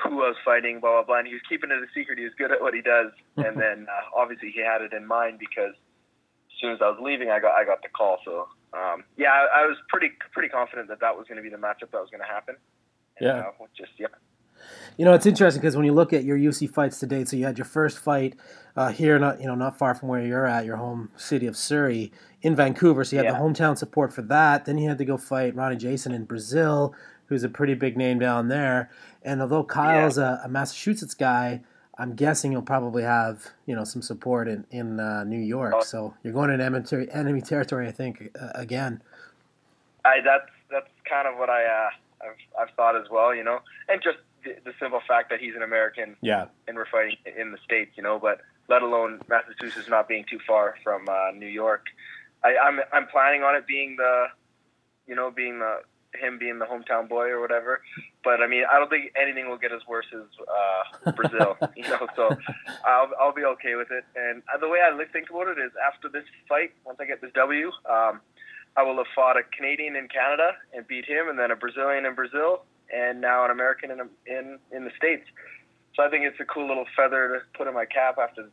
who 0.03 0.23
I 0.23 0.29
was 0.33 0.41
fighting, 0.43 0.79
blah 0.79 1.01
blah 1.01 1.03
blah. 1.03 1.19
And 1.19 1.27
he 1.27 1.33
was 1.33 1.45
keeping 1.47 1.71
it 1.71 1.77
a 1.77 1.89
secret. 1.93 2.17
He 2.17 2.25
was 2.25 2.33
good 2.37 2.51
at 2.51 2.61
what 2.61 2.73
he 2.73 2.81
does, 2.81 3.11
and 3.37 3.59
then 3.59 3.87
uh, 3.89 4.17
obviously 4.17 4.51
he 4.51 4.61
had 4.61 4.81
it 4.81 4.93
in 4.93 5.05
mind 5.05 5.39
because 5.39 5.73
as 5.77 6.55
soon 6.59 6.71
as 6.73 6.81
I 6.81 6.89
was 6.89 6.99
leaving, 7.01 7.29
I 7.29 7.39
got 7.39 7.53
I 7.53 7.63
got 7.63 7.81
the 7.81 7.89
call. 7.89 8.17
So 8.25 8.49
um, 8.73 9.05
yeah, 9.17 9.29
I, 9.29 9.63
I 9.63 9.65
was 9.65 9.77
pretty 9.89 10.11
pretty 10.33 10.49
confident 10.49 10.89
that 10.89 10.99
that 10.99 11.15
was 11.15 11.27
going 11.27 11.37
to 11.37 11.45
be 11.45 11.53
the 11.53 11.61
matchup 11.61 11.93
that 11.93 12.01
was 12.01 12.09
going 12.09 12.25
to 12.25 12.31
happen. 12.31 12.55
And, 13.17 13.27
yeah, 13.27 13.53
uh, 13.53 13.65
just 13.77 13.93
yeah. 13.97 14.13
You 14.97 15.05
know, 15.05 15.13
it's 15.13 15.25
interesting 15.25 15.61
because 15.61 15.75
when 15.75 15.85
you 15.85 15.93
look 15.93 16.11
at 16.11 16.23
your 16.23 16.37
UC 16.37 16.71
fights 16.71 16.99
to 16.99 17.05
date, 17.05 17.27
so 17.27 17.35
you 17.35 17.45
had 17.45 17.57
your 17.57 17.65
first 17.65 17.99
fight 17.99 18.35
uh, 18.75 18.89
here, 18.89 19.19
not 19.19 19.39
you 19.39 19.47
know, 19.47 19.55
not 19.55 19.77
far 19.77 19.93
from 19.93 20.09
where 20.09 20.25
you're 20.25 20.45
at, 20.45 20.65
your 20.65 20.77
home 20.77 21.09
city 21.15 21.45
of 21.45 21.55
Surrey, 21.55 22.11
in 22.41 22.55
Vancouver. 22.55 23.03
So 23.03 23.15
you 23.15 23.23
had 23.23 23.31
yeah. 23.31 23.37
the 23.37 23.43
hometown 23.43 23.77
support 23.77 24.13
for 24.13 24.21
that. 24.23 24.65
Then 24.65 24.77
you 24.77 24.89
had 24.89 24.97
to 24.99 25.05
go 25.05 25.17
fight 25.17 25.55
Rony 25.55 25.77
Jason 25.77 26.13
in 26.13 26.25
Brazil, 26.25 26.93
who's 27.27 27.43
a 27.43 27.49
pretty 27.49 27.73
big 27.73 27.97
name 27.97 28.19
down 28.19 28.47
there. 28.47 28.89
And 29.23 29.41
although 29.41 29.63
Kyle's 29.63 30.17
yeah. 30.17 30.41
a, 30.41 30.45
a, 30.45 30.47
Massachusetts 30.47 31.13
guy, 31.13 31.61
I'm 31.97 32.15
guessing 32.15 32.51
you'll 32.51 32.61
probably 32.61 33.03
have 33.03 33.47
you 33.65 33.75
know 33.75 33.83
some 33.83 34.01
support 34.01 34.47
in 34.47 34.65
in 34.71 34.99
uh, 34.99 35.23
New 35.23 35.39
York. 35.39 35.73
Oh. 35.77 35.81
So 35.81 36.13
you're 36.23 36.33
going 36.33 36.51
in 36.51 36.61
enemy, 36.61 36.85
ter- 36.85 37.07
enemy 37.11 37.41
territory, 37.41 37.87
I 37.87 37.91
think, 37.91 38.29
uh, 38.39 38.49
again. 38.55 39.01
I 40.05 40.21
that's 40.23 40.49
that's 40.69 40.89
kind 41.09 41.27
of 41.27 41.37
what 41.37 41.49
I 41.49 41.65
uh, 41.65 41.89
I've, 42.21 42.67
I've 42.67 42.75
thought 42.75 42.95
as 42.95 43.09
well, 43.09 43.33
you 43.33 43.43
know, 43.43 43.59
and 43.89 44.01
just 44.01 44.19
the, 44.63 44.73
simple 44.79 45.01
fact 45.07 45.29
that 45.29 45.39
he's 45.39 45.55
an 45.55 45.63
American, 45.63 46.15
yeah, 46.21 46.45
and 46.67 46.75
we're 46.75 46.89
fighting 46.91 47.17
in 47.37 47.51
the 47.51 47.57
states, 47.63 47.91
you 47.95 48.03
know, 48.03 48.19
but 48.19 48.41
let 48.69 48.81
alone 48.81 49.19
Massachusetts 49.27 49.89
not 49.89 50.07
being 50.07 50.25
too 50.29 50.39
far 50.45 50.75
from 50.83 51.07
uh, 51.09 51.31
New 51.35 51.47
York. 51.47 51.85
I, 52.43 52.55
I'm 52.57 52.79
I'm 52.93 53.07
planning 53.07 53.43
on 53.43 53.55
it 53.55 53.65
being 53.67 53.95
the, 53.97 54.25
you 55.07 55.15
know, 55.15 55.31
being 55.31 55.59
the 55.59 55.81
him 56.15 56.37
being 56.37 56.59
the 56.59 56.65
hometown 56.65 57.07
boy 57.07 57.27
or 57.27 57.39
whatever. 57.39 57.81
But 58.23 58.41
I 58.41 58.47
mean, 58.47 58.63
I 58.69 58.77
don't 58.77 58.89
think 58.89 59.13
anything 59.19 59.49
will 59.49 59.57
get 59.57 59.71
as 59.71 59.81
worse 59.87 60.07
as 60.13 60.25
uh, 61.05 61.11
Brazil, 61.11 61.57
you 61.75 61.83
know. 61.83 62.07
So 62.15 62.29
I'll 62.85 63.09
I'll 63.19 63.33
be 63.33 63.45
okay 63.45 63.75
with 63.75 63.89
it. 63.91 64.03
And 64.15 64.41
the 64.59 64.67
way 64.67 64.79
I 64.79 64.91
think 65.11 65.29
about 65.29 65.47
it 65.47 65.59
is, 65.59 65.71
after 65.85 66.09
this 66.09 66.23
fight, 66.47 66.71
once 66.85 66.97
I 67.01 67.05
get 67.05 67.21
this 67.21 67.31
W, 67.35 67.71
um, 67.89 68.21
I 68.75 68.83
will 68.83 68.97
have 68.97 69.07
fought 69.15 69.37
a 69.37 69.43
Canadian 69.55 69.95
in 69.95 70.07
Canada 70.07 70.51
and 70.73 70.87
beat 70.87 71.05
him, 71.05 71.29
and 71.29 71.39
then 71.39 71.51
a 71.51 71.55
Brazilian 71.55 72.05
in 72.05 72.15
Brazil, 72.15 72.63
and 72.93 73.21
now 73.21 73.45
an 73.45 73.51
American 73.51 73.91
in 73.91 73.99
in 74.25 74.59
in 74.71 74.83
the 74.83 74.91
states. 74.97 75.25
So 75.95 76.03
I 76.03 76.09
think 76.09 76.25
it's 76.25 76.39
a 76.39 76.45
cool 76.45 76.67
little 76.67 76.85
feather 76.95 77.27
to 77.39 77.57
put 77.57 77.67
in 77.67 77.73
my 77.73 77.85
cap 77.85 78.17
after 78.21 78.49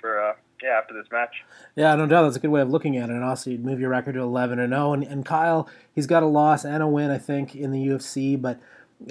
for 0.00 0.20
uh, 0.20 0.32
yeah 0.62 0.78
after 0.80 0.94
this 0.94 1.06
match. 1.12 1.44
Yeah, 1.76 1.94
no 1.94 2.06
doubt 2.06 2.22
that's 2.22 2.36
a 2.36 2.40
good 2.40 2.50
way 2.50 2.62
of 2.62 2.70
looking 2.70 2.96
at 2.96 3.10
it. 3.10 3.12
And 3.12 3.24
also, 3.24 3.50
you'd 3.50 3.64
move 3.64 3.80
your 3.80 3.90
record 3.90 4.14
to 4.14 4.20
eleven 4.20 4.58
and 4.58 4.72
zero. 4.72 4.88
Oh. 4.88 4.92
And 4.94 5.04
and 5.04 5.24
Kyle, 5.24 5.68
he's 5.94 6.06
got 6.06 6.22
a 6.22 6.26
loss 6.26 6.64
and 6.64 6.82
a 6.82 6.86
win, 6.86 7.10
I 7.10 7.18
think, 7.18 7.54
in 7.54 7.70
the 7.70 7.86
UFC, 7.86 8.40
but. 8.40 8.60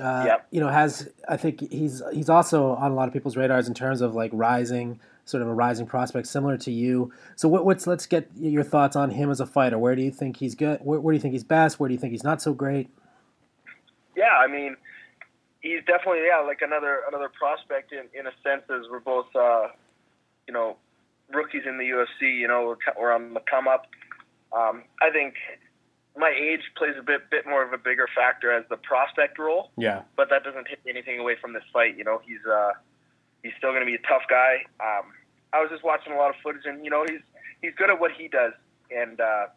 Uh, 0.01 0.23
yep. 0.25 0.47
You 0.49 0.59
know, 0.61 0.69
has 0.69 1.09
I 1.29 1.37
think 1.37 1.71
he's 1.71 2.01
he's 2.11 2.27
also 2.27 2.69
on 2.69 2.89
a 2.89 2.95
lot 2.95 3.07
of 3.07 3.13
people's 3.13 3.37
radars 3.37 3.67
in 3.67 3.75
terms 3.75 4.01
of 4.01 4.15
like 4.15 4.31
rising, 4.33 4.99
sort 5.25 5.43
of 5.43 5.47
a 5.47 5.53
rising 5.53 5.85
prospect, 5.85 6.25
similar 6.25 6.57
to 6.57 6.71
you. 6.71 7.13
So, 7.35 7.47
what, 7.47 7.65
what's 7.65 7.85
let's 7.85 8.07
get 8.07 8.27
your 8.35 8.63
thoughts 8.63 8.95
on 8.95 9.11
him 9.11 9.29
as 9.29 9.39
a 9.39 9.45
fighter. 9.45 9.77
Where 9.77 9.95
do 9.95 10.01
you 10.01 10.09
think 10.09 10.37
he's 10.37 10.55
good? 10.55 10.79
Where, 10.81 10.99
where 10.99 11.13
do 11.13 11.17
you 11.17 11.21
think 11.21 11.33
he's 11.33 11.43
best? 11.43 11.79
Where 11.79 11.87
do 11.87 11.93
you 11.93 11.99
think 11.99 12.13
he's 12.13 12.23
not 12.23 12.41
so 12.41 12.51
great? 12.51 12.89
Yeah, 14.15 14.35
I 14.39 14.47
mean, 14.47 14.75
he's 15.61 15.81
definitely 15.87 16.21
yeah 16.27 16.45
like 16.45 16.61
another 16.61 17.01
another 17.07 17.29
prospect 17.29 17.91
in 17.91 18.05
in 18.17 18.27
a 18.27 18.33
sense 18.43 18.63
as 18.69 18.89
we're 18.89 18.99
both 18.99 19.27
uh, 19.35 19.67
you 20.47 20.53
know 20.53 20.77
rookies 21.33 21.63
in 21.67 21.77
the 21.77 21.85
UFC. 21.85 22.37
You 22.39 22.47
know 22.47 22.75
we're, 22.97 23.11
on 23.11 23.33
the 23.33 23.41
come 23.49 23.67
up. 23.67 23.87
Um, 24.53 24.83
I 25.01 25.09
think 25.09 25.33
my 26.15 26.31
age 26.31 26.61
plays 26.77 26.95
a 26.99 27.03
bit 27.03 27.29
bit 27.29 27.45
more 27.45 27.63
of 27.63 27.73
a 27.73 27.77
bigger 27.77 28.07
factor 28.15 28.51
as 28.51 28.63
the 28.69 28.77
prospect 28.77 29.39
role. 29.39 29.71
Yeah. 29.77 30.03
But 30.15 30.29
that 30.29 30.43
doesn't 30.43 30.67
take 30.67 30.79
anything 30.87 31.19
away 31.19 31.35
from 31.39 31.53
this 31.53 31.63
fight. 31.73 31.97
You 31.97 32.03
know 32.03 32.21
he's 32.25 32.45
uh, 32.45 32.71
he's 33.43 33.53
still 33.57 33.71
going 33.71 33.81
to 33.81 33.89
be 33.89 33.95
a 33.95 34.07
tough 34.07 34.23
guy. 34.29 34.63
Um, 34.79 35.11
I 35.51 35.61
was 35.61 35.69
just 35.71 35.83
watching 35.83 36.13
a 36.13 36.17
lot 36.17 36.29
of 36.29 36.35
footage, 36.43 36.65
and 36.65 36.83
you 36.85 36.91
know 36.91 37.05
he's 37.09 37.21
he's 37.61 37.73
good 37.75 37.89
at 37.89 37.99
what 37.99 38.11
he 38.11 38.27
does, 38.27 38.53
and 38.91 39.19
uh, 39.19 39.47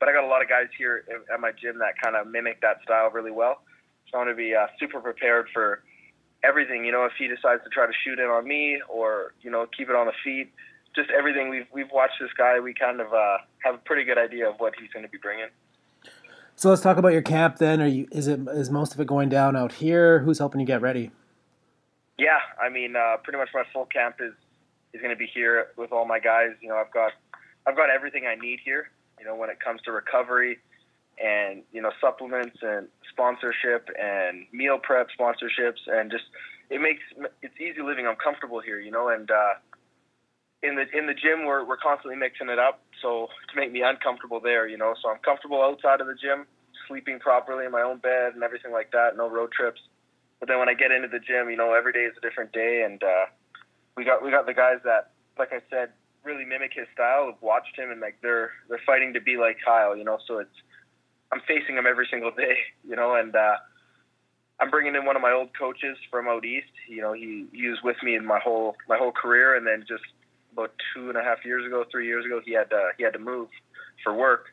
but 0.00 0.08
I 0.08 0.12
got 0.12 0.24
a 0.24 0.30
lot 0.30 0.42
of 0.42 0.48
guys 0.48 0.66
here 0.76 1.04
at 1.32 1.40
my 1.40 1.52
gym 1.52 1.78
that 1.78 1.94
kind 2.02 2.16
of 2.16 2.26
mimic 2.26 2.60
that 2.60 2.82
style 2.82 3.10
really 3.10 3.30
well. 3.30 3.62
So 4.10 4.18
I 4.18 4.24
want 4.24 4.30
to 4.30 4.36
be 4.36 4.54
uh, 4.54 4.66
super 4.78 5.00
prepared 5.00 5.48
for 5.52 5.82
everything. 6.44 6.84
You 6.84 6.92
know, 6.92 7.04
if 7.04 7.12
he 7.18 7.28
decides 7.28 7.62
to 7.64 7.70
try 7.70 7.86
to 7.86 7.92
shoot 8.04 8.18
in 8.18 8.26
on 8.26 8.46
me 8.46 8.80
or 8.88 9.34
you 9.42 9.50
know 9.50 9.66
keep 9.76 9.88
it 9.88 9.96
on 9.96 10.06
the 10.06 10.12
feet, 10.24 10.50
just 10.94 11.10
everything. 11.10 11.48
We've 11.50 11.66
we've 11.72 11.90
watched 11.92 12.20
this 12.20 12.30
guy. 12.36 12.60
We 12.60 12.74
kind 12.74 13.00
of 13.00 13.12
uh, 13.12 13.38
have 13.64 13.74
a 13.74 13.78
pretty 13.78 14.04
good 14.04 14.18
idea 14.18 14.48
of 14.48 14.56
what 14.58 14.74
he's 14.80 14.90
going 14.90 15.04
to 15.04 15.10
be 15.10 15.18
bringing. 15.18 15.48
So 16.56 16.70
let's 16.70 16.82
talk 16.82 16.96
about 16.96 17.12
your 17.12 17.22
camp 17.22 17.58
then. 17.58 17.80
Are 17.80 17.86
you 17.86 18.08
is 18.10 18.26
it 18.26 18.40
is 18.48 18.70
most 18.70 18.94
of 18.94 19.00
it 19.00 19.06
going 19.06 19.28
down 19.28 19.56
out 19.56 19.72
here? 19.72 20.20
Who's 20.20 20.38
helping 20.38 20.60
you 20.60 20.66
get 20.66 20.80
ready? 20.80 21.10
Yeah, 22.18 22.38
I 22.60 22.68
mean, 22.68 22.96
uh, 22.96 23.18
pretty 23.22 23.38
much 23.38 23.50
my 23.54 23.62
full 23.72 23.86
camp 23.86 24.16
is 24.20 24.32
is 24.92 25.00
going 25.00 25.14
to 25.14 25.18
be 25.18 25.26
here 25.32 25.68
with 25.76 25.92
all 25.92 26.04
my 26.04 26.18
guys. 26.18 26.50
You 26.60 26.68
know, 26.68 26.76
I've 26.76 26.92
got 26.92 27.12
I've 27.66 27.76
got 27.76 27.90
everything 27.90 28.24
I 28.26 28.34
need 28.34 28.58
here. 28.64 28.90
You 29.20 29.26
know, 29.26 29.36
when 29.36 29.50
it 29.50 29.60
comes 29.60 29.82
to 29.82 29.92
recovery, 29.92 30.58
and 31.22 31.62
you 31.72 31.82
know 31.82 31.90
supplements 32.00 32.58
and 32.62 32.88
sponsorship 33.10 33.88
and 33.98 34.46
meal 34.52 34.78
prep 34.82 35.08
sponsorships 35.18 35.82
and 35.86 36.10
just 36.10 36.24
it 36.70 36.80
makes 36.80 37.02
it's 37.42 37.54
easy 37.60 37.82
living. 37.82 38.06
I'm 38.06 38.16
comfortable 38.16 38.60
here, 38.60 38.78
you 38.78 38.90
know, 38.90 39.08
and 39.08 39.30
uh, 39.30 39.54
in 40.62 40.76
the 40.76 40.84
in 40.96 41.06
the 41.06 41.14
gym 41.14 41.46
we're 41.46 41.64
we're 41.64 41.78
constantly 41.78 42.16
mixing 42.16 42.48
it 42.48 42.58
up 42.58 42.80
so 43.02 43.28
to 43.50 43.60
make 43.60 43.72
me 43.72 43.82
uncomfortable 43.82 44.40
there, 44.40 44.66
you 44.66 44.76
know. 44.76 44.94
So 45.02 45.10
I'm 45.10 45.18
comfortable 45.18 45.62
outside 45.62 46.00
of 46.00 46.06
the 46.06 46.14
gym, 46.14 46.46
sleeping 46.86 47.18
properly 47.18 47.64
in 47.64 47.72
my 47.72 47.82
own 47.82 47.98
bed 47.98 48.34
and 48.34 48.42
everything 48.42 48.72
like 48.72 48.90
that. 48.92 49.16
No 49.16 49.28
road 49.28 49.52
trips. 49.52 49.80
But 50.40 50.48
then 50.48 50.58
when 50.58 50.68
I 50.68 50.74
get 50.74 50.92
into 50.92 51.08
the 51.08 51.18
gym, 51.18 51.50
you 51.50 51.56
know, 51.56 51.74
every 51.74 51.92
day 51.92 52.06
is 52.06 52.14
a 52.16 52.20
different 52.20 52.52
day, 52.52 52.82
and 52.86 53.02
uh, 53.02 53.26
we 53.96 54.04
got 54.04 54.22
we 54.22 54.30
got 54.30 54.46
the 54.46 54.54
guys 54.54 54.78
that, 54.84 55.10
like 55.38 55.52
I 55.52 55.60
said, 55.70 55.90
really 56.24 56.44
mimic 56.44 56.72
his 56.74 56.86
style. 56.94 57.26
Have 57.26 57.42
watched 57.42 57.76
him 57.76 57.90
and 57.90 58.00
like 58.00 58.18
they're 58.22 58.52
they're 58.68 58.80
fighting 58.86 59.14
to 59.14 59.20
be 59.20 59.36
like 59.36 59.58
Kyle, 59.64 59.96
you 59.96 60.04
know. 60.04 60.18
So 60.26 60.38
it's 60.38 60.58
I'm 61.32 61.40
facing 61.46 61.76
him 61.76 61.86
every 61.86 62.06
single 62.10 62.30
day, 62.30 62.56
you 62.88 62.96
know, 62.96 63.14
and 63.14 63.34
uh, 63.34 63.56
I'm 64.60 64.70
bringing 64.70 64.94
in 64.94 65.04
one 65.04 65.16
of 65.16 65.22
my 65.22 65.32
old 65.32 65.50
coaches 65.58 65.96
from 66.10 66.26
out 66.26 66.44
east. 66.44 66.72
You 66.88 67.02
know, 67.02 67.12
he, 67.12 67.46
he 67.52 67.68
was 67.68 67.78
with 67.84 67.96
me 68.02 68.14
in 68.16 68.24
my 68.24 68.38
whole 68.38 68.76
my 68.88 68.96
whole 68.96 69.12
career, 69.12 69.56
and 69.56 69.66
then 69.66 69.84
just 69.86 70.04
about 70.52 70.72
two 70.94 71.08
and 71.08 71.18
a 71.18 71.22
half 71.22 71.44
years 71.44 71.66
ago, 71.66 71.84
three 71.90 72.06
years 72.06 72.24
ago, 72.24 72.40
he 72.44 72.52
had 72.52 72.70
to, 72.70 72.90
he 72.96 73.04
had 73.04 73.12
to 73.12 73.18
move 73.18 73.48
for 74.02 74.14
work. 74.14 74.46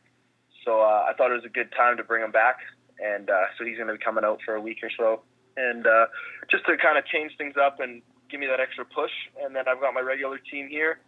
So 0.65 0.81
uh, 0.81 1.05
I 1.09 1.13
thought 1.17 1.31
it 1.31 1.35
was 1.35 1.45
a 1.45 1.49
good 1.49 1.71
time 1.71 1.97
to 1.97 2.03
bring 2.03 2.23
him 2.23 2.31
back, 2.31 2.57
and 2.99 3.29
uh, 3.29 3.45
so 3.57 3.65
he's 3.65 3.77
going 3.77 3.87
to 3.87 3.93
be 3.93 4.03
coming 4.03 4.23
out 4.23 4.39
for 4.45 4.55
a 4.55 4.61
week 4.61 4.79
or 4.83 4.91
so, 4.97 5.21
and 5.57 5.87
uh, 5.87 6.07
just 6.51 6.65
to 6.65 6.77
kind 6.77 6.97
of 6.97 7.05
change 7.05 7.31
things 7.37 7.55
up 7.55 7.79
and 7.79 8.01
give 8.29 8.39
me 8.39 8.47
that 8.47 8.59
extra 8.59 8.83
push. 8.83 9.11
And 9.43 9.55
then 9.55 9.65
I've 9.67 9.79
got 9.79 9.93
my 9.93 10.01
regular 10.01 10.39
team 10.39 10.67
here, 10.67 10.99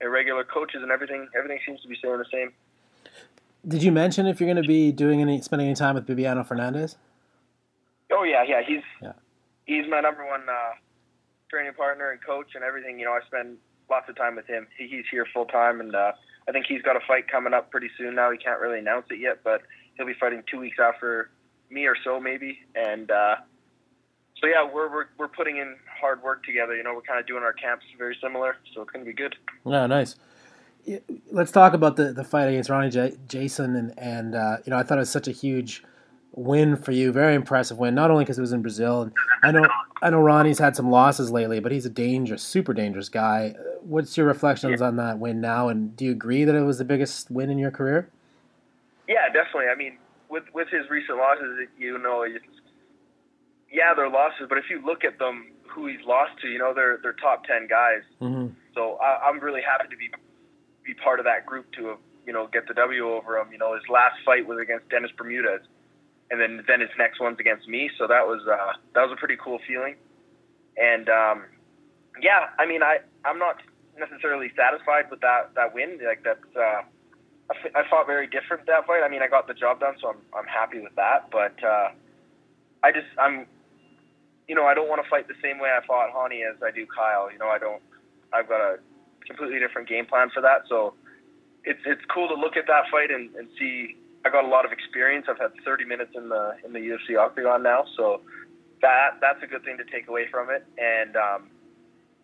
and 0.00 0.12
regular 0.12 0.44
coaches, 0.44 0.80
and 0.82 0.92
everything. 0.92 1.28
Everything 1.36 1.58
seems 1.66 1.80
to 1.82 1.88
be 1.88 1.96
staying 1.96 2.18
the 2.18 2.30
same. 2.32 2.52
Did 3.66 3.82
you 3.82 3.90
mention 3.90 4.26
if 4.26 4.40
you're 4.40 4.46
going 4.52 4.62
to 4.62 4.68
be 4.68 4.92
doing 4.92 5.20
any 5.20 5.40
spending 5.40 5.66
any 5.66 5.74
time 5.74 5.96
with 5.96 6.06
Bibiano 6.06 6.46
Fernandes? 6.46 6.96
Oh 8.12 8.22
yeah, 8.22 8.44
yeah. 8.46 8.60
He's 8.66 8.82
Yeah. 9.02 9.12
he's 9.64 9.84
my 9.90 10.00
number 10.00 10.24
one 10.24 10.42
uh, 10.48 10.74
training 11.50 11.72
partner 11.74 12.10
and 12.12 12.22
coach 12.24 12.54
and 12.54 12.62
everything. 12.62 12.98
You 13.00 13.06
know, 13.06 13.12
I 13.12 13.20
spend 13.26 13.56
lots 13.90 14.08
of 14.08 14.16
time 14.16 14.36
with 14.36 14.46
him. 14.46 14.66
He, 14.78 14.86
he's 14.86 15.04
here 15.10 15.26
full 15.34 15.46
time, 15.46 15.80
and 15.80 15.94
uh, 15.94 16.12
I 16.48 16.52
think 16.52 16.66
he's 16.68 16.82
got 16.82 16.94
a 16.96 17.00
fight 17.08 17.26
coming 17.28 17.52
up 17.54 17.70
pretty 17.72 17.90
soon. 17.98 18.14
Now 18.14 18.30
he 18.30 18.38
can't 18.38 18.60
really 18.60 18.78
announce 18.78 19.06
it 19.10 19.18
yet, 19.18 19.38
but 19.42 19.62
he'll 19.96 20.06
be 20.06 20.14
fighting 20.20 20.42
two 20.48 20.60
weeks 20.60 20.76
after 20.80 21.30
me 21.68 21.86
or 21.86 21.96
so 22.04 22.20
maybe. 22.20 22.60
And 22.76 23.10
uh, 23.10 23.36
so 24.40 24.46
yeah, 24.46 24.62
we're, 24.62 24.88
we're 24.92 25.06
we're 25.18 25.28
putting 25.28 25.56
in 25.56 25.74
hard 26.00 26.22
work 26.22 26.44
together. 26.44 26.76
You 26.76 26.84
know, 26.84 26.94
we're 26.94 27.00
kind 27.02 27.18
of 27.18 27.26
doing 27.26 27.42
our 27.42 27.52
camps 27.52 27.84
very 27.98 28.16
similar, 28.22 28.58
so 28.74 28.82
it's 28.82 28.90
gonna 28.92 29.04
be 29.04 29.12
good. 29.12 29.34
Yeah, 29.64 29.86
nice. 29.88 30.14
Yeah, 30.86 30.98
Let's 31.32 31.50
talk 31.50 31.74
about 31.74 31.96
the, 31.96 32.12
the 32.12 32.24
fight 32.24 32.44
against 32.44 32.70
Rony 32.70 32.90
J- 32.90 33.16
Jason, 33.26 33.74
and 33.74 33.98
and 33.98 34.34
uh, 34.34 34.58
you 34.64 34.70
know 34.70 34.78
I 34.78 34.82
thought 34.84 34.98
it 34.98 35.00
was 35.00 35.10
such 35.10 35.28
a 35.28 35.32
huge 35.32 35.82
win 36.32 36.76
for 36.76 36.92
you, 36.92 37.10
very 37.12 37.34
impressive 37.34 37.78
win. 37.78 37.94
Not 37.94 38.10
only 38.10 38.24
because 38.24 38.38
it 38.38 38.42
was 38.42 38.52
in 38.52 38.62
Brazil, 38.62 39.02
and 39.02 39.12
I 39.42 39.50
know 39.50 39.68
I 40.00 40.10
know 40.10 40.20
Rony's 40.20 40.60
had 40.60 40.76
some 40.76 40.90
losses 40.90 41.32
lately, 41.32 41.58
but 41.58 41.72
he's 41.72 41.86
a 41.86 41.90
dangerous, 41.90 42.42
super 42.42 42.72
dangerous 42.72 43.08
guy. 43.08 43.54
Uh, 43.58 43.62
What's 43.82 44.16
your 44.16 44.26
reflections 44.26 44.82
on 44.82 44.96
that 44.96 45.18
win 45.18 45.40
now, 45.40 45.68
and 45.68 45.96
do 45.96 46.04
you 46.04 46.10
agree 46.10 46.44
that 46.44 46.54
it 46.54 46.62
was 46.62 46.78
the 46.78 46.84
biggest 46.84 47.30
win 47.30 47.50
in 47.50 47.58
your 47.58 47.70
career? 47.70 48.10
Yeah, 49.08 49.28
definitely. 49.32 49.66
I 49.72 49.76
mean, 49.76 49.98
with 50.28 50.44
with 50.54 50.68
his 50.68 50.88
recent 50.90 51.18
losses, 51.18 51.68
you 51.78 51.98
know, 51.98 52.26
yeah, 53.72 53.94
they're 53.94 54.10
losses, 54.10 54.46
but 54.48 54.58
if 54.58 54.64
you 54.70 54.84
look 54.84 55.04
at 55.04 55.18
them, 55.18 55.52
who 55.68 55.86
he's 55.86 56.04
lost 56.06 56.32
to, 56.42 56.48
you 56.48 56.58
know, 56.58 56.72
they're 56.74 56.98
they're 57.02 57.12
top 57.12 57.44
ten 57.44 57.66
guys. 57.68 58.02
Mm-hmm. 58.20 58.54
So 58.74 58.98
I, 59.02 59.28
I'm 59.28 59.38
really 59.40 59.62
happy 59.62 59.88
to 59.88 59.96
be 59.96 60.10
be 60.86 60.94
part 60.94 61.18
of 61.18 61.24
that 61.26 61.44
group 61.44 61.66
to 61.72 61.96
you 62.26 62.32
know 62.32 62.48
get 62.52 62.66
the 62.68 62.74
W 62.74 63.10
over 63.10 63.38
him. 63.38 63.48
You 63.52 63.58
know, 63.58 63.74
his 63.74 63.82
last 63.90 64.16
fight 64.24 64.46
was 64.46 64.58
against 64.62 64.88
Dennis 64.88 65.10
Bermudez, 65.18 65.60
and 66.30 66.40
then 66.40 66.62
then 66.66 66.80
his 66.80 66.90
next 66.98 67.20
one's 67.20 67.38
against 67.40 67.68
me. 67.68 67.90
So 67.98 68.06
that 68.06 68.26
was 68.26 68.40
uh, 68.46 68.78
that 68.94 69.02
was 69.02 69.12
a 69.12 69.16
pretty 69.16 69.36
cool 69.36 69.58
feeling. 69.66 69.96
And 70.76 71.08
um, 71.08 71.44
yeah, 72.22 72.50
I 72.58 72.66
mean, 72.66 72.82
I 72.82 72.98
I'm 73.24 73.38
not 73.38 73.60
necessarily 73.98 74.52
satisfied 74.56 75.10
with 75.10 75.20
that 75.20 75.54
that 75.54 75.74
win. 75.74 75.98
Like 76.04 76.22
that's 76.24 76.56
uh, 76.56 76.82
I, 77.50 77.54
f- 77.54 77.74
I 77.74 77.82
fought 77.90 78.06
very 78.06 78.26
different 78.26 78.66
that 78.66 78.86
fight. 78.86 79.02
I 79.04 79.08
mean, 79.08 79.22
I 79.22 79.28
got 79.28 79.46
the 79.46 79.54
job 79.54 79.80
done, 79.80 79.94
so 80.00 80.08
I'm 80.10 80.20
I'm 80.36 80.46
happy 80.46 80.80
with 80.80 80.94
that. 80.96 81.30
But 81.30 81.56
uh, 81.64 81.90
I 82.82 82.92
just 82.92 83.08
I'm 83.18 83.46
you 84.48 84.54
know 84.54 84.64
I 84.64 84.74
don't 84.74 84.88
want 84.88 85.02
to 85.02 85.08
fight 85.08 85.28
the 85.28 85.38
same 85.42 85.58
way 85.58 85.70
I 85.70 85.84
fought 85.86 86.10
Hani 86.14 86.42
as 86.46 86.62
I 86.62 86.70
do 86.70 86.86
Kyle. 86.86 87.30
You 87.32 87.38
know, 87.38 87.48
I 87.48 87.58
don't. 87.58 87.82
I've 88.32 88.48
got 88.48 88.60
a 88.60 88.78
completely 89.26 89.58
different 89.58 89.88
game 89.88 90.06
plan 90.06 90.30
for 90.30 90.40
that. 90.42 90.62
So 90.68 90.94
it's 91.64 91.80
it's 91.84 92.02
cool 92.12 92.28
to 92.28 92.34
look 92.34 92.56
at 92.56 92.66
that 92.66 92.84
fight 92.90 93.10
and, 93.10 93.34
and 93.34 93.48
see. 93.58 93.96
I 94.24 94.30
got 94.30 94.44
a 94.44 94.48
lot 94.48 94.64
of 94.64 94.72
experience. 94.72 95.26
I've 95.30 95.38
had 95.38 95.52
30 95.64 95.84
minutes 95.84 96.10
in 96.16 96.28
the 96.28 96.56
in 96.64 96.72
the 96.72 96.80
UFC 96.80 97.16
octagon 97.18 97.62
now, 97.62 97.84
so 97.96 98.22
that 98.82 99.18
that's 99.20 99.42
a 99.42 99.46
good 99.46 99.64
thing 99.64 99.76
to 99.78 99.84
take 99.84 100.08
away 100.08 100.26
from 100.30 100.50
it. 100.50 100.66
And 100.78 101.16
um, 101.16 101.50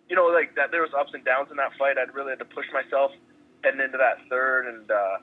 you 0.08 0.16
know, 0.16 0.26
like 0.26 0.54
that, 0.56 0.70
there 0.70 0.82
was 0.82 0.90
ups 0.98 1.12
and 1.14 1.24
downs 1.24 1.48
in 1.50 1.56
that 1.58 1.72
fight. 1.78 1.96
I'd 1.98 2.14
really 2.14 2.30
had 2.30 2.38
to 2.40 2.44
push 2.44 2.66
myself 2.72 3.12
heading 3.62 3.80
into 3.80 3.98
that 3.98 4.18
third, 4.28 4.66
and 4.66 4.90
uh, 4.90 5.18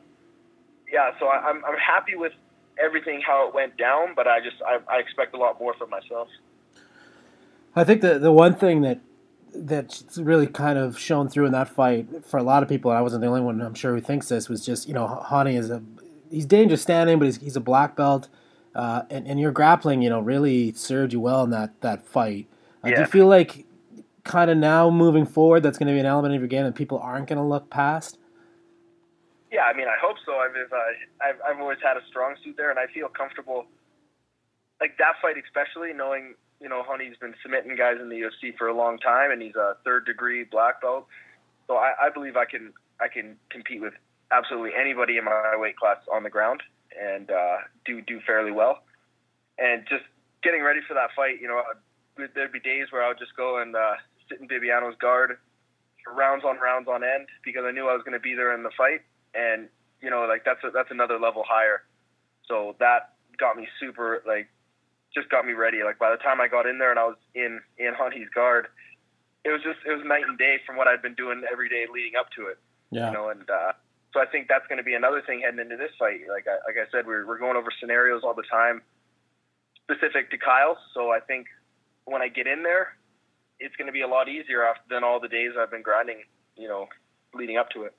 yeah, 0.91 1.11
so 1.19 1.27
I, 1.27 1.49
I'm 1.49 1.63
I'm 1.65 1.77
happy 1.77 2.15
with 2.15 2.33
everything 2.81 3.21
how 3.25 3.47
it 3.47 3.53
went 3.53 3.77
down, 3.77 4.15
but 4.15 4.27
I 4.27 4.39
just 4.39 4.57
I, 4.65 4.79
I 4.91 4.99
expect 4.99 5.33
a 5.33 5.37
lot 5.37 5.59
more 5.59 5.73
from 5.75 5.89
myself. 5.89 6.27
I 7.75 7.83
think 7.83 8.01
the 8.01 8.19
the 8.19 8.31
one 8.31 8.55
thing 8.55 8.81
that 8.81 8.99
that's 9.53 10.17
really 10.17 10.47
kind 10.47 10.77
of 10.77 10.97
shown 10.97 11.27
through 11.27 11.45
in 11.45 11.51
that 11.51 11.69
fight 11.69 12.07
for 12.25 12.37
a 12.37 12.43
lot 12.43 12.63
of 12.63 12.69
people, 12.69 12.91
and 12.91 12.97
I 12.97 13.01
wasn't 13.01 13.21
the 13.21 13.27
only 13.27 13.41
one 13.41 13.61
I'm 13.61 13.73
sure 13.73 13.93
who 13.93 14.01
thinks 14.01 14.29
this, 14.29 14.49
was 14.49 14.65
just 14.65 14.87
you 14.87 14.93
know 14.93 15.23
Hani 15.29 15.57
is 15.57 15.69
a 15.69 15.81
he's 16.31 16.45
dangerous 16.45 16.81
standing, 16.81 17.19
but 17.19 17.25
he's 17.25 17.37
he's 17.37 17.55
a 17.55 17.61
black 17.61 17.95
belt, 17.95 18.27
uh, 18.75 19.03
and 19.09 19.27
and 19.27 19.39
your 19.39 19.51
grappling 19.51 20.01
you 20.01 20.09
know 20.09 20.19
really 20.19 20.71
served 20.73 21.13
you 21.13 21.19
well 21.19 21.43
in 21.43 21.49
that 21.51 21.79
that 21.81 22.05
fight. 22.05 22.47
Uh, 22.83 22.89
Do 22.89 23.01
you 23.01 23.05
feel 23.05 23.27
like 23.27 23.65
kind 24.23 24.51
of 24.51 24.57
now 24.57 24.89
moving 24.89 25.25
forward 25.25 25.63
that's 25.63 25.77
going 25.77 25.87
to 25.87 25.93
be 25.93 25.99
an 25.99 26.05
element 26.05 26.33
of 26.33 26.41
your 26.41 26.47
game 26.47 26.63
that 26.63 26.75
people 26.75 26.99
aren't 26.99 27.27
going 27.27 27.39
to 27.39 27.43
look 27.43 27.69
past? 27.69 28.17
Yeah, 29.51 29.63
I 29.63 29.73
mean, 29.73 29.87
I 29.87 29.95
hope 29.99 30.17
so. 30.25 30.33
I've 30.33 30.51
I've 31.21 31.41
I've 31.47 31.59
always 31.59 31.79
had 31.83 31.97
a 31.97 32.05
strong 32.07 32.35
suit 32.43 32.55
there, 32.57 32.69
and 32.69 32.79
I 32.79 32.85
feel 32.87 33.07
comfortable. 33.07 33.65
Like 34.79 34.97
that 34.97 35.13
fight, 35.21 35.35
especially 35.43 35.91
knowing 35.91 36.35
you 36.59 36.69
know 36.69 36.83
Honey's 36.85 37.17
been 37.19 37.35
submitting 37.41 37.75
guys 37.75 37.97
in 38.01 38.09
the 38.09 38.15
UFC 38.21 38.55
for 38.57 38.67
a 38.67 38.73
long 38.75 38.97
time, 38.99 39.31
and 39.31 39.41
he's 39.41 39.55
a 39.55 39.75
third 39.85 40.05
degree 40.05 40.43
black 40.43 40.81
belt. 40.81 41.07
So 41.67 41.75
I, 41.75 41.93
I 42.01 42.09
believe 42.09 42.35
I 42.35 42.45
can 42.45 42.73
I 42.99 43.07
can 43.07 43.37
compete 43.49 43.81
with 43.81 43.93
absolutely 44.31 44.71
anybody 44.79 45.17
in 45.17 45.25
my 45.25 45.55
weight 45.57 45.77
class 45.77 45.97
on 46.13 46.23
the 46.23 46.29
ground 46.29 46.61
and 46.99 47.29
uh, 47.31 47.57
do 47.85 48.01
do 48.01 48.19
fairly 48.25 48.51
well. 48.51 48.83
And 49.57 49.83
just 49.89 50.03
getting 50.43 50.63
ready 50.63 50.79
for 50.87 50.93
that 50.93 51.09
fight, 51.15 51.41
you 51.41 51.47
know, 51.47 51.59
I'd- 51.69 51.79
there'd 52.35 52.51
be 52.51 52.59
days 52.59 52.87
where 52.91 53.01
I 53.03 53.07
would 53.07 53.17
just 53.19 53.35
go 53.37 53.59
and 53.61 53.75
uh, 53.75 53.95
sit 54.27 54.41
in 54.41 54.47
Bibiano's 54.47 54.97
guard 54.99 55.37
for 56.03 56.13
rounds 56.13 56.43
on 56.43 56.57
rounds 56.57 56.87
on 56.87 57.03
end 57.03 57.27
because 57.45 57.63
I 57.65 57.71
knew 57.71 57.87
I 57.87 57.93
was 57.93 58.03
going 58.03 58.13
to 58.13 58.19
be 58.19 58.35
there 58.35 58.53
in 58.53 58.63
the 58.63 58.71
fight 58.77 59.01
and 59.33 59.69
you 60.01 60.09
know 60.09 60.25
like 60.27 60.43
that's 60.43 60.63
a, 60.63 60.71
that's 60.71 60.91
another 60.91 61.19
level 61.19 61.43
higher 61.47 61.83
so 62.47 62.75
that 62.79 63.15
got 63.37 63.55
me 63.55 63.67
super 63.79 64.23
like 64.27 64.49
just 65.13 65.29
got 65.29 65.45
me 65.45 65.53
ready. 65.53 65.83
Like 65.83 65.99
by 65.99 66.11
the 66.11 66.17
time 66.17 66.39
I 66.41 66.47
got 66.47 66.65
in 66.65 66.77
there 66.79 66.91
and 66.91 66.99
I 66.99 67.05
was 67.05 67.17
in 67.35 67.59
in 67.77 67.93
Honey's 67.95 68.29
guard 68.33 68.67
it 69.45 69.49
was 69.49 69.61
just 69.63 69.79
it 69.85 69.91
was 69.95 70.05
night 70.05 70.23
and 70.27 70.37
day 70.37 70.57
from 70.65 70.75
what 70.75 70.87
I'd 70.87 71.01
been 71.01 71.13
doing 71.15 71.41
every 71.51 71.69
day 71.69 71.85
leading 71.91 72.13
up 72.19 72.27
to 72.35 72.47
it 72.47 72.57
Yeah. 72.91 73.07
you 73.07 73.13
know 73.13 73.29
and 73.29 73.49
uh 73.49 73.71
so 74.13 74.19
I 74.19 74.25
think 74.25 74.47
that's 74.49 74.65
going 74.67 74.79
to 74.79 74.83
be 74.83 74.95
another 74.95 75.21
thing 75.21 75.41
heading 75.45 75.59
into 75.59 75.77
this 75.77 75.91
fight. 75.99 76.21
Like 76.27 76.47
I, 76.47 76.57
like 76.65 76.75
I 76.81 76.89
said 76.91 77.05
we're 77.05 77.25
we're 77.27 77.37
going 77.37 77.55
over 77.55 77.69
scenarios 77.79 78.21
all 78.23 78.33
the 78.33 78.43
time 78.49 78.81
specific 79.83 80.31
to 80.31 80.37
Kyle. 80.37 80.77
So 80.93 81.11
I 81.11 81.19
think 81.19 81.47
when 82.05 82.21
I 82.21 82.27
get 82.27 82.47
in 82.47 82.63
there 82.63 82.95
it's 83.59 83.75
going 83.75 83.87
to 83.87 83.91
be 83.93 84.01
a 84.01 84.07
lot 84.07 84.29
easier 84.29 84.65
after 84.65 84.81
than 84.89 85.03
all 85.03 85.19
the 85.19 85.27
days 85.27 85.51
I've 85.59 85.71
been 85.71 85.81
grinding 85.83 86.23
you 86.55 86.67
know 86.67 86.87
leading 87.33 87.57
up 87.57 87.69
to 87.71 87.83
it. 87.83 87.93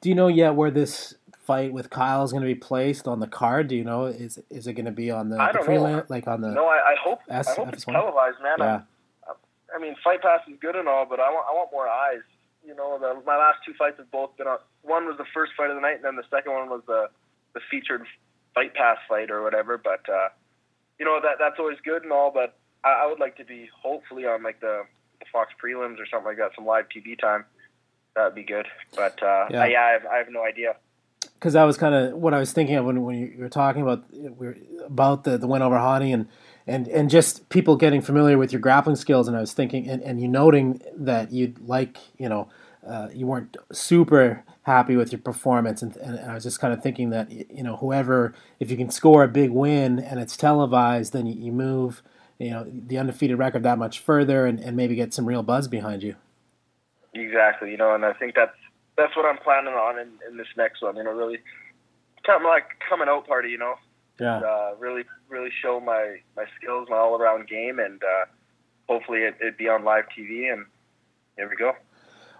Do 0.00 0.08
you 0.08 0.14
know 0.14 0.28
yet 0.28 0.54
where 0.54 0.70
this 0.70 1.14
fight 1.44 1.72
with 1.72 1.90
Kyle 1.90 2.24
is 2.24 2.32
going 2.32 2.42
to 2.42 2.46
be 2.48 2.54
placed 2.54 3.06
on 3.06 3.20
the 3.20 3.26
card? 3.26 3.68
Do 3.68 3.76
you 3.76 3.84
know 3.84 4.06
is 4.06 4.38
is 4.50 4.66
it 4.66 4.72
going 4.74 4.86
to 4.86 4.92
be 4.92 5.10
on 5.10 5.28
the, 5.28 5.40
I 5.40 5.52
the 5.52 5.58
prelim, 5.60 6.08
like 6.08 6.26
on 6.26 6.40
the 6.40 6.50
No, 6.50 6.66
I, 6.66 6.76
I 6.76 6.94
hope 7.02 7.20
S- 7.28 7.48
I 7.48 7.54
hope 7.54 7.72
it's 7.72 7.84
S1? 7.84 7.92
televised, 7.92 8.36
man. 8.42 8.56
yeah? 8.58 8.80
I, 9.28 9.32
I 9.76 9.78
mean, 9.78 9.94
Fight 10.02 10.22
Pass 10.22 10.40
is 10.48 10.56
good 10.60 10.76
and 10.76 10.88
all, 10.88 11.06
but 11.06 11.20
I 11.20 11.30
want 11.30 11.46
I 11.50 11.54
want 11.54 11.70
more 11.72 11.88
eyes. 11.88 12.22
You 12.66 12.74
know, 12.74 12.98
the, 12.98 13.20
my 13.26 13.36
last 13.36 13.58
two 13.66 13.74
fights 13.74 13.98
have 13.98 14.10
both 14.10 14.36
been 14.38 14.46
on. 14.46 14.58
One 14.82 15.06
was 15.06 15.16
the 15.18 15.26
first 15.34 15.52
fight 15.56 15.68
of 15.70 15.76
the 15.76 15.82
night, 15.82 15.96
and 15.96 16.04
then 16.04 16.16
the 16.16 16.24
second 16.30 16.52
one 16.52 16.68
was 16.70 16.82
the 16.86 17.08
the 17.54 17.60
featured 17.70 18.04
Fight 18.54 18.74
Pass 18.74 18.98
fight 19.08 19.30
or 19.30 19.42
whatever. 19.42 19.76
But 19.78 20.08
uh, 20.08 20.28
you 20.98 21.04
know 21.04 21.20
that 21.22 21.36
that's 21.38 21.56
always 21.58 21.78
good 21.84 22.02
and 22.04 22.12
all, 22.12 22.30
but 22.30 22.56
I, 22.84 23.02
I 23.04 23.06
would 23.06 23.20
like 23.20 23.36
to 23.36 23.44
be 23.44 23.68
hopefully 23.82 24.24
on 24.24 24.42
like 24.42 24.60
the, 24.60 24.84
the 25.20 25.26
Fox 25.32 25.52
prelims 25.62 26.00
or 26.00 26.06
something 26.10 26.26
like 26.28 26.38
that, 26.38 26.52
some 26.54 26.64
live 26.64 26.86
TV 26.88 27.18
time. 27.18 27.44
That'd 28.16 28.34
be 28.34 28.44
good. 28.44 28.66
But 28.96 29.20
uh, 29.22 29.48
Yeah. 29.50 29.64
yeah, 29.64 29.66
yeah 29.66 29.80
I, 29.82 29.90
have, 29.92 30.06
I 30.06 30.16
have 30.18 30.28
no 30.30 30.44
idea. 30.44 30.76
Because 31.44 31.52
that 31.52 31.64
was 31.64 31.76
kind 31.76 31.94
of 31.94 32.14
what 32.14 32.32
I 32.32 32.38
was 32.38 32.54
thinking 32.54 32.74
of 32.76 32.86
when, 32.86 33.02
when 33.02 33.18
you 33.18 33.34
were 33.38 33.50
talking 33.50 33.82
about 33.82 34.02
about 34.86 35.24
the, 35.24 35.36
the 35.36 35.46
win 35.46 35.60
over 35.60 35.76
Hani 35.76 36.14
and, 36.14 36.26
and 36.66 36.88
and 36.88 37.10
just 37.10 37.50
people 37.50 37.76
getting 37.76 38.00
familiar 38.00 38.38
with 38.38 38.50
your 38.50 38.62
grappling 38.62 38.96
skills. 38.96 39.28
And 39.28 39.36
I 39.36 39.40
was 39.40 39.52
thinking, 39.52 39.86
and, 39.86 40.02
and 40.02 40.22
you 40.22 40.26
noting 40.26 40.80
that 40.96 41.32
you'd 41.32 41.58
like, 41.68 41.98
you 42.16 42.30
know, 42.30 42.48
uh, 42.86 43.08
you 43.12 43.26
weren't 43.26 43.58
super 43.70 44.42
happy 44.62 44.96
with 44.96 45.12
your 45.12 45.20
performance. 45.20 45.82
And, 45.82 45.94
and 45.98 46.18
I 46.18 46.32
was 46.32 46.44
just 46.44 46.60
kind 46.60 46.72
of 46.72 46.82
thinking 46.82 47.10
that, 47.10 47.30
you 47.30 47.62
know, 47.62 47.76
whoever, 47.76 48.32
if 48.58 48.70
you 48.70 48.78
can 48.78 48.88
score 48.88 49.22
a 49.22 49.28
big 49.28 49.50
win 49.50 49.98
and 49.98 50.18
it's 50.18 50.38
televised, 50.38 51.12
then 51.12 51.26
you, 51.26 51.34
you 51.34 51.52
move, 51.52 52.02
you 52.38 52.52
know, 52.52 52.66
the 52.66 52.96
undefeated 52.96 53.36
record 53.36 53.64
that 53.64 53.76
much 53.76 53.98
further 53.98 54.46
and, 54.46 54.60
and 54.60 54.78
maybe 54.78 54.94
get 54.94 55.12
some 55.12 55.26
real 55.26 55.42
buzz 55.42 55.68
behind 55.68 56.02
you. 56.02 56.16
Exactly, 57.12 57.70
you 57.70 57.76
know, 57.76 57.94
and 57.94 58.02
I 58.02 58.14
think 58.14 58.34
that's 58.34 58.56
that's 58.96 59.16
what 59.16 59.26
I'm 59.26 59.38
planning 59.38 59.74
on 59.74 59.98
in, 59.98 60.08
in 60.30 60.36
this 60.36 60.46
next 60.56 60.82
one. 60.82 60.96
You 60.96 61.04
know, 61.04 61.12
really 61.12 61.38
kind 62.26 62.40
of 62.42 62.46
like 62.46 62.64
coming 62.88 63.08
out 63.08 63.26
party. 63.26 63.50
You 63.50 63.58
know, 63.58 63.74
Yeah. 64.20 64.38
uh, 64.38 64.74
really 64.78 65.04
really 65.28 65.50
show 65.62 65.80
my 65.80 66.16
my 66.36 66.44
skills, 66.56 66.88
my 66.90 66.96
all 66.96 67.16
around 67.20 67.48
game, 67.48 67.78
and 67.78 68.02
uh, 68.02 68.24
hopefully 68.88 69.20
it, 69.20 69.34
it'd 69.40 69.56
be 69.56 69.68
on 69.68 69.84
live 69.84 70.04
TV. 70.16 70.52
And 70.52 70.66
there 71.36 71.48
we 71.48 71.56
go. 71.56 71.72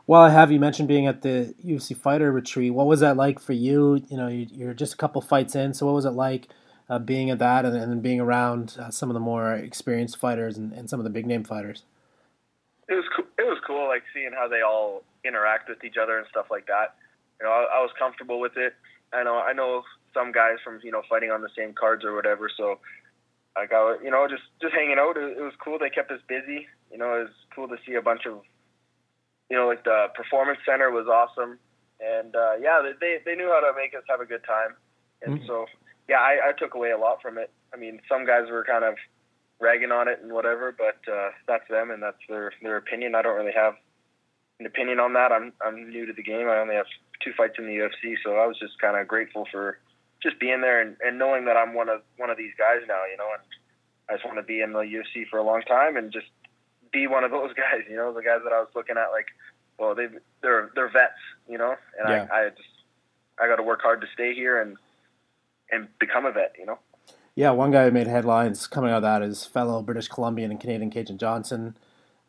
Well, 0.07 0.21
I 0.21 0.29
have 0.31 0.53
you 0.53 0.61
mentioned 0.61 0.87
being 0.87 1.07
at 1.07 1.23
the 1.23 1.55
UFC 1.65 1.97
fighter 1.97 2.31
retreat. 2.31 2.75
What 2.75 2.87
was 2.87 3.01
that 3.01 3.17
like 3.17 3.41
for 3.41 3.55
you? 3.55 4.03
You 4.09 4.17
know, 4.19 4.29
you- 4.29 4.49
you're 4.53 4.75
just 4.75 4.93
a 4.95 4.97
couple 4.99 5.23
fights 5.23 5.55
in, 5.55 5.73
so 5.73 5.87
what 5.87 5.95
was 5.95 6.05
it 6.05 6.11
like 6.11 6.49
uh, 6.91 6.99
being 6.99 7.31
at 7.31 7.39
that 7.39 7.65
and, 7.65 7.75
and 7.75 7.91
then 7.91 8.01
being 8.01 8.21
around 8.21 8.77
uh, 8.79 8.91
some 8.91 9.09
of 9.09 9.15
the 9.15 9.21
more 9.21 9.55
experienced 9.55 10.19
fighters 10.19 10.59
and, 10.59 10.75
and 10.75 10.91
some 10.91 11.01
of 11.01 11.05
the 11.05 11.11
big 11.11 11.25
name 11.27 11.43
fighters? 11.43 11.85
It 12.87 12.93
was 12.95 13.05
cool. 13.17 13.25
It 13.39 13.45
was 13.45 13.59
cool, 13.67 13.89
like 13.89 14.03
seeing 14.13 14.33
how 14.35 14.47
they 14.47 14.61
all 14.61 15.03
interact 15.25 15.69
with 15.69 15.83
each 15.85 15.97
other 16.01 16.19
and 16.19 16.27
stuff 16.31 16.47
like 16.51 16.67
that. 16.67 16.97
You 17.41 17.47
know, 17.47 17.53
I, 17.53 17.79
I 17.79 17.81
was 17.81 17.91
comfortable 17.99 18.41
with 18.41 18.57
it. 18.57 18.75
I 19.13 19.23
know 19.23 19.39
I 19.39 19.53
know 19.53 19.83
some 20.13 20.33
guys 20.33 20.59
from 20.65 20.81
you 20.83 20.91
know 20.91 21.03
fighting 21.09 21.31
on 21.31 21.43
the 21.43 21.51
same 21.57 21.73
cards 21.73 22.05
or 22.05 22.15
whatever, 22.15 22.51
so 22.55 22.79
I 23.57 23.67
got 23.67 24.03
you 24.03 24.11
know 24.11 24.27
just 24.29 24.43
just 24.61 24.75
hanging 24.75 24.99
out. 24.99 25.17
It, 25.17 25.39
it 25.39 25.43
was 25.43 25.55
cool. 25.63 25.79
They 25.79 25.91
kept 25.91 26.11
us 26.11 26.21
busy. 26.29 26.67
You 26.91 26.99
know, 26.99 27.15
it 27.15 27.31
was 27.31 27.37
cool 27.55 27.69
to 27.69 27.77
see 27.87 27.95
a 27.95 28.03
bunch 28.03 28.27
of 28.27 28.41
you 29.51 29.57
know 29.57 29.67
like 29.67 29.85
the 29.85 30.09
performance 30.15 30.59
center 30.67 30.91
was 30.91 31.07
awesome, 31.07 31.59
and 32.01 32.35
uh, 32.35 32.55
yeah, 32.61 32.83
they 33.01 33.19
they 33.25 33.35
knew 33.35 33.49
how 33.49 33.61
to 33.61 33.73
make 33.77 33.95
us 33.95 34.05
have 34.09 34.21
a 34.21 34.27
good 34.27 34.45
time, 34.45 34.75
and 35.23 35.39
mm-hmm. 35.39 35.47
so 35.47 35.67
yeah, 36.09 36.19
I, 36.19 36.51
I 36.51 36.53
took 36.53 36.75
away 36.75 36.91
a 36.91 36.99
lot 36.99 37.23
from 37.23 37.39
it. 37.39 37.51
I 37.73 37.77
mean, 37.77 38.01
some 38.09 38.27
guys 38.27 38.51
were 38.51 38.65
kind 38.65 38.85
of 38.85 38.95
ragging 39.61 39.93
on 39.93 40.09
it 40.09 40.21
and 40.23 40.33
whatever, 40.33 40.75
but 40.77 41.01
uh, 41.11 41.31
that's 41.47 41.67
them 41.71 41.91
and 41.91 42.03
that's 42.03 42.19
their 42.29 42.53
their 42.63 42.77
opinion. 42.77 43.15
I 43.15 43.23
don't 43.23 43.37
really 43.37 43.57
have 43.57 43.75
an 44.61 44.67
opinion 44.67 45.01
on 45.01 45.13
that. 45.15 45.33
I'm 45.33 45.53
I'm 45.65 45.91
new 45.91 46.07
to 46.07 46.13
the 46.13 46.23
game. 46.23 46.49
I 46.49 46.59
only 46.59 46.75
have 46.75 46.87
two 47.23 47.33
fights 47.37 47.55
in 47.59 47.67
the 47.67 47.73
UFC, 47.73 48.17
so 48.25 48.37
I 48.37 48.47
was 48.47 48.59
just 48.59 48.79
kind 48.81 48.97
of 48.97 49.09
grateful 49.09 49.47
for 49.51 49.79
just 50.23 50.41
being 50.41 50.61
there 50.61 50.81
and, 50.81 50.97
and 51.05 51.19
knowing 51.19 51.45
that 51.45 51.57
I'm 51.57 51.75
one 51.75 51.89
of 51.89 52.01
one 52.17 52.31
of 52.31 52.37
these 52.37 52.53
guys 52.59 52.87
now, 52.89 53.05
you 53.11 53.17
know, 53.17 53.29
and 53.33 53.43
I 54.09 54.15
just 54.15 54.25
want 54.25 54.39
to 54.39 54.43
be 54.43 54.61
in 54.61 54.73
the 54.73 54.81
UFC 54.81 55.29
for 55.31 55.39
a 55.39 55.43
long 55.43 55.63
time 55.63 55.97
and 55.97 56.13
just 56.13 56.27
be 56.93 57.07
one 57.07 57.25
of 57.25 57.31
those 57.31 57.53
guys, 57.57 57.83
you 57.89 57.97
know, 57.97 58.13
the 58.13 58.23
guys 58.23 58.41
that 58.45 58.53
I 58.53 58.61
was 58.61 58.69
looking 58.75 58.97
at 58.97 59.11
like, 59.11 59.27
well, 59.79 59.95
they 59.95 60.07
they're 60.43 60.71
they're 60.75 60.91
vets, 60.91 61.13
you 61.49 61.59
know, 61.59 61.75
and 61.99 62.09
yeah. 62.09 62.27
I 62.33 62.47
I 62.47 62.49
just 62.51 62.63
I 63.41 63.49
got 63.49 63.57
to 63.57 63.63
work 63.63 63.83
hard 63.83 64.01
to 64.01 64.07
stay 64.15 64.35
here 64.35 64.61
and 64.61 64.77
and 65.71 65.89
become 65.99 66.27
a 66.27 66.33
vet, 66.33 66.55
you 66.59 66.67
know. 66.67 66.79
Yeah, 67.35 67.51
one 67.51 67.73
guy 67.73 67.87
who 67.87 67.91
made 67.91 68.07
headlines 68.07 68.69
coming 68.69 68.91
out 68.91 68.99
of 68.99 69.03
that 69.03 69.23
is 69.23 69.45
fellow 69.45 69.83
British 69.83 70.07
Columbian 70.07 70.53
and 70.53 70.61
Canadian 70.61 70.91
Kajan 70.91 71.17
Johnson. 71.17 71.77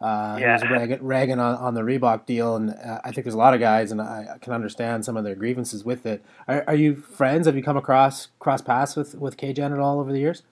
Uh, 0.01 0.38
yeah. 0.39 0.58
He 0.58 0.63
was 0.63 0.71
ragging, 0.71 1.03
ragging 1.03 1.39
on, 1.39 1.55
on 1.55 1.73
the 1.73 1.81
Reebok 1.81 2.25
deal, 2.25 2.55
and 2.55 2.71
uh, 2.71 2.99
I 3.03 3.12
think 3.12 3.23
there's 3.23 3.34
a 3.34 3.38
lot 3.38 3.53
of 3.53 3.60
guys, 3.60 3.91
and 3.91 4.01
I, 4.01 4.38
can 4.41 4.51
understand 4.51 5.05
some 5.05 5.15
of 5.15 5.23
their 5.23 5.36
grievances 5.36 5.86
with 5.86 6.05
it. 6.05 6.23
Are, 6.47 6.63
are 6.67 6.75
you 6.75 6.95
friends? 6.95 7.47
Have 7.47 7.55
you 7.55 7.63
come 7.63 7.77
across 7.77 8.27
cross 8.39 8.62
paths 8.62 8.95
with 8.95 9.15
with 9.15 9.38
Kajan 9.38 9.71
at 9.71 9.79
all 9.79 9.99
over 9.99 10.12
the 10.12 10.19
years? 10.19 10.43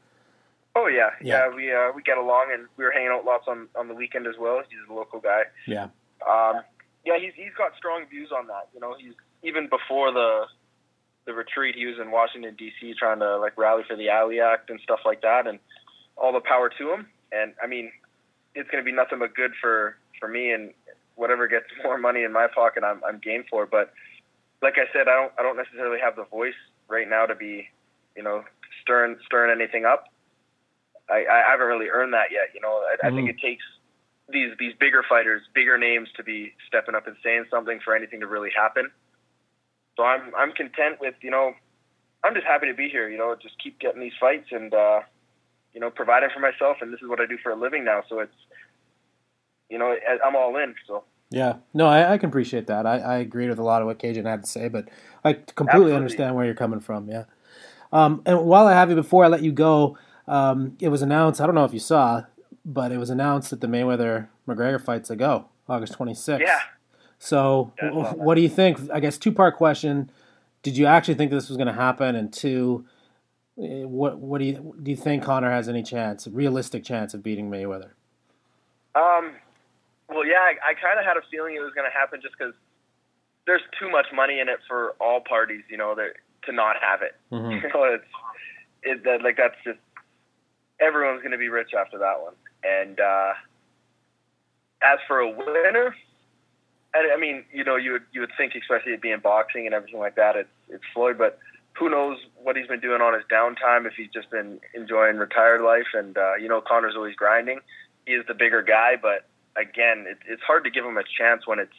Oh 0.76 0.88
yeah, 0.88 1.10
yeah. 1.22 1.48
yeah 1.50 1.56
we 1.56 1.72
uh, 1.72 1.92
we 1.94 2.02
get 2.04 2.18
along, 2.18 2.52
and 2.54 2.68
we 2.78 2.86
were 2.86 2.92
hanging 2.92 3.10
out 3.10 3.26
lots 3.26 3.46
on 3.48 3.68
on 3.76 3.88
the 3.88 3.94
weekend 3.94 4.28
as 4.28 4.36
well. 4.40 4.62
He's 4.68 4.80
a 4.90 4.94
local 4.94 5.20
guy. 5.20 5.44
Yeah. 5.68 5.90
Um, 6.28 6.62
yeah, 7.06 7.20
he's 7.20 7.34
he's 7.36 7.54
got 7.58 7.76
strong 7.78 8.06
views 8.10 8.30
on 8.36 8.48
that. 8.48 8.70
You 8.74 8.80
know, 8.80 8.96
he's 8.98 9.14
even 9.44 9.68
before 9.68 10.12
the 10.12 10.46
the 11.26 11.34
retreat, 11.34 11.76
he 11.76 11.86
was 11.86 11.96
in 12.02 12.12
Washington 12.12 12.56
D.C. 12.58 12.96
trying 12.98 13.20
to 13.20 13.38
like 13.38 13.58
rally 13.58 13.84
for 13.88 13.96
the 13.96 14.10
Ali 14.10 14.40
Act 14.40 14.70
and 14.70 14.80
stuff 14.82 15.00
like 15.06 15.22
that, 15.22 15.48
and 15.48 15.60
all 16.18 16.34
the 16.34 16.42
power 16.42 16.70
to 16.78 16.94
him. 16.94 17.08
And 17.32 17.54
I 17.62 17.68
mean, 17.68 17.92
it's 18.56 18.70
going 18.70 18.84
to 18.84 18.86
be 18.86 18.96
nothing 18.96 19.20
but 19.20 19.36
good 19.36 19.52
for 19.60 19.98
for 20.20 20.28
me 20.28 20.52
and 20.52 20.72
whatever 21.16 21.48
gets 21.48 21.66
more 21.84 21.98
money 21.98 22.24
in 22.24 22.32
my 22.32 22.48
pocket, 22.54 22.84
I'm 22.84 23.02
I'm 23.04 23.20
game 23.20 23.44
for. 23.50 23.66
But 23.66 23.94
like 24.62 24.76
I 24.78 24.92
said, 24.94 25.08
I 25.08 25.16
don't 25.16 25.32
I 25.38 25.44
don't 25.44 25.58
necessarily 25.58 26.00
have 26.00 26.16
the 26.16 26.26
voice 26.26 26.58
right 26.88 27.10
now 27.10 27.26
to 27.26 27.36
be, 27.36 27.70
you 28.16 28.24
know, 28.24 28.44
stirring 28.82 29.18
stirring 29.26 29.52
anything 29.52 29.86
up. 29.86 30.06
I, 31.10 31.26
I 31.30 31.52
haven't 31.52 31.68
really 31.68 31.90
earned 31.90 32.14
that 32.14 32.32
yet. 32.32 32.56
You 32.56 32.62
know, 32.62 32.70
I, 32.70 32.96
mm-hmm. 32.96 33.08
I 33.08 33.10
think 33.16 33.30
mm. 33.30 33.34
it 33.34 33.40
takes 33.42 33.64
these 34.30 34.52
these 34.60 34.74
bigger 34.80 35.04
fighters, 35.08 35.42
bigger 35.54 35.78
names, 35.78 36.10
to 36.16 36.24
be 36.24 36.54
stepping 36.68 36.96
up 36.96 37.08
and 37.08 37.16
saying 37.24 37.46
something 37.52 37.80
for 37.84 37.96
anything 37.96 38.22
to 38.22 38.28
really 38.28 38.52
happen. 38.56 38.90
So 39.98 40.04
I'm 40.04 40.34
I'm 40.36 40.52
content 40.54 41.00
with 41.00 41.16
you 41.22 41.32
know, 41.32 41.54
I'm 42.24 42.34
just 42.34 42.46
happy 42.46 42.68
to 42.68 42.74
be 42.74 42.90
here. 42.90 43.10
You 43.10 43.18
know, 43.18 43.36
just 43.40 43.56
keep 43.62 43.80
getting 43.80 44.02
these 44.02 44.18
fights 44.20 44.48
and 44.52 44.74
uh, 44.74 45.02
you 45.74 45.80
know 45.80 45.90
providing 45.90 46.30
for 46.34 46.40
myself, 46.40 46.78
and 46.82 46.94
this 46.94 47.02
is 47.02 47.10
what 47.10 47.20
I 47.20 47.26
do 47.26 47.38
for 47.42 47.52
a 47.52 47.56
living 47.56 47.84
now. 47.84 48.04
So 48.10 48.20
it's 48.20 48.36
you 49.70 49.78
know 49.78 49.96
I'm 50.26 50.36
all 50.36 50.56
in. 50.58 50.76
So. 50.88 51.04
Yeah, 51.30 51.56
no, 51.74 51.88
I, 51.88 52.14
I 52.14 52.18
can 52.20 52.30
appreciate 52.30 52.68
that. 52.68 52.86
I, 52.86 53.00
I 53.00 53.18
agreed 53.18 53.50
with 53.50 53.58
a 53.58 53.64
lot 53.64 53.82
of 53.82 53.88
what 53.88 53.98
Kajan 53.98 54.26
had 54.26 54.44
to 54.44 54.50
say, 54.50 54.68
but 54.68 54.88
I 55.24 55.34
completely 55.34 55.66
Absolutely. 55.68 55.96
understand 55.96 56.36
where 56.36 56.46
you're 56.46 56.54
coming 56.54 56.80
from. 56.80 57.10
Yeah. 57.10 57.24
Um, 57.92 58.22
and 58.28 58.46
while 58.46 58.68
I 58.68 58.74
have 58.74 58.92
you, 58.92 58.96
before 58.96 59.26
I 59.26 59.30
let 59.30 59.42
you 59.42 59.52
go, 59.52 59.98
um, 60.28 60.78
it 60.80 60.90
was 60.90 61.02
announced. 61.02 61.42
I 61.42 61.48
don't 61.48 61.56
know 61.56 61.66
if 61.66 61.74
you 61.74 61.80
saw, 61.80 62.24
but 62.64 62.92
it 62.92 62.98
was 62.98 63.10
announced 63.10 63.50
that 63.50 63.62
the 63.62 63.68
Mayweather 63.68 64.28
McGregor 64.48 64.84
fight's 64.84 65.10
a 65.10 65.16
go, 65.16 65.46
August 65.68 65.98
26th. 65.98 66.40
Yeah. 66.40 66.60
So, 67.20 67.72
what 68.16 68.36
do 68.36 68.42
you 68.42 68.50
think? 68.50 68.80
I 68.92 69.00
guess 69.00 69.18
two 69.18 69.32
part 69.32 69.56
question: 69.56 70.12
Did 70.62 70.78
you 70.78 70.86
actually 70.86 71.14
think 71.16 71.32
this 71.32 71.48
was 71.48 71.58
going 71.58 71.68
to 71.68 71.74
happen? 71.74 72.16
And 72.16 72.34
two, 72.34 72.86
what 73.56 74.18
what 74.18 74.40
do 74.40 74.46
you 74.46 74.76
do? 74.82 74.92
You 74.92 74.98
think 74.98 75.24
Conor 75.24 75.52
has 75.52 75.70
any 75.70 75.84
chance, 75.84 76.28
realistic 76.28 76.84
chance 76.84 77.14
of 77.14 77.24
beating 77.24 77.50
Mayweather? 77.50 77.92
Um. 78.96 79.34
Well, 80.10 80.26
yeah, 80.26 80.40
I, 80.40 80.72
I 80.72 80.74
kind 80.74 81.00
of 81.00 81.06
had 81.06 81.18
a 81.18 81.22
feeling 81.32 81.56
it 81.56 81.60
was 81.60 81.74
going 81.74 81.90
to 81.90 81.98
happen 81.98 82.20
just 82.22 82.36
because 82.38 82.54
there's 83.48 83.62
too 83.80 83.90
much 83.90 84.08
money 84.14 84.40
in 84.40 84.50
it 84.50 84.60
for 84.68 84.96
all 85.00 85.22
parties. 85.22 85.64
You 85.70 85.78
know, 85.78 85.96
to 85.96 86.52
not 86.52 86.76
have 86.82 87.02
it. 87.02 87.16
Mm-hmm. 87.32 87.52
You 87.66 87.74
know, 87.74 87.84
it's 87.86 88.06
it 88.84 89.04
that 89.06 89.24
like 89.24 89.38
that's 89.38 89.56
just 89.64 89.80
everyone's 90.80 91.22
going 91.22 91.32
to 91.32 91.38
be 91.38 91.50
rich 91.50 91.74
after 91.74 91.98
that 92.00 92.22
one. 92.22 92.34
And 92.64 93.00
uh, 93.00 93.34
as 94.82 95.00
for 95.08 95.20
a 95.20 95.30
winner, 95.30 95.96
I 96.96 97.18
mean, 97.20 97.44
you 97.52 97.64
know, 97.64 97.76
you 97.76 97.94
would 97.94 98.04
you 98.12 98.22
would 98.22 98.32
think, 98.38 98.54
especially 98.56 98.94
it 98.94 99.02
being 99.02 99.20
boxing 99.20 99.66
and 99.66 99.74
everything 99.74 100.00
like 100.00 100.16
that, 100.16 100.36
it's 100.36 100.50
it's 100.70 100.84
Floyd, 100.94 101.18
but 101.18 101.40
who 101.78 101.90
knows 101.90 102.18
what 102.42 102.56
he's 102.56 102.68
been 102.68 102.80
doing 102.80 103.02
on 103.02 103.14
his 103.14 103.24
downtime 103.32 103.86
if 103.86 103.94
he's 103.94 104.10
just 104.14 104.30
been 104.30 104.60
enjoying 104.76 105.18
retired 105.18 105.62
life. 105.62 105.88
And 105.94 106.18
uh, 106.18 106.36
you 106.36 106.48
know, 106.48 106.62
Conor's 106.62 106.96
always 106.96 107.16
grinding. 107.16 107.60
He 108.06 108.14
is 108.14 108.26
the 108.28 108.34
bigger 108.34 108.62
guy, 108.62 108.96
but 109.02 109.26
again, 109.56 110.06
it, 110.08 110.18
it's 110.28 110.42
hard 110.44 110.64
to 110.66 110.70
give 110.70 110.86
him 110.86 110.98
a 110.98 111.04
chance 111.04 111.48
when 111.48 111.60
it's 111.60 111.76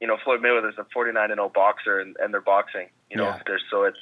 you 0.00 0.06
know 0.06 0.16
Floyd 0.22 0.40
Mayweather's 0.40 0.78
a 0.78 0.86
49 0.92 1.30
and 1.30 1.38
0 1.38 1.50
boxer, 1.54 2.00
and, 2.00 2.16
and 2.20 2.32
they're 2.32 2.40
boxing. 2.40 2.88
You 3.10 3.18
know, 3.18 3.24
yeah. 3.24 3.40
there's 3.46 3.64
so 3.70 3.84
it's 3.84 3.98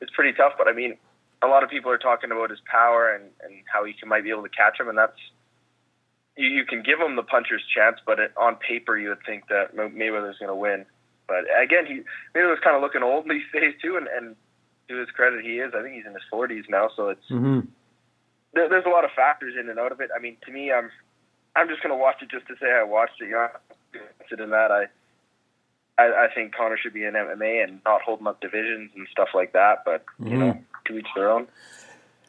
it's 0.00 0.12
pretty 0.14 0.36
tough. 0.36 0.52
But 0.58 0.68
I 0.68 0.72
mean, 0.72 0.96
a 1.42 1.46
lot 1.46 1.62
of 1.62 1.70
people 1.70 1.90
are 1.90 1.98
talking 1.98 2.30
about 2.30 2.50
his 2.50 2.60
power 2.70 3.14
and 3.14 3.24
and 3.42 3.62
how 3.72 3.84
he 3.84 3.92
can, 3.92 4.08
might 4.08 4.24
be 4.24 4.30
able 4.30 4.42
to 4.42 4.50
catch 4.50 4.78
him, 4.78 4.88
and 4.88 4.98
that's 4.98 5.18
you, 6.36 6.48
you 6.48 6.64
can 6.64 6.82
give 6.82 7.00
him 7.00 7.16
the 7.16 7.22
puncher's 7.22 7.62
chance, 7.74 7.98
but 8.06 8.18
it, 8.18 8.32
on 8.36 8.56
paper 8.56 8.96
you 8.96 9.10
would 9.10 9.24
think 9.26 9.48
that 9.48 9.76
Mayweather's 9.76 10.38
going 10.38 10.48
to 10.48 10.54
win. 10.54 10.86
But 11.28 11.44
again, 11.62 11.86
he 11.86 12.00
Mayweather's 12.34 12.64
kind 12.64 12.74
of 12.74 12.82
looking 12.82 13.02
old 13.02 13.28
these 13.28 13.44
days 13.52 13.74
too, 13.80 13.96
and, 13.96 14.08
and 14.08 14.34
to 14.88 14.96
his 14.96 15.10
credit, 15.10 15.44
he 15.44 15.60
is. 15.60 15.72
I 15.76 15.82
think 15.82 15.94
he's 15.94 16.06
in 16.06 16.14
his 16.14 16.22
40s 16.32 16.64
now, 16.68 16.88
so 16.96 17.10
it's 17.10 17.30
mm-hmm. 17.30 17.60
there, 18.54 18.68
there's 18.68 18.86
a 18.86 18.90
lot 18.90 19.04
of 19.04 19.10
factors 19.14 19.54
in 19.60 19.68
and 19.68 19.78
out 19.78 19.92
of 19.92 20.00
it. 20.00 20.10
I 20.16 20.20
mean, 20.20 20.38
to 20.46 20.50
me, 20.50 20.72
I'm 20.72 20.90
I'm 21.54 21.68
just 21.68 21.82
going 21.82 21.94
to 21.94 22.00
watch 22.00 22.22
it 22.22 22.30
just 22.30 22.46
to 22.48 22.54
say 22.60 22.72
I 22.72 22.82
watched 22.82 23.20
it. 23.20 23.26
You 23.26 23.32
know, 23.32 23.48
interested 23.92 24.40
in 24.42 24.50
that. 24.50 24.72
I, 24.72 24.86
I 26.02 26.24
I 26.24 26.28
think 26.34 26.54
Conor 26.54 26.78
should 26.78 26.94
be 26.94 27.04
in 27.04 27.14
MMA 27.14 27.62
and 27.62 27.80
not 27.84 28.00
holding 28.02 28.26
up 28.26 28.40
divisions 28.40 28.90
and 28.96 29.06
stuff 29.12 29.28
like 29.34 29.52
that. 29.52 29.82
But 29.84 30.04
mm-hmm. 30.20 30.28
you 30.28 30.38
know, 30.38 30.58
to 30.86 30.98
each 30.98 31.08
their 31.14 31.30
own. 31.30 31.46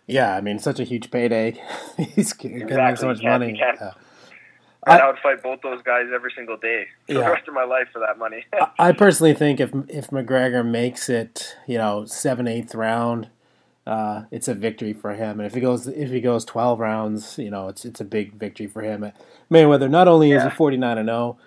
Yeah, 0.07 0.35
I 0.35 0.41
mean, 0.41 0.57
such 0.59 0.79
a 0.79 0.83
huge 0.83 1.11
payday. 1.11 1.61
He's 1.97 2.33
getting 2.33 2.63
exactly. 2.63 3.01
so 3.01 3.07
much 3.07 3.23
money. 3.23 3.55
Yeah. 3.57 3.91
I, 4.85 4.99
I, 4.99 5.07
would 5.07 5.19
fight 5.19 5.43
both 5.43 5.61
those 5.61 5.81
guys 5.81 6.05
every 6.13 6.31
single 6.35 6.57
day 6.57 6.85
for 7.07 7.13
yeah. 7.13 7.19
the 7.21 7.31
rest 7.31 7.47
of 7.47 7.53
my 7.53 7.65
life 7.65 7.87
for 7.91 7.99
that 7.99 8.17
money. 8.17 8.45
I 8.79 8.91
personally 8.91 9.33
think 9.33 9.59
if 9.59 9.71
if 9.87 10.09
McGregor 10.09 10.65
makes 10.65 11.09
it, 11.09 11.55
you 11.67 11.77
know, 11.77 12.05
seven 12.05 12.47
eighth 12.47 12.73
round, 12.73 13.29
uh, 13.85 14.23
it's 14.31 14.47
a 14.47 14.53
victory 14.53 14.93
for 14.93 15.13
him. 15.13 15.39
And 15.39 15.47
if 15.47 15.53
he 15.53 15.59
goes 15.59 15.87
if 15.87 16.09
he 16.09 16.21
goes 16.21 16.45
twelve 16.45 16.79
rounds, 16.79 17.37
you 17.37 17.49
know, 17.49 17.67
it's 17.67 17.85
it's 17.85 17.99
a 17.99 18.05
big 18.05 18.33
victory 18.35 18.67
for 18.67 18.81
him. 18.81 19.11
Mayweather 19.51 19.89
not 19.89 20.07
only 20.07 20.31
yeah. 20.31 20.37
is 20.37 20.43
he 20.43 20.49
forty 20.49 20.77
nine 20.77 20.97
and 20.97 21.07
zero, 21.07 21.37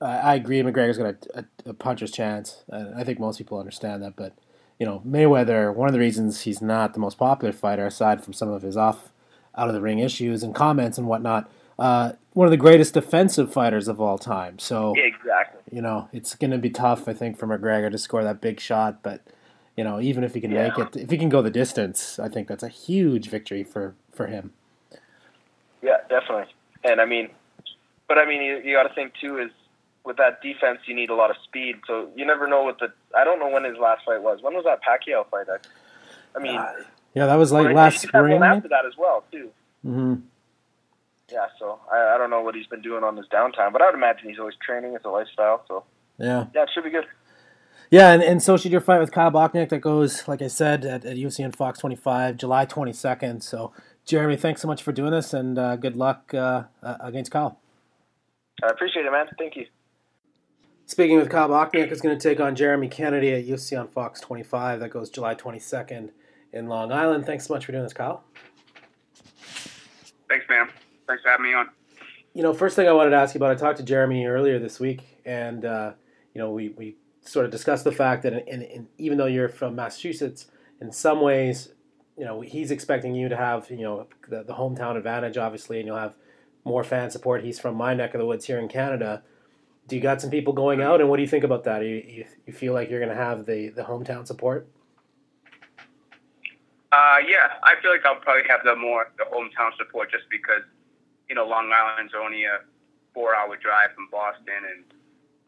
oh, 0.00 0.06
I 0.06 0.34
agree 0.34 0.62
McGregor's 0.62 0.98
got 0.98 1.26
a, 1.34 1.38
a, 1.40 1.70
a 1.70 1.74
puncher's 1.74 2.12
chance. 2.12 2.62
I 2.72 3.04
think 3.04 3.18
most 3.18 3.38
people 3.38 3.58
understand 3.58 4.02
that, 4.02 4.14
but 4.16 4.34
you 4.80 4.86
know, 4.86 5.02
Mayweather, 5.06 5.74
one 5.74 5.88
of 5.88 5.92
the 5.92 6.00
reasons 6.00 6.40
he's 6.42 6.62
not 6.62 6.94
the 6.94 7.00
most 7.00 7.18
popular 7.18 7.52
fighter, 7.52 7.86
aside 7.86 8.24
from 8.24 8.32
some 8.32 8.48
of 8.48 8.62
his 8.62 8.78
off 8.78 9.12
out 9.54 9.68
of 9.68 9.74
the 9.74 9.80
ring 9.80 9.98
issues 9.98 10.42
and 10.42 10.54
comments 10.54 10.96
and 10.96 11.06
whatnot, 11.06 11.50
uh, 11.80 12.12
one 12.34 12.46
of 12.46 12.50
the 12.50 12.56
greatest 12.56 12.94
defensive 12.94 13.52
fighters 13.52 13.88
of 13.88 14.00
all 14.00 14.18
time. 14.18 14.58
So 14.58 14.94
exactly, 14.96 15.62
you 15.72 15.82
know, 15.82 16.08
it's 16.12 16.34
going 16.34 16.50
to 16.50 16.58
be 16.58 16.70
tough, 16.70 17.08
I 17.08 17.14
think, 17.14 17.38
for 17.38 17.46
McGregor 17.46 17.90
to 17.90 17.98
score 17.98 18.22
that 18.22 18.40
big 18.40 18.60
shot. 18.60 19.02
But 19.02 19.22
you 19.76 19.82
know, 19.82 20.00
even 20.00 20.22
if 20.22 20.34
he 20.34 20.40
can 20.40 20.50
yeah. 20.50 20.68
make 20.68 20.78
it, 20.78 20.96
if 20.96 21.10
he 21.10 21.16
can 21.18 21.30
go 21.30 21.42
the 21.42 21.50
distance, 21.50 22.18
I 22.18 22.28
think 22.28 22.48
that's 22.48 22.62
a 22.62 22.68
huge 22.68 23.28
victory 23.28 23.64
for 23.64 23.94
for 24.12 24.26
him. 24.26 24.52
Yeah, 25.82 25.96
definitely. 26.08 26.52
And 26.84 27.00
I 27.00 27.06
mean, 27.06 27.30
but 28.06 28.18
I 28.18 28.26
mean, 28.26 28.42
you, 28.42 28.60
you 28.62 28.76
got 28.76 28.86
to 28.86 28.94
think 28.94 29.14
too 29.20 29.38
is 29.38 29.50
with 30.04 30.16
that 30.18 30.42
defense, 30.42 30.80
you 30.86 30.94
need 30.94 31.10
a 31.10 31.14
lot 31.14 31.30
of 31.30 31.36
speed. 31.44 31.76
So 31.86 32.08
you 32.14 32.26
never 32.26 32.46
know 32.46 32.62
what 32.62 32.78
the. 32.78 32.92
I 33.16 33.24
don't 33.24 33.38
know 33.38 33.48
when 33.48 33.64
his 33.64 33.78
last 33.78 34.04
fight 34.04 34.22
was. 34.22 34.42
When 34.42 34.54
was 34.54 34.64
that 34.64 34.80
Pacquiao 34.82 35.26
fight? 35.30 35.46
I, 35.48 35.56
I 36.38 36.42
mean, 36.42 36.58
uh, 36.58 36.72
yeah, 37.14 37.26
that 37.26 37.36
was 37.36 37.52
like 37.52 37.74
last 37.74 38.02
spring. 38.02 38.42
After 38.42 38.68
that 38.68 38.84
as 38.86 38.96
well, 38.98 39.24
too. 39.32 39.50
Mm-hmm. 39.86 40.14
Yeah, 41.32 41.46
so 41.58 41.80
I, 41.90 42.14
I 42.14 42.18
don't 42.18 42.30
know 42.30 42.42
what 42.42 42.54
he's 42.54 42.66
been 42.66 42.82
doing 42.82 43.04
on 43.04 43.16
his 43.16 43.26
downtime, 43.26 43.72
but 43.72 43.82
I 43.82 43.86
would 43.86 43.94
imagine 43.94 44.28
he's 44.28 44.38
always 44.38 44.56
training. 44.64 44.94
It's 44.94 45.04
a 45.04 45.08
lifestyle, 45.08 45.64
so 45.68 45.84
yeah, 46.18 46.46
yeah, 46.54 46.62
it 46.62 46.70
should 46.74 46.84
be 46.84 46.90
good. 46.90 47.06
Yeah, 47.90 48.12
and, 48.12 48.22
and 48.22 48.42
so 48.42 48.56
should 48.56 48.70
your 48.70 48.80
fight 48.80 49.00
with 49.00 49.10
Kyle 49.10 49.32
Bochniak 49.32 49.68
that 49.70 49.80
goes, 49.80 50.28
like 50.28 50.42
I 50.42 50.46
said, 50.46 50.84
at, 50.84 51.04
at 51.04 51.16
UFC 51.16 51.44
and 51.44 51.54
Fox 51.54 51.80
25, 51.80 52.36
July 52.36 52.64
22nd. 52.64 53.42
So, 53.42 53.72
Jeremy, 54.04 54.36
thanks 54.36 54.62
so 54.62 54.68
much 54.68 54.84
for 54.84 54.92
doing 54.92 55.10
this, 55.10 55.34
and 55.34 55.58
uh, 55.58 55.74
good 55.74 55.96
luck 55.96 56.32
uh, 56.32 56.64
uh, 56.84 56.96
against 57.00 57.32
Kyle. 57.32 57.58
I 58.62 58.68
appreciate 58.68 59.06
it, 59.06 59.10
man. 59.10 59.26
Thank 59.36 59.56
you. 59.56 59.66
Speaking 60.86 61.16
with 61.18 61.30
Kyle 61.30 61.48
Bochniak 61.48 61.90
is 61.90 62.00
going 62.00 62.16
to 62.16 62.28
take 62.28 62.40
on 62.40 62.54
Jeremy 62.54 62.88
Kennedy 62.88 63.32
at 63.32 63.44
UFC 63.44 63.78
on 63.78 63.88
Fox 63.88 64.20
25. 64.20 64.80
That 64.80 64.90
goes 64.90 65.10
July 65.10 65.34
22nd 65.34 66.10
in 66.52 66.68
Long 66.68 66.92
Island. 66.92 67.26
Thanks 67.26 67.46
so 67.46 67.54
much 67.54 67.66
for 67.66 67.72
doing 67.72 67.84
this, 67.84 67.92
Kyle. 67.92 68.24
Thanks, 70.28 70.46
man. 70.48 70.68
Thanks 71.10 71.24
for 71.24 71.30
having 71.30 71.46
me 71.46 71.54
on. 71.54 71.70
You 72.34 72.44
know, 72.44 72.54
first 72.54 72.76
thing 72.76 72.86
I 72.86 72.92
wanted 72.92 73.10
to 73.10 73.16
ask 73.16 73.34
you 73.34 73.38
about, 73.40 73.50
I 73.50 73.56
talked 73.56 73.78
to 73.78 73.82
Jeremy 73.82 74.26
earlier 74.26 74.60
this 74.60 74.78
week, 74.78 75.18
and 75.24 75.64
uh, 75.64 75.94
you 76.34 76.40
know, 76.40 76.52
we, 76.52 76.68
we 76.68 76.94
sort 77.22 77.44
of 77.44 77.50
discussed 77.50 77.82
the 77.82 77.90
fact 77.90 78.22
that 78.22 78.48
in, 78.48 78.62
in, 78.62 78.88
even 78.96 79.18
though 79.18 79.26
you're 79.26 79.48
from 79.48 79.74
Massachusetts, 79.74 80.46
in 80.80 80.92
some 80.92 81.20
ways, 81.20 81.70
you 82.16 82.24
know, 82.24 82.42
he's 82.42 82.70
expecting 82.70 83.16
you 83.16 83.28
to 83.28 83.36
have 83.36 83.68
you 83.70 83.78
know 83.78 84.06
the, 84.28 84.44
the 84.44 84.52
hometown 84.52 84.96
advantage, 84.96 85.36
obviously, 85.36 85.78
and 85.78 85.86
you'll 85.88 85.98
have 85.98 86.14
more 86.64 86.84
fan 86.84 87.10
support. 87.10 87.42
He's 87.42 87.58
from 87.58 87.74
my 87.74 87.92
neck 87.92 88.14
of 88.14 88.20
the 88.20 88.26
woods 88.26 88.44
here 88.44 88.60
in 88.60 88.68
Canada. 88.68 89.24
Do 89.88 89.96
you 89.96 90.02
got 90.02 90.20
some 90.20 90.30
people 90.30 90.52
going 90.52 90.80
out, 90.80 91.00
and 91.00 91.10
what 91.10 91.16
do 91.16 91.22
you 91.22 91.28
think 91.28 91.42
about 91.42 91.64
that? 91.64 91.82
You, 91.82 92.04
you, 92.06 92.24
you 92.46 92.52
feel 92.52 92.72
like 92.72 92.88
you're 92.88 93.00
going 93.00 93.10
to 93.10 93.20
have 93.20 93.46
the, 93.46 93.70
the 93.70 93.82
hometown 93.82 94.28
support? 94.28 94.68
Uh, 96.92 97.18
yeah, 97.26 97.58
I 97.64 97.74
feel 97.82 97.90
like 97.90 98.06
I'll 98.06 98.20
probably 98.20 98.48
have 98.48 98.60
the 98.62 98.76
more 98.76 99.10
the 99.18 99.24
hometown 99.24 99.76
support 99.76 100.12
just 100.12 100.30
because 100.30 100.62
you 101.30 101.36
know 101.36 101.46
Long 101.46 101.72
Island's 101.72 102.12
only 102.12 102.44
a 102.44 102.58
four-hour 103.14 103.56
drive 103.56 103.94
from 103.94 104.08
Boston, 104.10 104.66
and 104.74 104.84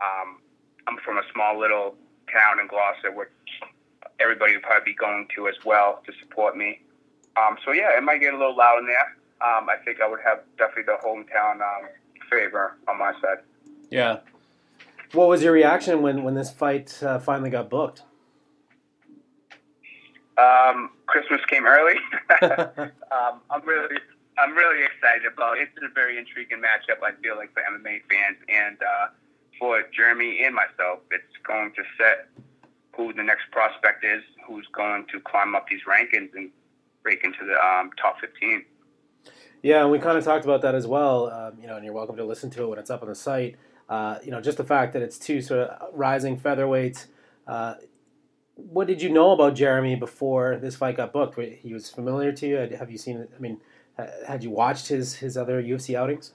um, 0.00 0.38
I'm 0.86 0.96
from 1.04 1.18
a 1.18 1.22
small 1.34 1.58
little 1.58 1.96
town 2.32 2.60
in 2.60 2.68
Gloucester, 2.68 3.10
which 3.10 3.28
everybody 4.20 4.54
would 4.54 4.62
probably 4.62 4.92
be 4.92 4.96
going 4.96 5.26
to 5.34 5.48
as 5.48 5.56
well 5.64 6.00
to 6.06 6.12
support 6.20 6.56
me. 6.56 6.80
Um, 7.36 7.58
so 7.64 7.72
yeah, 7.72 7.96
it 7.96 8.02
might 8.02 8.20
get 8.20 8.32
a 8.32 8.38
little 8.38 8.56
loud 8.56 8.78
in 8.78 8.86
there. 8.86 9.16
Um, 9.42 9.68
I 9.68 9.76
think 9.84 10.00
I 10.00 10.08
would 10.08 10.20
have 10.24 10.40
definitely 10.56 10.84
the 10.84 10.98
hometown 11.04 11.54
um, 11.54 11.88
favor 12.30 12.76
on 12.86 12.98
my 12.98 13.12
side. 13.20 13.38
Yeah. 13.90 14.20
What 15.12 15.28
was 15.28 15.42
your 15.42 15.52
reaction 15.52 16.00
when 16.00 16.22
when 16.22 16.34
this 16.34 16.50
fight 16.50 17.02
uh, 17.02 17.18
finally 17.18 17.50
got 17.50 17.68
booked? 17.68 18.02
Um, 20.38 20.90
Christmas 21.06 21.40
came 21.46 21.66
early. 21.66 21.96
um, 22.42 23.40
I'm 23.50 23.66
really, 23.66 23.96
I'm 24.38 24.54
really 24.54 24.84
excited 24.84 25.30
about 25.30 25.58
it. 25.58 25.68
It's 25.76 25.84
a 25.84 25.92
very 25.94 26.18
intriguing 26.18 26.58
matchup. 26.58 27.02
I 27.04 27.12
feel 27.22 27.36
like 27.36 27.52
for 27.52 27.60
MMA 27.60 28.00
fans 28.10 28.38
and 28.48 28.78
uh, 28.80 29.06
for 29.58 29.82
Jeremy 29.94 30.42
and 30.44 30.54
myself, 30.54 31.00
it's 31.10 31.36
going 31.46 31.72
to 31.76 31.82
set 31.98 32.28
who 32.96 33.12
the 33.12 33.22
next 33.22 33.50
prospect 33.50 34.04
is, 34.04 34.22
who's 34.46 34.66
going 34.74 35.06
to 35.12 35.20
climb 35.20 35.54
up 35.54 35.66
these 35.68 35.80
rankings 35.88 36.30
and 36.34 36.50
break 37.02 37.24
into 37.24 37.44
the 37.44 37.54
um, 37.54 37.90
top 38.00 38.20
15. 38.20 38.64
Yeah, 39.62 39.82
and 39.82 39.90
we 39.90 39.98
kind 39.98 40.18
of 40.18 40.24
talked 40.24 40.44
about 40.44 40.62
that 40.62 40.74
as 40.74 40.86
well. 40.86 41.30
Um, 41.30 41.58
you 41.60 41.66
know, 41.66 41.76
and 41.76 41.84
you're 41.84 41.94
welcome 41.94 42.16
to 42.16 42.24
listen 42.24 42.50
to 42.50 42.64
it 42.64 42.66
when 42.68 42.78
it's 42.78 42.90
up 42.90 43.02
on 43.02 43.08
the 43.08 43.14
site. 43.14 43.56
Uh, 43.88 44.18
you 44.24 44.30
know, 44.30 44.40
just 44.40 44.58
the 44.58 44.64
fact 44.64 44.92
that 44.94 45.02
it's 45.02 45.18
two 45.18 45.40
sort 45.40 45.60
of 45.60 45.90
rising 45.94 46.38
featherweights. 46.38 47.06
Uh, 47.46 47.74
what 48.54 48.86
did 48.86 49.00
you 49.00 49.08
know 49.08 49.32
about 49.32 49.54
Jeremy 49.54 49.94
before 49.94 50.56
this 50.56 50.76
fight 50.76 50.96
got 50.96 51.12
booked? 51.12 51.38
He 51.38 51.72
was 51.72 51.90
familiar 51.90 52.32
to 52.32 52.46
you. 52.46 52.56
Have 52.56 52.90
you 52.90 52.98
seen? 52.98 53.28
I 53.34 53.40
mean, 53.40 53.60
had 54.26 54.42
you 54.42 54.50
watched 54.50 54.88
his 54.88 55.14
his 55.14 55.36
other 55.36 55.62
UFC 55.62 55.94
outings? 55.94 56.32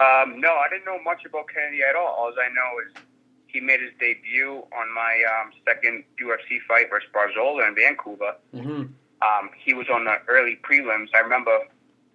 Um, 0.00 0.40
no, 0.40 0.50
I 0.50 0.66
didn't 0.70 0.84
know 0.84 1.00
much 1.02 1.24
about 1.24 1.46
Kennedy 1.48 1.82
at 1.82 1.96
all. 1.96 2.14
All 2.18 2.32
I 2.32 2.48
know 2.48 2.70
is 2.86 3.02
he 3.46 3.60
made 3.60 3.80
his 3.80 3.92
debut 4.00 4.64
on 4.74 4.94
my 4.94 5.22
um, 5.30 5.52
second 5.64 6.04
UFC 6.20 6.58
fight 6.66 6.90
versus 6.90 7.08
Barzola 7.14 7.68
in 7.68 7.74
Vancouver. 7.74 8.34
Mm-hmm. 8.52 8.90
Um, 9.22 9.50
he 9.56 9.72
was 9.72 9.86
on 9.88 10.04
the 10.04 10.16
early 10.28 10.58
prelims. 10.68 11.08
I 11.14 11.20
remember, 11.20 11.56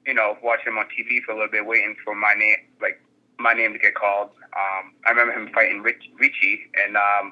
you 0.05 0.13
know, 0.13 0.37
watching 0.43 0.73
him 0.73 0.77
on 0.77 0.85
TV 0.85 1.23
for 1.23 1.31
a 1.31 1.35
little 1.35 1.49
bit, 1.49 1.65
waiting 1.65 1.95
for 2.03 2.13
my 2.13 2.33
name, 2.37 2.57
like 2.81 3.01
my 3.39 3.53
name 3.53 3.71
to 3.73 3.79
get 3.79 3.95
called. 3.95 4.31
Um, 4.51 4.93
I 5.07 5.11
remember 5.11 5.33
him 5.33 5.49
fighting 5.53 5.81
Rich, 5.81 6.11
Richie, 6.19 6.69
and 6.75 6.97
um, 6.97 7.31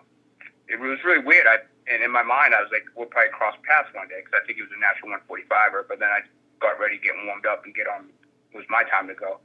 it 0.70 0.80
was 0.80 1.00
really 1.04 1.24
weird. 1.24 1.46
I 1.46 1.58
and 1.88 2.04
in 2.04 2.12
my 2.12 2.24
mind, 2.24 2.54
I 2.54 2.60
was 2.60 2.70
like, 2.72 2.84
we'll 2.96 3.08
probably 3.08 3.32
cross 3.32 3.56
paths 3.64 3.88
one 3.96 4.08
day 4.12 4.20
because 4.20 4.36
I 4.36 4.46
think 4.46 4.60
he 4.60 4.64
was 4.64 4.72
a 4.76 4.80
natural 4.80 5.16
145er. 5.16 5.88
But 5.88 6.00
then 6.00 6.12
I 6.12 6.20
got 6.60 6.80
ready, 6.80 6.98
getting 6.98 7.26
warmed 7.26 7.46
up, 7.46 7.64
and 7.66 7.74
get 7.74 7.88
on. 7.88 8.10
It 8.54 8.58
was 8.58 8.66
my 8.70 8.84
time 8.90 9.08
to 9.08 9.16
go. 9.16 9.40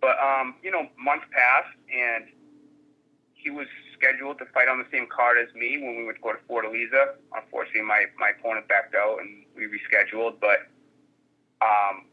But 0.00 0.16
um, 0.20 0.54
you 0.62 0.70
know, 0.70 0.86
months 0.98 1.26
passed, 1.32 1.76
and 1.92 2.26
he 3.34 3.50
was 3.50 3.66
scheduled 3.94 4.38
to 4.38 4.46
fight 4.52 4.68
on 4.68 4.78
the 4.78 4.86
same 4.92 5.06
card 5.08 5.38
as 5.38 5.52
me 5.54 5.78
when 5.78 5.96
we 5.96 6.04
would 6.04 6.20
go 6.20 6.32
to 6.32 6.40
Fortaleza. 6.48 7.16
Unfortunately, 7.34 7.82
my 7.82 8.04
my 8.18 8.32
opponent 8.38 8.68
backed 8.68 8.94
out, 8.94 9.18
and 9.20 9.44
we 9.56 9.64
rescheduled. 9.66 10.38
But 10.40 10.68
um, 11.62 12.06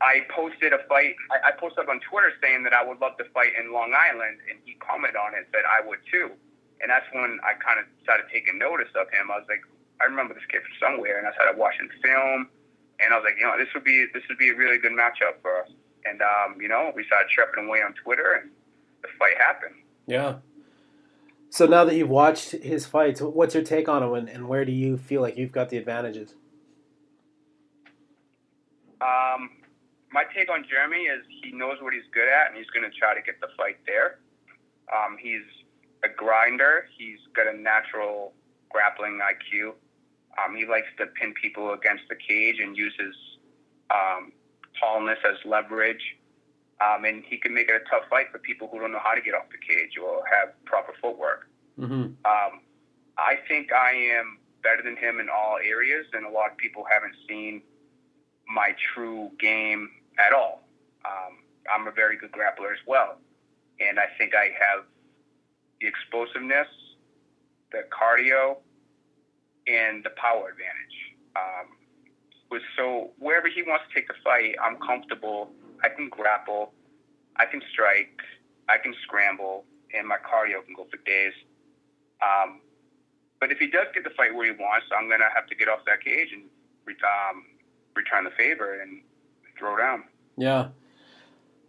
I 0.00 0.26
posted 0.34 0.72
a 0.72 0.84
fight. 0.88 1.16
I, 1.30 1.48
I 1.48 1.50
posted 1.58 1.84
up 1.84 1.88
on 1.88 2.00
Twitter 2.00 2.32
saying 2.42 2.64
that 2.64 2.72
I 2.72 2.84
would 2.84 3.00
love 3.00 3.16
to 3.18 3.24
fight 3.32 3.52
in 3.58 3.72
Long 3.72 3.94
Island, 3.96 4.38
and 4.50 4.58
he 4.64 4.74
commented 4.74 5.16
on 5.16 5.34
it 5.34 5.48
said 5.52 5.62
I 5.64 5.86
would 5.86 6.00
too 6.10 6.32
and 6.82 6.90
that's 6.90 7.06
when 7.14 7.38
I 7.46 7.54
kind 7.62 7.78
of 7.78 7.86
started 8.02 8.26
taking 8.28 8.58
notice 8.58 8.90
of 8.98 9.06
him. 9.14 9.30
I 9.30 9.38
was 9.38 9.46
like, 9.46 9.62
I 10.02 10.10
remember 10.10 10.34
this 10.34 10.44
kid 10.50 10.66
from 10.66 10.74
somewhere, 10.82 11.16
and 11.22 11.30
I 11.30 11.32
started 11.38 11.54
watching 11.54 11.86
film, 12.02 12.50
and 13.04 13.12
I 13.12 13.16
was 13.16 13.24
like, 13.24 13.36
you 13.38 13.44
know, 13.44 13.56
this 13.58 13.68
would 13.74 13.84
be 13.84 14.06
this 14.12 14.22
would 14.28 14.38
be 14.38 14.50
a 14.50 14.54
really 14.54 14.78
good 14.78 14.92
matchup 14.92 15.40
for 15.42 15.62
us. 15.62 15.70
And 16.04 16.20
um, 16.22 16.60
you 16.60 16.68
know, 16.68 16.92
we 16.94 17.04
started 17.04 17.28
chirping 17.30 17.66
away 17.66 17.78
on 17.78 17.94
Twitter, 17.94 18.40
and 18.40 18.50
the 19.02 19.08
fight 19.18 19.36
happened. 19.38 19.74
Yeah. 20.06 20.36
So 21.50 21.66
now 21.66 21.84
that 21.84 21.94
you've 21.94 22.08
watched 22.08 22.52
his 22.52 22.86
fights, 22.86 23.20
what's 23.20 23.54
your 23.54 23.62
take 23.62 23.88
on 23.88 24.02
him, 24.02 24.14
and, 24.14 24.28
and 24.28 24.48
where 24.48 24.64
do 24.64 24.72
you 24.72 24.96
feel 24.96 25.20
like 25.20 25.36
you've 25.36 25.52
got 25.52 25.68
the 25.68 25.76
advantages? 25.76 26.34
Um, 29.02 29.50
my 30.12 30.24
take 30.34 30.50
on 30.50 30.64
Jeremy 30.68 31.04
is 31.04 31.24
he 31.42 31.52
knows 31.52 31.76
what 31.80 31.92
he's 31.92 32.08
good 32.12 32.28
at, 32.28 32.48
and 32.48 32.56
he's 32.56 32.70
going 32.70 32.88
to 32.88 32.96
try 32.96 33.14
to 33.14 33.20
get 33.20 33.40
the 33.40 33.48
fight 33.56 33.76
there. 33.86 34.20
Um, 34.88 35.16
he's 35.20 35.44
a 36.04 36.08
grinder. 36.08 36.86
He's 36.96 37.18
got 37.34 37.52
a 37.52 37.56
natural 37.56 38.32
grappling 38.70 39.20
IQ. 39.20 39.74
Um, 40.38 40.56
he 40.56 40.66
likes 40.66 40.88
to 40.98 41.06
pin 41.06 41.34
people 41.34 41.72
against 41.72 42.04
the 42.08 42.16
cage 42.16 42.56
and 42.60 42.76
uses 42.76 43.14
um, 43.90 44.32
tallness 44.82 45.18
as 45.28 45.36
leverage. 45.44 46.16
Um, 46.80 47.04
and 47.04 47.22
he 47.24 47.36
can 47.36 47.54
make 47.54 47.68
it 47.68 47.76
a 47.76 47.90
tough 47.90 48.08
fight 48.10 48.26
for 48.32 48.38
people 48.38 48.68
who 48.70 48.80
don't 48.80 48.92
know 48.92 49.00
how 49.02 49.14
to 49.14 49.20
get 49.20 49.34
off 49.34 49.44
the 49.52 49.58
cage 49.58 49.92
or 50.02 50.24
have 50.26 50.52
proper 50.64 50.92
footwork. 51.00 51.48
Mm-hmm. 51.78 51.94
Um, 52.24 52.60
I 53.18 53.36
think 53.46 53.72
I 53.72 53.92
am 53.92 54.38
better 54.62 54.82
than 54.82 54.96
him 54.96 55.20
in 55.20 55.28
all 55.28 55.58
areas, 55.64 56.06
and 56.12 56.26
a 56.26 56.30
lot 56.30 56.50
of 56.50 56.56
people 56.56 56.84
haven't 56.90 57.14
seen 57.28 57.62
my 58.52 58.74
true 58.94 59.30
game 59.38 59.90
at 60.18 60.32
all. 60.32 60.62
Um, 61.04 61.38
I'm 61.72 61.86
a 61.86 61.92
very 61.92 62.16
good 62.16 62.32
grappler 62.32 62.72
as 62.72 62.78
well, 62.86 63.18
and 63.80 63.98
I 63.98 64.06
think 64.18 64.34
I 64.34 64.46
have 64.46 64.84
the 65.80 65.86
explosiveness, 65.86 66.68
the 67.70 67.82
cardio, 67.90 68.56
and 69.66 70.04
the 70.04 70.10
power 70.10 70.50
advantage. 70.50 70.96
Um, 71.36 72.60
so 72.76 73.10
wherever 73.18 73.48
he 73.48 73.62
wants 73.62 73.84
to 73.88 73.94
take 73.94 74.08
the 74.08 74.14
fight, 74.22 74.54
I'm 74.62 74.76
comfortable. 74.76 75.50
I 75.82 75.88
can 75.88 76.08
grapple, 76.08 76.72
I 77.36 77.46
can 77.46 77.62
strike, 77.72 78.20
I 78.68 78.78
can 78.78 78.94
scramble, 79.02 79.64
and 79.94 80.06
my 80.06 80.16
cardio 80.16 80.64
can 80.64 80.74
go 80.76 80.86
for 80.90 80.98
days. 81.04 81.32
Um, 82.22 82.60
but 83.40 83.50
if 83.50 83.58
he 83.58 83.66
does 83.66 83.86
get 83.94 84.04
the 84.04 84.10
fight 84.10 84.34
where 84.34 84.46
he 84.46 84.52
wants, 84.52 84.86
I'm 84.96 85.08
gonna 85.08 85.32
have 85.34 85.46
to 85.48 85.54
get 85.54 85.68
off 85.68 85.80
that 85.86 86.04
cage 86.04 86.28
and 86.32 86.44
um, 86.88 87.44
return 87.94 88.24
the 88.24 88.30
favor 88.30 88.80
and 88.80 89.02
throw 89.58 89.76
down. 89.76 90.04
Yeah. 90.36 90.68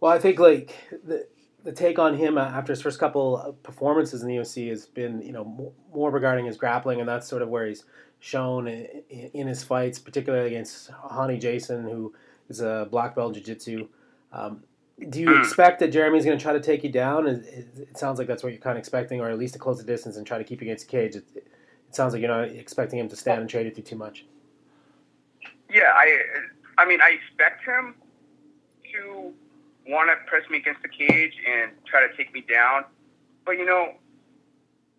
Well, 0.00 0.12
I 0.12 0.18
think 0.18 0.38
like 0.38 0.74
the 1.04 1.26
the 1.64 1.72
take 1.72 1.98
on 1.98 2.16
him 2.16 2.38
after 2.38 2.72
his 2.72 2.82
first 2.82 3.00
couple 3.00 3.58
performances 3.62 4.22
in 4.22 4.28
the 4.28 4.36
UFC 4.36 4.68
has 4.68 4.86
been, 4.86 5.22
you 5.22 5.32
know, 5.32 5.74
more 5.92 6.10
regarding 6.10 6.44
his 6.44 6.56
grappling, 6.56 7.00
and 7.00 7.08
that's 7.08 7.26
sort 7.26 7.42
of 7.42 7.48
where 7.48 7.66
he's 7.66 7.84
shown 8.20 8.68
in 8.68 9.46
his 9.46 9.64
fights, 9.64 9.98
particularly 9.98 10.46
against 10.46 10.90
Rony 10.90 11.40
Jason, 11.40 11.84
who 11.84 12.14
is 12.48 12.60
a 12.60 12.86
black 12.90 13.14
belt 13.14 13.34
jiu-jitsu. 13.34 13.88
Um, 14.32 14.62
do 15.08 15.20
you 15.20 15.38
expect 15.40 15.80
that 15.80 15.88
Jeremy's 15.88 16.24
going 16.24 16.38
to 16.38 16.42
try 16.42 16.52
to 16.52 16.60
take 16.60 16.84
you 16.84 16.90
down? 16.90 17.26
It 17.26 17.96
sounds 17.96 18.18
like 18.18 18.28
that's 18.28 18.42
what 18.42 18.52
you're 18.52 18.60
kind 18.60 18.76
of 18.76 18.80
expecting, 18.80 19.20
or 19.20 19.28
at 19.28 19.38
least 19.38 19.54
to 19.54 19.58
close 19.58 19.78
the 19.78 19.84
distance 19.84 20.16
and 20.16 20.26
try 20.26 20.38
to 20.38 20.44
keep 20.44 20.60
you 20.60 20.66
against 20.66 20.86
the 20.86 20.90
cage. 20.90 21.16
It, 21.16 21.24
it 21.34 21.94
sounds 21.96 22.12
like 22.12 22.20
you're 22.20 22.30
not 22.30 22.48
expecting 22.48 22.98
him 22.98 23.08
to 23.08 23.16
stand 23.16 23.40
and 23.40 23.50
trade 23.50 23.66
with 23.66 23.76
you 23.76 23.82
too 23.82 23.96
much. 23.96 24.24
Yeah, 25.72 25.92
I, 25.94 26.18
I 26.78 26.86
mean, 26.86 27.00
I 27.00 27.10
expect 27.10 27.64
him 27.64 27.94
to 28.92 29.32
want 29.86 30.10
to 30.10 30.16
press 30.28 30.48
me 30.50 30.58
against 30.58 30.82
the 30.82 30.88
cage 30.88 31.34
and 31.46 31.72
try 31.86 32.06
to 32.06 32.14
take 32.16 32.32
me 32.32 32.40
down. 32.40 32.84
But 33.44 33.58
you 33.58 33.64
know, 33.64 33.94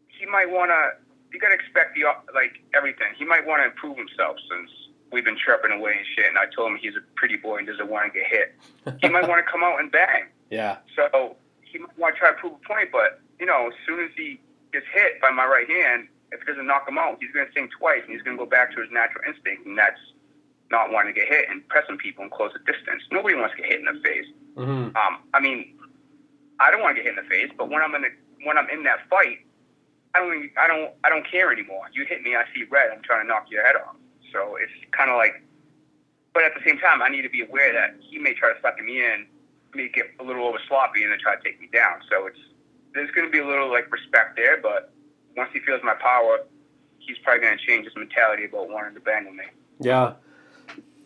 he 0.08 0.26
might 0.26 0.50
want 0.50 0.71
to. 0.71 1.02
You 1.32 1.39
got 1.39 1.50
to 1.50 1.56
expect 1.56 1.95
the 1.95 2.04
like 2.34 2.64
everything. 2.74 3.07
He 3.18 3.26
might 3.26 3.45
want 3.45 3.62
to 3.62 3.66
improve 3.66 3.97
himself 3.97 4.38
since 4.49 4.70
we've 5.12 5.26
been 5.26 5.38
chirping 5.38 5.72
away 5.72 5.95
and 5.97 6.05
shit. 6.16 6.28
And 6.28 6.38
I 6.38 6.45
told 6.53 6.72
him 6.72 6.78
he's 6.78 6.95
a 6.95 7.03
pretty 7.16 7.38
boy 7.38 7.57
and 7.57 7.68
doesn't 7.68 7.89
want 7.89 8.14
to 8.14 8.20
get 8.20 8.30
hit. 8.30 8.55
he 9.01 9.10
might 9.10 9.28
want 9.28 9.43
to 9.43 9.51
come 9.51 9.64
out 9.64 9.80
and 9.80 9.91
bang. 9.91 10.26
Yeah. 10.51 10.78
So 10.95 11.36
he 11.64 11.80
might 11.80 11.97
want 11.97 12.16
to 12.16 12.20
try 12.20 12.30
to 12.30 12.38
prove 12.38 12.53
a 12.53 12.68
point. 12.68 12.89
But 12.91 13.20
you 13.39 13.47
know, 13.47 13.68
as 13.68 13.74
soon 13.84 13.99
as 14.05 14.12
he 14.16 14.39
gets 14.72 14.86
hit 14.93 15.20
by 15.20 15.32
my 15.32 15.43
right 15.43 15.68
hand, 15.68 16.07
if 16.32 16.41
it 16.41 16.45
doesn't 16.45 16.68
knock 16.68 16.88
him 16.88 16.99
out, 16.99 17.18
he's 17.20 17.32
going 17.32 17.47
to 17.47 17.51
think 17.51 17.72
twice 17.72 18.01
and 18.05 18.14
he's 18.14 18.22
going 18.22 18.38
to 18.38 18.43
go 18.43 18.49
back 18.49 18.72
to 18.76 18.82
his 18.82 18.91
natural 18.91 19.24
instinct, 19.28 19.66
and 19.66 19.76
that's 19.76 19.99
not 20.72 20.91
wanting 20.91 21.14
to 21.14 21.20
get 21.20 21.28
hit 21.30 21.49
and 21.49 21.68
pressing 21.68 21.97
people 21.97 22.24
and 22.24 22.32
close 22.32 22.51
the 22.53 22.60
distance. 22.72 23.03
Nobody 23.12 23.36
wants 23.36 23.55
to 23.55 23.62
get 23.62 23.72
hit 23.72 23.80
in 23.80 23.86
the 23.86 23.99
face. 24.01 24.26
Mm-hmm. 24.56 24.95
Um, 24.95 25.18
I 25.34 25.39
mean, 25.39 25.78
I 26.60 26.72
don't 26.72 26.82
want 26.82 26.95
to 26.95 27.03
get 27.03 27.12
hit 27.12 27.18
in 27.18 27.24
the 27.24 27.30
face, 27.30 27.51
but 27.58 27.70
when 27.70 27.82
I'm 27.82 27.93
in 27.95 28.03
the, 28.03 28.10
when 28.43 28.58
I'm 28.58 28.70
in 28.70 28.84
that 28.84 28.99
fight, 29.10 29.39
I 30.14 30.20
don't 30.20 30.49
I 30.58 30.68
don't 30.68 30.93
I 31.03 31.10
don't 31.10 31.30
care 31.30 31.51
anymore. 31.51 31.86
You 31.93 32.06
hit 32.06 32.22
me, 32.24 32.36
I 32.36 32.43
see 32.53 32.64
red. 32.64 32.89
I'm 32.91 33.03
trying 33.03 33.24
to 33.24 33.28
knock 33.28 33.47
your 33.49 33.66
head 33.66 33.76
off. 33.76 33.95
So 34.32 34.56
it's 34.56 34.72
kind 34.91 35.12
of 35.12 35.18
like 35.18 35.43
but 36.36 36.43
at 36.43 36.51
the 36.53 36.60
same 36.68 36.78
time, 36.78 37.01
I 37.01 37.08
need 37.08 37.22
to 37.22 37.30
be 37.30 37.41
aware 37.41 37.72
that 37.72 37.95
he 38.01 38.20
may 38.20 38.34
try 38.34 38.51
to 38.51 38.60
suck 38.62 38.78
me 38.84 38.99
in, 38.99 39.26
may 39.74 39.88
get 39.88 40.08
a 40.20 40.24
little 40.24 40.45
over 40.45 40.60
sloppy, 40.68 41.01
and 41.01 41.12
then 41.12 41.18
try 41.18 41.34
to 41.34 41.41
take 41.41 41.62
me 41.62 41.70
down. 41.74 42.01
So 42.12 42.28
it's 42.28 42.38
there's 42.93 43.10
going 43.12 43.26
to 43.26 43.32
be 43.32 43.39
a 43.39 43.47
little 43.47 43.72
like 43.72 43.89
respect 43.91 44.36
there, 44.36 44.62
but 44.62 44.91
once 45.38 45.49
he 45.53 45.60
feels 45.62 45.82
my 45.82 45.95
power, 45.95 46.39
he's 46.99 47.18
probably 47.24 47.41
going 47.41 47.58
to 47.58 47.66
change 47.66 47.86
his 47.86 47.95
mentality 47.95 48.43
about 48.43 48.70
wanting 48.70 48.93
to 48.95 48.99
bang 48.99 49.26
with 49.26 49.36
me. 49.36 49.45
Yeah. 49.80 50.14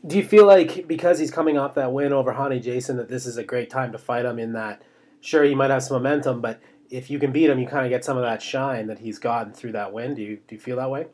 Do 0.06 0.18
you 0.18 0.24
feel 0.24 0.46
like 0.46 0.88
because 0.88 1.20
he's 1.20 1.32
coming 1.32 1.58
off 1.58 1.76
that 1.76 1.92
win 1.92 2.14
over 2.14 2.34
Rony 2.34 2.62
Jason 2.62 2.98
that 2.98 3.10
this 3.10 3.26
is 3.26 3.38
a 3.38 3.44
great 3.44 3.70
time 3.70 3.92
to 3.92 3.98
fight 3.98 4.26
him? 4.26 4.40
In 4.40 4.54
that, 4.54 4.82
sure, 5.20 5.44
he 5.44 5.56
might 5.56 5.72
have 5.72 5.84
some 5.84 5.98
momentum, 5.98 6.42
but 6.42 6.62
if 6.90 7.10
you 7.10 7.20
can 7.20 7.32
beat 7.32 7.50
him, 7.50 7.60
you 7.60 7.68
kind 7.68 7.86
of 7.86 7.90
get 7.90 8.06
some 8.06 8.18
of 8.18 8.24
that 8.24 8.42
shine 8.42 8.88
that 8.88 9.00
he's 9.00 9.20
gotten 9.20 9.54
through 9.54 9.74
that 9.74 9.94
win. 9.94 10.16
Do 10.16 10.22
you 10.22 10.40
do 10.48 10.56
you 10.56 10.62
feel 10.62 10.78
that 10.78 10.90
way? 10.90 11.08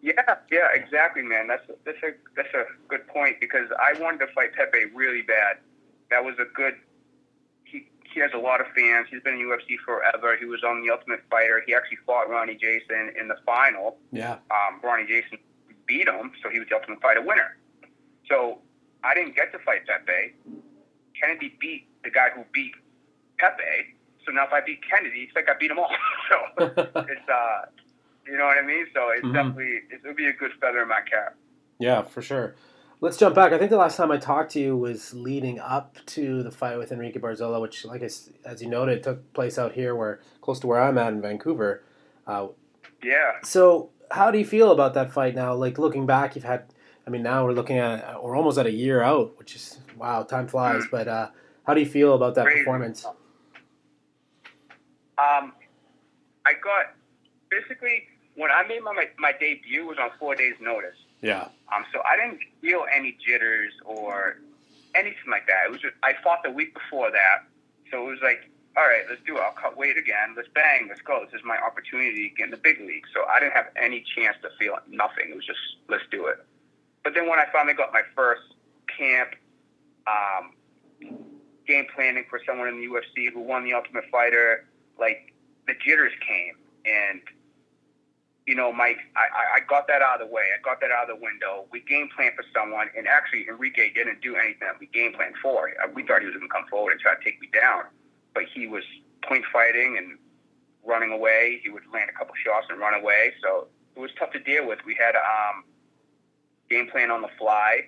Yeah, 0.00 0.36
yeah, 0.50 0.68
exactly, 0.74 1.22
man. 1.22 1.48
That's 1.48 1.66
that's 1.84 1.98
a 2.02 2.12
that's 2.36 2.52
a 2.54 2.64
good 2.88 3.06
point 3.08 3.40
because 3.40 3.68
I 3.80 3.98
wanted 4.00 4.18
to 4.18 4.26
fight 4.34 4.54
Pepe 4.54 4.86
really 4.94 5.22
bad. 5.22 5.58
That 6.10 6.24
was 6.24 6.34
a 6.38 6.44
good. 6.54 6.74
He 7.64 7.88
he 8.12 8.20
has 8.20 8.30
a 8.34 8.38
lot 8.38 8.60
of 8.60 8.66
fans. 8.76 9.08
He's 9.10 9.22
been 9.22 9.34
in 9.34 9.40
UFC 9.40 9.76
forever. 9.84 10.36
He 10.36 10.44
was 10.44 10.62
on 10.62 10.84
the 10.84 10.92
Ultimate 10.92 11.20
Fighter. 11.30 11.62
He 11.66 11.74
actually 11.74 11.98
fought 12.06 12.28
Rony 12.28 12.60
Jason 12.60 13.12
in 13.18 13.28
the 13.28 13.36
final. 13.46 13.96
Yeah. 14.12 14.38
Um, 14.50 14.80
Rony 14.84 15.08
Jason 15.08 15.38
beat 15.86 16.08
him, 16.08 16.32
so 16.42 16.50
he 16.50 16.58
was 16.58 16.68
the 16.68 16.74
Ultimate 16.74 17.00
Fighter 17.00 17.22
winner. 17.22 17.56
So 18.28 18.58
I 19.02 19.14
didn't 19.14 19.36
get 19.36 19.52
to 19.52 19.58
fight 19.60 19.86
Pepe. 19.86 20.34
Kennedy 21.20 21.56
beat 21.60 21.86
the 22.02 22.10
guy 22.10 22.28
who 22.34 22.42
beat 22.52 22.72
Pepe. 23.38 23.62
So 24.26 24.32
now 24.32 24.44
if 24.46 24.52
I 24.52 24.60
beat 24.64 24.80
Kennedy, 24.88 25.20
it's 25.28 25.34
like 25.36 25.48
I 25.48 25.58
beat 25.58 25.68
them 25.68 25.78
all. 25.78 25.90
so 26.30 26.64
it's 27.08 27.28
uh, 27.28 27.66
you 28.26 28.36
know 28.38 28.44
what 28.44 28.58
I 28.58 28.66
mean. 28.66 28.86
So 28.94 29.10
it's 29.10 29.26
Mhm. 29.26 29.32
definitely 29.34 29.80
it 29.90 30.00
would 30.04 30.16
be 30.16 30.26
a 30.26 30.32
good 30.32 30.52
feather 30.60 30.82
in 30.82 30.88
my 30.88 31.00
cap. 31.00 31.36
Yeah, 31.78 32.02
for 32.02 32.22
sure. 32.22 32.54
Let's 33.00 33.16
jump 33.18 33.34
back. 33.34 33.52
I 33.52 33.58
think 33.58 33.70
the 33.70 33.76
last 33.76 33.96
time 33.96 34.10
I 34.10 34.16
talked 34.16 34.52
to 34.52 34.60
you 34.60 34.76
was 34.76 35.12
leading 35.12 35.58
up 35.58 35.98
to 36.06 36.42
the 36.42 36.50
fight 36.50 36.78
with 36.78 36.90
Enrique 36.90 37.18
Barzola, 37.18 37.60
which, 37.60 37.84
like 37.84 38.02
I, 38.02 38.06
as 38.46 38.62
you 38.62 38.68
noted, 38.68 39.02
took 39.02 39.30
place 39.34 39.58
out 39.58 39.72
here, 39.72 39.94
where 39.94 40.20
close 40.40 40.58
to 40.60 40.66
where 40.66 40.80
I'm 40.80 40.96
at 40.96 41.12
in 41.12 41.20
Vancouver. 41.20 41.82
Uh, 42.26 42.48
Yeah. 43.02 43.32
so, 43.42 43.90
how 44.12 44.30
do 44.30 44.38
you 44.38 44.46
feel 44.46 44.70
about 44.70 44.94
that 44.94 45.12
fight 45.12 45.34
now? 45.34 45.52
Like 45.54 45.78
looking 45.78 46.06
back, 46.06 46.34
you've 46.34 46.44
had. 46.44 46.72
I 47.06 47.10
mean, 47.10 47.22
now 47.22 47.44
we're 47.44 47.52
looking 47.52 47.78
at 47.78 48.22
we're 48.22 48.36
almost 48.36 48.58
at 48.58 48.66
a 48.66 48.72
year 48.72 49.02
out, 49.02 49.38
which 49.38 49.54
is 49.54 49.78
wow, 49.96 50.22
time 50.22 50.46
flies. 50.46 50.84
But 50.90 51.08
uh, 51.08 51.28
how 51.66 51.74
do 51.74 51.80
you 51.80 51.86
feel 51.86 52.14
about 52.14 52.34
that 52.36 52.46
Crazy. 52.46 52.60
performance? 52.60 53.04
Um, 55.18 55.52
I 56.46 56.54
got 56.62 56.94
basically 57.50 58.04
when 58.36 58.50
I 58.50 58.66
made 58.66 58.82
my 58.82 59.08
my 59.18 59.32
debut 59.38 59.86
was 59.86 59.98
on 59.98 60.10
four 60.18 60.34
days' 60.34 60.54
notice. 60.60 60.96
Yeah, 61.22 61.48
Um, 61.74 61.86
so 61.90 62.00
I 62.04 62.16
didn't 62.20 62.40
feel 62.60 62.84
any 62.94 63.16
jitters 63.26 63.72
or 63.86 64.36
anything 64.94 65.30
like 65.30 65.46
that. 65.46 65.64
It 65.66 65.72
was 65.72 65.80
just, 65.80 65.94
I 66.02 66.12
fought 66.22 66.42
the 66.44 66.50
week 66.50 66.74
before 66.74 67.10
that, 67.10 67.48
so 67.90 68.06
it 68.06 68.10
was 68.10 68.18
like, 68.22 68.50
all 68.76 68.82
right, 68.84 69.04
let's 69.08 69.22
do 69.24 69.38
it. 69.38 69.40
I'll 69.40 69.52
cut 69.52 69.74
weight 69.74 69.96
again. 69.96 70.34
Let's 70.36 70.48
bang. 70.54 70.84
Let's 70.86 71.00
go. 71.00 71.24
This 71.24 71.40
is 71.40 71.46
my 71.46 71.56
opportunity 71.56 72.28
to 72.28 72.34
get 72.36 72.44
in 72.46 72.50
the 72.50 72.58
big 72.58 72.78
league. 72.80 73.04
So 73.14 73.24
I 73.24 73.40
didn't 73.40 73.54
have 73.54 73.68
any 73.80 74.04
chance 74.14 74.36
to 74.42 74.50
feel 74.58 74.76
nothing. 74.86 75.30
It 75.30 75.34
was 75.36 75.46
just 75.46 75.60
let's 75.88 76.04
do 76.10 76.26
it. 76.26 76.44
But 77.04 77.14
then 77.14 77.28
when 77.28 77.38
I 77.38 77.44
finally 77.52 77.74
got 77.74 77.92
my 77.92 78.02
first 78.16 78.42
camp, 78.98 79.30
um, 80.06 80.52
game 81.66 81.86
planning 81.94 82.24
for 82.28 82.40
someone 82.46 82.68
in 82.68 82.80
the 82.80 82.86
UFC 82.86 83.32
who 83.32 83.40
won 83.40 83.64
the 83.64 83.74
Ultimate 83.74 84.04
Fighter, 84.10 84.66
like 84.98 85.32
the 85.66 85.74
jitters 85.84 86.12
came 86.26 86.54
and 86.84 87.20
you 88.46 88.54
know, 88.54 88.70
Mike, 88.72 88.98
I, 89.16 89.56
I- 89.56 89.60
got 89.66 89.86
that 89.88 90.02
out 90.02 90.20
of 90.20 90.28
the 90.28 90.34
way. 90.34 90.42
I 90.52 90.60
got 90.62 90.78
that 90.82 90.90
out 90.90 91.08
of 91.08 91.16
the 91.16 91.22
window. 91.24 91.64
We 91.72 91.80
game 91.80 92.10
planned 92.14 92.34
for 92.36 92.44
someone, 92.54 92.88
and 92.94 93.08
actually, 93.08 93.46
Enrique 93.48 93.90
didn't 93.94 94.20
do 94.20 94.36
anything 94.36 94.68
that 94.68 94.78
we 94.78 94.86
game 94.86 95.14
planned 95.14 95.36
for. 95.40 95.70
Uh, 95.82 95.88
We 95.94 96.04
thought 96.06 96.20
he 96.20 96.26
was 96.26 96.36
going 96.36 96.46
to 96.46 96.52
come 96.52 96.66
forward 96.68 96.92
and 96.92 97.00
try 97.00 97.14
to 97.14 97.24
take 97.24 97.40
me 97.40 97.48
down, 97.58 97.84
but 98.34 98.44
he 98.54 98.66
was 98.66 98.84
point 99.26 99.44
fighting 99.50 99.96
and 99.96 100.18
running 100.84 101.10
away. 101.10 101.60
He 101.64 101.70
would 101.70 101.84
land 101.90 102.10
a 102.10 102.12
couple 102.12 102.34
shots 102.44 102.66
and 102.68 102.78
run 102.78 102.92
away. 102.92 103.32
So 103.42 103.68
it 103.96 104.00
was 104.00 104.10
tough 104.18 104.32
to 104.32 104.38
deal 104.40 104.66
with. 104.68 104.78
We 104.84 104.94
had 104.94 105.16
um, 105.16 105.64
game 106.74 106.90
plan 106.90 107.10
on 107.10 107.22
the 107.22 107.30
fly. 107.38 107.86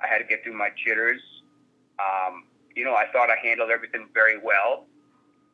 I 0.00 0.06
had 0.06 0.18
to 0.18 0.24
get 0.24 0.42
through 0.42 0.56
my 0.56 0.70
jitters. 0.84 1.20
Um, 1.98 2.44
you 2.74 2.84
know, 2.84 2.94
I 2.94 3.04
thought 3.12 3.28
I 3.30 3.36
handled 3.42 3.70
everything 3.70 4.08
very 4.14 4.38
well. 4.38 4.86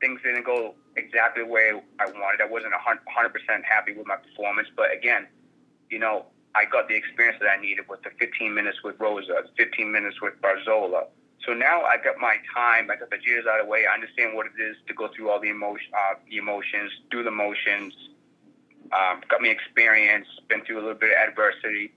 Things 0.01 0.21
didn't 0.23 0.45
go 0.45 0.75
exactly 0.97 1.45
the 1.45 1.51
way 1.51 1.71
I 1.99 2.07
wanted. 2.07 2.41
I 2.41 2.47
wasn't 2.47 2.75
100% 2.75 3.65
happy 3.65 3.93
with 3.95 4.07
my 4.07 4.17
performance, 4.17 4.69
but 4.77 4.93
again, 4.93 5.27
you 5.91 5.99
know, 5.99 6.27
I 6.55 6.65
got 6.67 6.89
the 6.89 6.95
experience 6.95 7.39
that 7.41 7.49
I 7.49 7.61
needed 7.61 7.87
with 7.89 8.03
the 8.03 8.11
15 8.19 8.53
minutes 8.53 8.79
with 8.85 8.97
Rosa, 8.99 9.45
15 9.57 9.91
minutes 9.91 10.21
with 10.21 10.35
Barzola. 10.43 11.07
So 11.47 11.55
now 11.55 11.83
I 11.83 11.97
got 11.97 12.19
my 12.21 12.37
time. 12.55 12.91
I 12.91 12.97
got 12.97 13.11
the 13.11 13.19
jitters 13.19 13.47
out 13.51 13.61
of 13.61 13.67
the 13.67 13.71
way. 13.71 13.85
I 13.91 13.95
understand 13.95 14.37
what 14.37 14.47
it 14.47 14.61
is 14.63 14.77
to 14.87 14.95
go 14.95 15.09
through 15.15 15.31
all 15.31 15.41
the 15.41 15.49
emotion, 15.49 15.91
uh, 15.95 16.15
the 16.31 16.37
emotions, 16.37 16.93
do 17.11 17.23
the 17.23 17.31
motions. 17.31 17.95
Um, 18.93 19.23
got 19.29 19.41
me 19.41 19.51
experience. 19.51 20.27
Been 20.49 20.63
through 20.65 20.77
a 20.77 20.85
little 20.85 20.99
bit 20.99 21.11
of 21.11 21.29
adversity. 21.29 21.93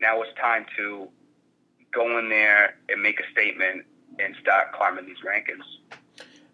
Now 0.00 0.22
it's 0.22 0.32
time 0.40 0.66
to 0.76 1.08
go 1.92 2.18
in 2.18 2.28
there 2.28 2.76
and 2.88 3.02
make 3.02 3.18
a 3.20 3.30
statement 3.32 3.84
and 4.18 4.34
start 4.40 4.72
climbing 4.72 5.06
these 5.06 5.16
rankings. 5.26 5.64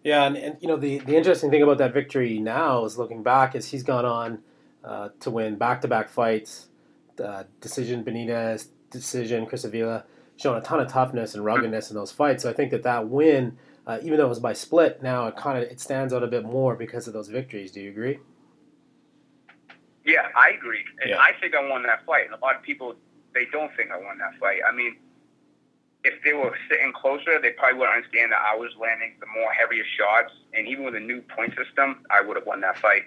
Yeah, 0.03 0.25
and, 0.25 0.37
and 0.37 0.57
you 0.61 0.67
know 0.67 0.77
the 0.77 0.99
the 0.99 1.15
interesting 1.15 1.49
thing 1.49 1.63
about 1.63 1.79
that 1.79 1.93
victory 1.93 2.39
now 2.39 2.85
is 2.85 2.97
looking 2.97 3.23
back 3.23 3.55
is 3.55 3.69
he's 3.69 3.83
gone 3.83 4.05
on 4.05 4.39
uh, 4.83 5.09
to 5.21 5.31
win 5.31 5.57
back 5.57 5.81
to 5.81 5.87
back 5.87 6.09
fights, 6.09 6.67
uh, 7.23 7.43
decision 7.59 8.03
Benitez, 8.03 8.67
decision 8.91 9.45
Chris 9.47 9.63
Avila, 9.63 10.05
shown 10.37 10.57
a 10.57 10.61
ton 10.61 10.79
of 10.79 10.87
toughness 10.87 11.33
and 11.33 11.43
ruggedness 11.43 11.89
in 11.89 11.95
those 11.95 12.11
fights. 12.11 12.43
So 12.43 12.49
I 12.49 12.53
think 12.53 12.69
that 12.71 12.83
that 12.83 13.07
win, 13.07 13.57
uh, 13.87 13.97
even 14.03 14.17
though 14.17 14.25
it 14.25 14.29
was 14.29 14.39
by 14.39 14.53
split, 14.53 15.01
now 15.01 15.25
it 15.27 15.35
kind 15.35 15.57
of 15.57 15.63
it 15.63 15.79
stands 15.79 16.13
out 16.13 16.23
a 16.23 16.27
bit 16.27 16.43
more 16.43 16.75
because 16.75 17.07
of 17.07 17.13
those 17.13 17.29
victories. 17.29 17.71
Do 17.71 17.81
you 17.81 17.89
agree? 17.89 18.19
Yeah, 20.05 20.27
I 20.35 20.51
agree. 20.51 20.83
And 21.01 21.09
Yeah. 21.09 21.17
I 21.19 21.31
think 21.41 21.55
I 21.55 21.67
won 21.67 21.81
that 21.83 22.05
fight. 22.05 22.25
And 22.25 22.35
a 22.35 22.37
lot 22.37 22.55
of 22.55 22.61
people, 22.61 22.95
they 23.35 23.45
don't 23.51 23.69
think 23.75 23.91
I 23.91 23.97
won 23.97 24.17
that 24.17 24.39
fight. 24.39 24.61
I 24.67 24.73
mean, 24.73 24.95
if 26.05 26.23
they 26.23 26.33
were 26.33 26.55
sitting 26.69 26.93
closer, 26.93 27.39
they 27.41 27.51
probably 27.51 27.79
would 27.79 27.89
understand 27.89 28.31
that 28.31 28.41
I 28.41 28.55
was 28.55 28.71
landing 28.79 29.13
the 29.19 29.27
more 29.27 29.51
heavier 29.51 29.83
shots. 29.97 30.31
And 30.53 30.67
even 30.67 30.85
with 30.85 30.95
a 30.95 30.99
new 30.99 31.21
point 31.21 31.53
system, 31.57 32.05
I 32.09 32.21
would 32.21 32.37
have 32.37 32.45
won 32.45 32.61
that 32.61 32.79
fight. 32.79 33.03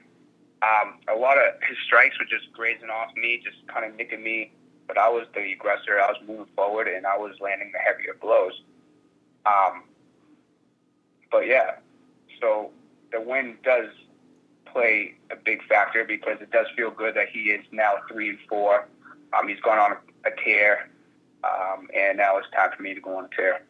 Um, 0.61 0.99
a 1.09 1.19
lot 1.19 1.39
of 1.39 1.55
his 1.67 1.79
strikes 1.87 2.19
were 2.19 2.27
just 2.27 2.53
grazing 2.53 2.91
off 2.91 3.15
me, 3.17 3.41
just 3.43 3.67
kind 3.69 3.85
of 3.87 3.97
nicking 3.97 4.23
me. 4.23 4.53
But 4.87 4.99
I 4.99 5.09
was 5.09 5.27
the 5.35 5.53
aggressor. 5.53 6.01
I 6.01 6.11
was 6.11 6.21
moving 6.27 6.53
forward, 6.57 6.89
and 6.89 7.07
I 7.07 7.17
was 7.17 7.35
landing 7.41 7.73
the 7.73 7.79
heavier 7.79 8.17
blows. 8.21 8.63
Um, 9.47 9.85
but 11.31 11.47
yeah, 11.47 11.77
so 12.41 12.71
the 13.13 13.21
win 13.21 13.57
does 13.63 13.89
play 14.67 15.15
a 15.31 15.37
big 15.37 15.63
factor 15.69 16.05
because 16.05 16.39
it 16.41 16.51
does 16.51 16.67
feel 16.77 16.91
good 16.91 17.15
that 17.15 17.29
he 17.29 17.51
is 17.51 17.65
now 17.71 17.95
three 18.11 18.31
and 18.31 18.39
four. 18.49 18.89
Um, 19.39 19.49
he's 19.49 19.61
gone 19.61 19.79
on 19.79 19.97
a 20.29 20.45
tear, 20.45 20.91
um, 21.45 21.89
and 21.97 22.19
now 22.19 22.39
it's 22.39 22.49
time 22.51 22.71
for 22.77 22.83
me 22.83 22.95
to 22.95 23.01
go 23.01 23.17
on 23.17 23.25
a 23.25 23.37
tear. 23.37 23.63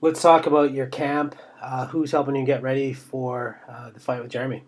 Let's 0.00 0.20
talk 0.20 0.46
about 0.46 0.72
your 0.72 0.86
camp. 0.86 1.36
Uh, 1.60 1.86
who's 1.86 2.10
helping 2.10 2.34
you 2.34 2.44
get 2.44 2.62
ready 2.62 2.92
for 2.92 3.60
uh, 3.68 3.90
the 3.90 4.00
fight 4.00 4.20
with 4.20 4.30
Jeremy? 4.30 4.64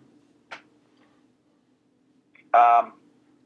Um, 2.53 2.93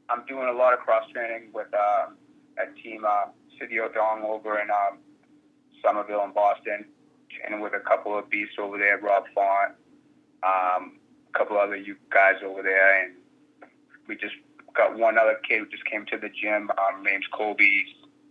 I'm 0.08 0.24
doing 0.28 0.48
a 0.48 0.52
lot 0.52 0.72
of 0.72 0.78
cross 0.80 1.04
training 1.12 1.50
with 1.52 1.66
um, 1.74 2.16
a 2.58 2.80
team, 2.80 3.04
uh, 3.04 3.26
Sityodtong 3.60 4.22
over 4.22 4.60
in 4.60 4.68
um, 4.70 4.98
Somerville 5.82 6.24
in 6.24 6.32
Boston, 6.32 6.84
training 7.28 7.60
with 7.60 7.74
a 7.74 7.80
couple 7.80 8.16
of 8.16 8.30
beasts 8.30 8.54
over 8.60 8.78
there, 8.78 8.98
Rob 8.98 9.24
Font, 9.34 9.74
um, 10.44 10.98
a 11.34 11.38
couple 11.38 11.58
other 11.58 11.76
you 11.76 11.96
guys 12.10 12.36
over 12.44 12.62
there, 12.62 13.04
and 13.04 13.14
we 14.06 14.14
just 14.14 14.34
got 14.74 14.98
one 14.98 15.18
other 15.18 15.38
kid 15.46 15.60
who 15.60 15.68
just 15.68 15.84
came 15.84 16.06
to 16.06 16.18
the 16.18 16.28
gym. 16.28 16.70
Um, 16.70 17.02
name's 17.02 17.26
Kobe, 17.32 17.68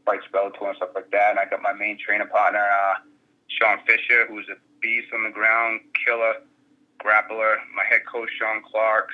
fights 0.05 0.25
Bellator 0.33 0.67
and 0.67 0.75
stuff 0.77 0.89
like 0.95 1.11
that. 1.11 1.31
And 1.31 1.39
I 1.39 1.45
got 1.45 1.61
my 1.61 1.73
main 1.73 1.97
trainer 1.97 2.25
partner, 2.25 2.63
uh, 2.63 2.95
Sean 3.47 3.79
Fisher, 3.85 4.27
who's 4.27 4.47
a 4.49 4.57
beast 4.81 5.07
on 5.13 5.23
the 5.23 5.31
ground, 5.31 5.81
killer, 6.05 6.41
grappler. 7.03 7.57
My 7.75 7.83
head 7.89 8.01
coach, 8.11 8.29
Sean 8.37 8.61
Clark, 8.63 9.09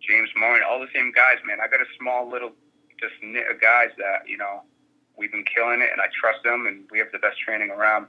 James 0.00 0.30
Morin, 0.36 0.62
all 0.68 0.80
the 0.80 0.92
same 0.94 1.12
guys, 1.12 1.38
man. 1.46 1.58
I 1.62 1.68
got 1.68 1.80
a 1.80 1.90
small 1.98 2.30
little 2.30 2.52
just 3.00 3.14
knit 3.22 3.44
of 3.50 3.60
guys 3.60 3.90
that, 3.98 4.28
you 4.28 4.36
know, 4.36 4.62
we've 5.16 5.32
been 5.32 5.44
killing 5.44 5.80
it 5.80 5.88
and 5.92 6.00
I 6.00 6.06
trust 6.18 6.42
them 6.44 6.66
and 6.66 6.84
we 6.90 6.98
have 6.98 7.08
the 7.12 7.18
best 7.18 7.38
training 7.38 7.70
around. 7.70 8.06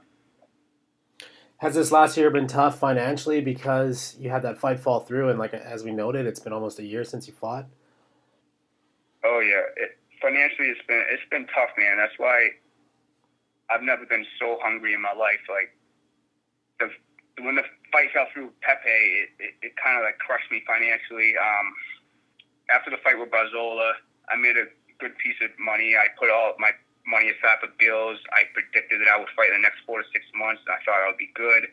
Has 1.58 1.76
this 1.76 1.92
last 1.92 2.16
year 2.16 2.28
been 2.28 2.48
tough 2.48 2.80
financially 2.80 3.40
because 3.40 4.16
you 4.18 4.30
had 4.30 4.42
that 4.42 4.58
fight 4.58 4.80
fall 4.80 4.98
through, 4.98 5.28
and 5.28 5.38
like 5.38 5.54
as 5.54 5.84
we 5.84 5.92
noted, 5.92 6.26
it's 6.26 6.40
been 6.40 6.52
almost 6.52 6.80
a 6.80 6.82
year 6.82 7.04
since 7.04 7.28
you 7.28 7.32
fought. 7.32 7.66
Oh 9.24 9.40
yeah, 9.40 9.62
it, 9.76 9.98
financially 10.20 10.68
it's 10.68 10.84
been 10.86 11.02
it's 11.10 11.26
been 11.30 11.46
tough, 11.54 11.70
man. 11.78 11.98
That's 11.98 12.16
why 12.18 12.50
I've 13.70 13.82
never 13.82 14.06
been 14.06 14.26
so 14.38 14.58
hungry 14.62 14.94
in 14.94 15.00
my 15.02 15.12
life. 15.14 15.42
Like 15.48 15.70
the 16.78 16.90
when 17.42 17.56
the 17.56 17.64
fight 17.90 18.12
fell 18.12 18.26
through 18.32 18.52
Pepe, 18.60 18.88
it, 18.88 19.30
it, 19.38 19.52
it 19.62 19.72
kind 19.82 19.96
of 19.98 20.04
like 20.04 20.18
crushed 20.18 20.50
me 20.50 20.62
financially. 20.66 21.34
Um, 21.38 21.66
after 22.70 22.90
the 22.90 23.00
fight 23.02 23.18
with 23.18 23.30
Barzola, 23.30 23.98
I 24.30 24.36
made 24.36 24.56
a 24.56 24.68
good 25.00 25.16
piece 25.18 25.38
of 25.42 25.50
money. 25.58 25.96
I 25.96 26.12
put 26.18 26.30
all 26.30 26.54
my 26.58 26.70
money 27.06 27.30
aside 27.34 27.58
for 27.58 27.70
bills. 27.78 28.18
I 28.32 28.46
predicted 28.54 29.02
that 29.02 29.10
I 29.10 29.18
would 29.18 29.30
fight 29.34 29.50
in 29.50 29.58
the 29.58 29.64
next 29.66 29.82
four 29.86 29.98
to 29.98 30.06
six 30.14 30.24
months. 30.34 30.62
I 30.70 30.78
thought 30.86 31.02
I 31.02 31.10
would 31.10 31.18
be 31.18 31.32
good. 31.34 31.66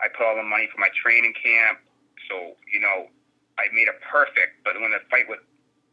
I 0.00 0.08
put 0.08 0.24
all 0.24 0.36
the 0.36 0.46
money 0.46 0.68
for 0.72 0.80
my 0.80 0.88
training 0.96 1.34
camp. 1.36 1.84
So, 2.30 2.56
you 2.72 2.80
know, 2.80 3.12
I 3.60 3.68
made 3.76 3.86
it 3.86 4.00
perfect. 4.00 4.64
But 4.64 4.80
when 4.80 4.90
the 4.90 5.04
fight 5.12 5.28
with 5.28 5.44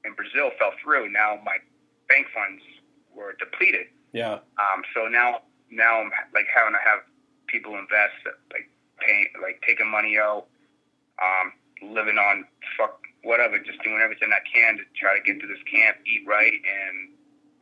in 0.06 0.14
Brazil 0.14 0.52
fell 0.60 0.72
through, 0.84 1.10
now 1.12 1.40
my 1.46 1.58
bank 2.10 2.28
funds 2.34 2.62
were 3.16 3.34
depleted. 3.40 3.88
Yeah. 4.14 4.40
Um, 4.60 4.84
so 4.96 5.08
now, 5.08 5.42
now 5.70 6.02
I'm 6.02 6.12
like 6.34 6.48
having 6.54 6.74
to 6.74 6.80
have 6.84 7.00
people 7.48 7.76
invest, 7.76 8.16
like 8.52 8.70
paying, 9.00 9.28
like 9.42 9.62
taking 9.68 9.90
money 9.90 10.18
out, 10.18 10.46
um, 11.22 11.54
living 11.94 12.18
on 12.18 12.46
fuck 12.78 13.00
whatever, 13.24 13.60
just 13.60 13.82
doing 13.84 14.02
everything 14.04 14.30
I 14.34 14.42
can 14.52 14.78
to 14.78 14.84
try 15.00 15.18
to 15.18 15.24
get 15.24 15.40
to 15.42 15.48
this 15.48 15.62
camp, 15.72 15.98
eat 16.08 16.26
right, 16.28 16.54
and 16.54 17.10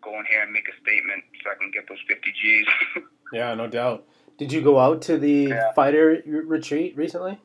go 0.01 0.17
in 0.19 0.25
here 0.29 0.41
and 0.43 0.51
make 0.53 0.67
a 0.69 0.81
statement 0.81 1.23
so 1.43 1.51
I 1.51 1.55
can 1.55 1.69
get 1.71 1.87
those 1.89 1.97
50 2.07 2.31
G's. 2.41 2.65
yeah, 3.33 3.53
no 3.55 3.67
doubt. 3.67 4.05
Did 4.37 4.53
you 4.53 4.61
go 4.61 4.79
out 4.79 5.01
to 5.03 5.17
the 5.17 5.49
Yeah. 5.49 5.73
fighter 5.73 6.23
retreat 6.25 6.95
recently? 6.95 7.37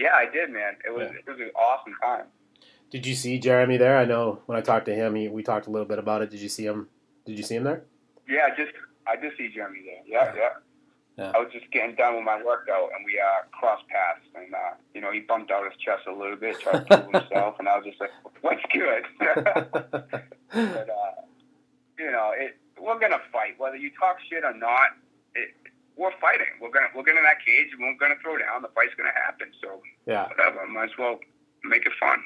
yeah, 0.00 0.14
I 0.14 0.26
did, 0.32 0.50
man. 0.50 0.76
It 0.86 0.90
was 0.94 1.08
Yeah. 1.12 1.18
it 1.26 1.30
was 1.30 1.40
an 1.40 1.50
awesome 1.54 1.94
time. 2.02 2.24
Did 2.90 3.06
you 3.06 3.14
see 3.14 3.38
Jeremy 3.38 3.76
there? 3.76 3.98
I 3.98 4.04
know 4.04 4.40
when 4.46 4.56
I 4.56 4.62
talked 4.62 4.86
to 4.86 4.94
him, 4.94 5.14
he, 5.14 5.28
we 5.28 5.42
talked 5.42 5.66
a 5.66 5.70
little 5.70 5.86
bit 5.86 5.98
about 5.98 6.22
it. 6.22 6.30
Did 6.30 6.40
you 6.40 6.48
see 6.48 6.64
him? 6.64 6.88
Did 7.26 7.36
you 7.36 7.44
see 7.44 7.56
him 7.56 7.64
there? 7.64 7.84
Yeah, 8.28 8.48
I 8.50 8.56
just 8.56 8.72
I 9.06 9.16
just 9.16 9.36
see 9.36 9.50
Jeremy 9.54 9.80
there. 9.84 10.02
Yeah, 10.06 10.34
yeah. 10.34 10.48
Yeah. 11.18 11.32
I 11.34 11.38
was 11.38 11.50
just 11.52 11.68
getting 11.72 11.96
done 11.96 12.14
with 12.14 12.24
my 12.24 12.40
workout, 12.40 12.90
and 12.94 13.04
we 13.04 13.18
uh, 13.18 13.42
crossed 13.50 13.82
paths, 13.88 14.22
and 14.36 14.54
uh, 14.54 14.78
you 14.94 15.00
know 15.00 15.10
he 15.10 15.18
bumped 15.18 15.50
out 15.50 15.64
his 15.64 15.74
chest 15.82 16.06
a 16.06 16.12
little 16.12 16.36
bit, 16.36 16.60
tried 16.60 16.86
to 16.86 17.02
prove 17.02 17.12
himself, 17.12 17.56
and 17.58 17.68
I 17.68 17.76
was 17.76 17.86
just 17.86 18.00
like, 18.00 18.10
"What's 18.40 18.62
good?" 18.72 19.02
but 19.18 20.88
uh, 20.88 21.18
you 21.98 22.10
know, 22.12 22.30
it 22.38 22.56
we're 22.80 23.00
gonna 23.00 23.20
fight 23.32 23.58
whether 23.58 23.76
you 23.76 23.90
talk 23.98 24.18
shit 24.30 24.44
or 24.44 24.54
not. 24.54 24.94
It, 25.34 25.50
we're 25.96 26.14
fighting. 26.20 26.54
We're 26.62 26.70
gonna 26.70 26.86
we're 26.94 27.02
gonna 27.02 27.18
in 27.18 27.24
that 27.24 27.44
cage, 27.44 27.74
and 27.74 27.80
we're 27.82 27.98
gonna 27.98 28.20
throw 28.22 28.38
down. 28.38 28.62
The 28.62 28.68
fight's 28.68 28.94
gonna 28.94 29.10
happen. 29.26 29.48
So 29.60 29.82
yeah. 30.06 30.28
whatever, 30.28 30.66
might 30.68 30.94
as 30.94 30.98
well 30.98 31.18
make 31.64 31.84
it 31.84 31.92
fun. 31.98 32.22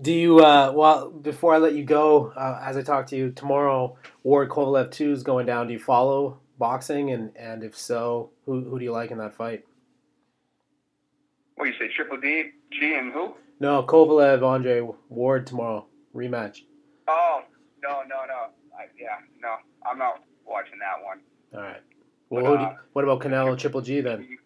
Do 0.00 0.12
you? 0.12 0.40
Uh, 0.40 0.72
well, 0.74 1.10
before 1.10 1.54
I 1.54 1.58
let 1.58 1.74
you 1.74 1.84
go, 1.84 2.32
uh, 2.34 2.60
as 2.64 2.76
I 2.76 2.82
talk 2.82 3.06
to 3.08 3.16
you 3.16 3.30
tomorrow, 3.30 3.96
Ward 4.22 4.48
Kovalev 4.48 4.90
two 4.90 5.12
is 5.12 5.22
going 5.22 5.44
down. 5.44 5.66
Do 5.66 5.74
you 5.74 5.78
follow 5.78 6.40
boxing, 6.58 7.10
and 7.10 7.36
and 7.36 7.62
if 7.62 7.76
so, 7.76 8.30
who 8.46 8.62
who 8.64 8.78
do 8.78 8.84
you 8.84 8.92
like 8.92 9.10
in 9.10 9.18
that 9.18 9.34
fight? 9.34 9.64
What 11.56 11.66
do 11.66 11.70
you 11.72 11.78
say, 11.78 11.94
Triple 11.94 12.18
D, 12.18 12.52
G, 12.72 12.94
and 12.94 13.12
who? 13.12 13.34
No, 13.60 13.82
Kovalev, 13.82 14.42
Andre 14.42 14.88
Ward 15.10 15.46
tomorrow 15.46 15.86
rematch. 16.14 16.62
Oh 17.06 17.42
no 17.82 18.02
no 18.08 18.24
no, 18.26 18.48
I, 18.78 18.84
yeah 18.98 19.18
no, 19.40 19.56
I'm 19.84 19.98
not 19.98 20.22
watching 20.46 20.78
that 20.78 21.04
one. 21.04 21.20
All 21.54 21.60
right. 21.60 21.82
Well, 22.30 22.44
who 22.46 22.56
do 22.56 22.62
you, 22.62 22.68
Uh, 22.68 22.76
what 22.94 23.04
about 23.04 23.20
Canelo 23.20 23.58
Triple 23.58 23.82
G 23.82 24.00
then? 24.00 24.38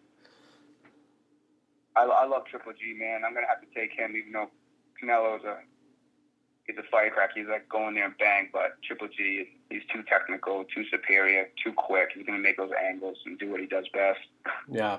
I, 1.95 2.03
I 2.03 2.25
love 2.25 2.45
Triple 2.45 2.73
G, 2.73 2.93
man. 2.99 3.21
I'm 3.25 3.33
gonna 3.33 3.47
have 3.47 3.61
to 3.61 3.67
take 3.73 3.93
him, 3.93 4.15
even 4.17 4.33
though 4.33 4.49
Canelo's 5.01 5.43
a 5.43 5.57
he's 6.65 6.77
a 6.77 6.83
firecracker. 6.91 7.33
He's 7.35 7.47
like 7.47 7.67
going 7.69 7.95
there 7.95 8.05
and 8.05 8.17
bang, 8.17 8.49
but 8.51 8.81
Triple 8.83 9.07
G, 9.07 9.49
he's 9.69 9.83
too 9.93 10.03
technical, 10.03 10.65
too 10.65 10.83
superior, 10.91 11.47
too 11.63 11.71
quick. 11.73 12.09
He's 12.15 12.25
gonna 12.25 12.39
make 12.39 12.57
those 12.57 12.71
angles 12.87 13.17
and 13.25 13.37
do 13.39 13.49
what 13.51 13.59
he 13.61 13.67
does 13.67 13.85
best. 13.93 14.19
Yeah, 14.69 14.97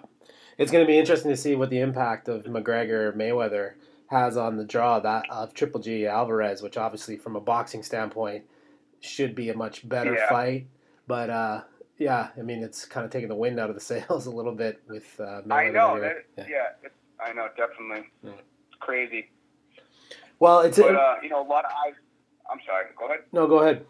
it's 0.56 0.72
going 0.72 0.84
to 0.84 0.88
be 0.88 0.98
interesting 0.98 1.30
to 1.30 1.36
see 1.36 1.54
what 1.54 1.70
the 1.70 1.80
impact 1.80 2.28
of 2.28 2.44
McGregor 2.44 3.14
Mayweather 3.14 3.74
has 4.10 4.36
on 4.38 4.56
the 4.56 4.64
draw 4.64 4.98
that 5.00 5.24
of 5.30 5.52
Triple 5.54 5.80
G 5.80 6.06
Alvarez, 6.06 6.62
which 6.62 6.76
obviously 6.78 7.16
from 7.16 7.36
a 7.36 7.40
boxing 7.40 7.82
standpoint 7.82 8.44
should 9.00 9.34
be 9.34 9.50
a 9.50 9.54
much 9.56 9.86
better 9.88 10.14
Yeah. 10.14 10.28
fight. 10.28 10.66
But 11.06 11.28
uh, 11.30 11.62
yeah, 11.98 12.28
I 12.36 12.40
mean 12.42 12.62
it's 12.62 12.84
kind 12.86 13.04
of 13.04 13.12
taking 13.12 13.28
the 13.28 13.34
wind 13.36 13.60
out 13.60 13.68
of 13.68 13.74
the 13.74 13.80
sails 13.92 14.24
a 14.26 14.30
little 14.30 14.54
bit 14.54 14.80
with 14.88 15.20
uh, 15.20 15.42
Mayweather. 15.46 15.52
I 15.52 15.68
know 15.70 16.00
that. 16.00 16.16
Yeah. 16.38 16.44
Yeah, 16.48 16.88
I 17.22 17.32
know 17.34 17.48
definitely. 17.56 18.08
Yeah. 18.22 18.30
It's 18.32 18.78
crazy, 18.80 19.28
Well, 20.40 20.60
it's 20.60 20.78
but 20.78 20.94
uh, 20.94 21.16
you 21.22 21.28
know, 21.28 21.40
a 21.40 21.48
lot 21.48 21.64
of 21.64 21.70
eyes. 21.86 21.94
I'm 22.50 22.58
sorry. 22.66 22.86
Go 22.98 23.06
ahead. 23.06 23.20
no. 23.32 23.46
Go 23.46 23.58
ahead. 23.60 23.84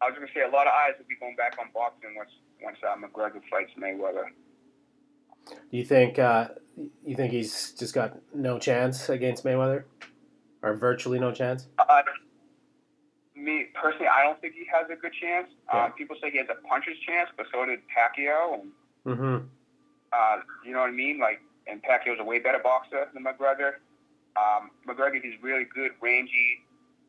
I 0.00 0.06
was 0.06 0.14
gonna 0.14 0.28
say 0.34 0.42
a 0.42 0.48
lot 0.48 0.66
of 0.66 0.72
eyes 0.72 0.92
will 0.98 1.06
be 1.08 1.16
going 1.18 1.34
back 1.36 1.56
on 1.58 1.66
boxing 1.74 2.14
once 2.16 2.30
once 2.62 2.76
uh, 2.86 2.94
McGregor 2.96 3.40
fights 3.50 3.72
Mayweather. 3.78 4.24
Do 5.48 5.76
you 5.76 5.84
think 5.84 6.18
uh, 6.18 6.48
you 7.04 7.16
think 7.16 7.32
he's 7.32 7.72
just 7.72 7.94
got 7.94 8.18
no 8.34 8.58
chance 8.58 9.08
against 9.08 9.44
Mayweather, 9.44 9.84
or 10.62 10.74
virtually 10.74 11.18
no 11.18 11.32
chance? 11.32 11.66
Uh, 11.78 12.02
me 13.34 13.66
personally, 13.74 14.08
I 14.08 14.24
don't 14.24 14.40
think 14.40 14.54
he 14.54 14.66
has 14.72 14.86
a 14.90 14.96
good 15.00 15.12
chance. 15.20 15.48
Yeah. 15.72 15.84
Um, 15.86 15.92
people 15.92 16.16
say 16.20 16.30
he 16.30 16.38
has 16.38 16.48
a 16.50 16.66
puncher's 16.68 16.98
chance, 17.06 17.30
but 17.36 17.46
so 17.52 17.64
did 17.64 17.80
Pacquiao, 17.88 18.54
and 18.60 18.72
Mm-hmm. 19.06 19.46
uh, 20.12 20.36
you 20.66 20.72
know 20.72 20.80
what 20.80 20.90
I 20.90 20.92
mean. 20.92 21.18
Like, 21.18 21.40
and 21.66 21.82
Pacquiao's 21.82 22.18
a 22.20 22.24
way 22.24 22.38
better 22.40 22.58
boxer 22.62 23.08
than 23.14 23.24
McGregor. 23.24 23.74
Um, 24.38 24.70
McGregor, 24.86 25.20
he's 25.22 25.34
really 25.42 25.64
good, 25.64 25.92
rangy, 26.00 26.60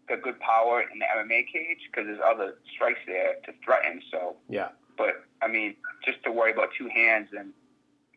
got 0.07 0.21
good 0.21 0.39
power 0.39 0.81
in 0.91 0.99
the 0.99 1.05
MMA 1.05 1.45
cage 1.51 1.79
because 1.91 2.07
there's 2.07 2.19
other 2.25 2.55
strikes 2.73 2.99
there 3.05 3.35
to 3.45 3.51
threaten. 3.63 4.01
So, 4.11 4.35
Yeah. 4.49 4.69
but 4.97 5.23
I 5.41 5.47
mean, 5.47 5.75
just 6.05 6.23
to 6.23 6.31
worry 6.31 6.51
about 6.51 6.69
two 6.77 6.87
hands 6.87 7.29
and 7.37 7.53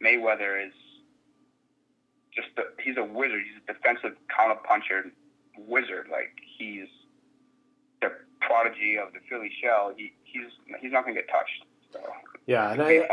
Mayweather 0.02 0.66
is 0.66 0.72
just 2.34 2.48
a, 2.56 2.62
he's 2.82 2.96
a 2.96 3.04
wizard. 3.04 3.42
He's 3.44 3.60
a 3.68 3.72
defensive 3.74 4.16
counter 4.34 4.58
puncher 4.64 5.12
wizard. 5.58 6.08
Like 6.10 6.32
he's 6.58 6.88
the 8.00 8.10
prodigy 8.40 8.96
of 8.98 9.12
the 9.12 9.20
Philly 9.28 9.50
shell. 9.62 9.92
He 9.96 10.12
he's 10.24 10.48
he's 10.80 10.92
not 10.92 11.04
gonna 11.04 11.14
get 11.14 11.28
touched. 11.28 11.64
So 11.92 12.00
Yeah, 12.46 12.72
and 12.72 12.82
I, 12.82 13.06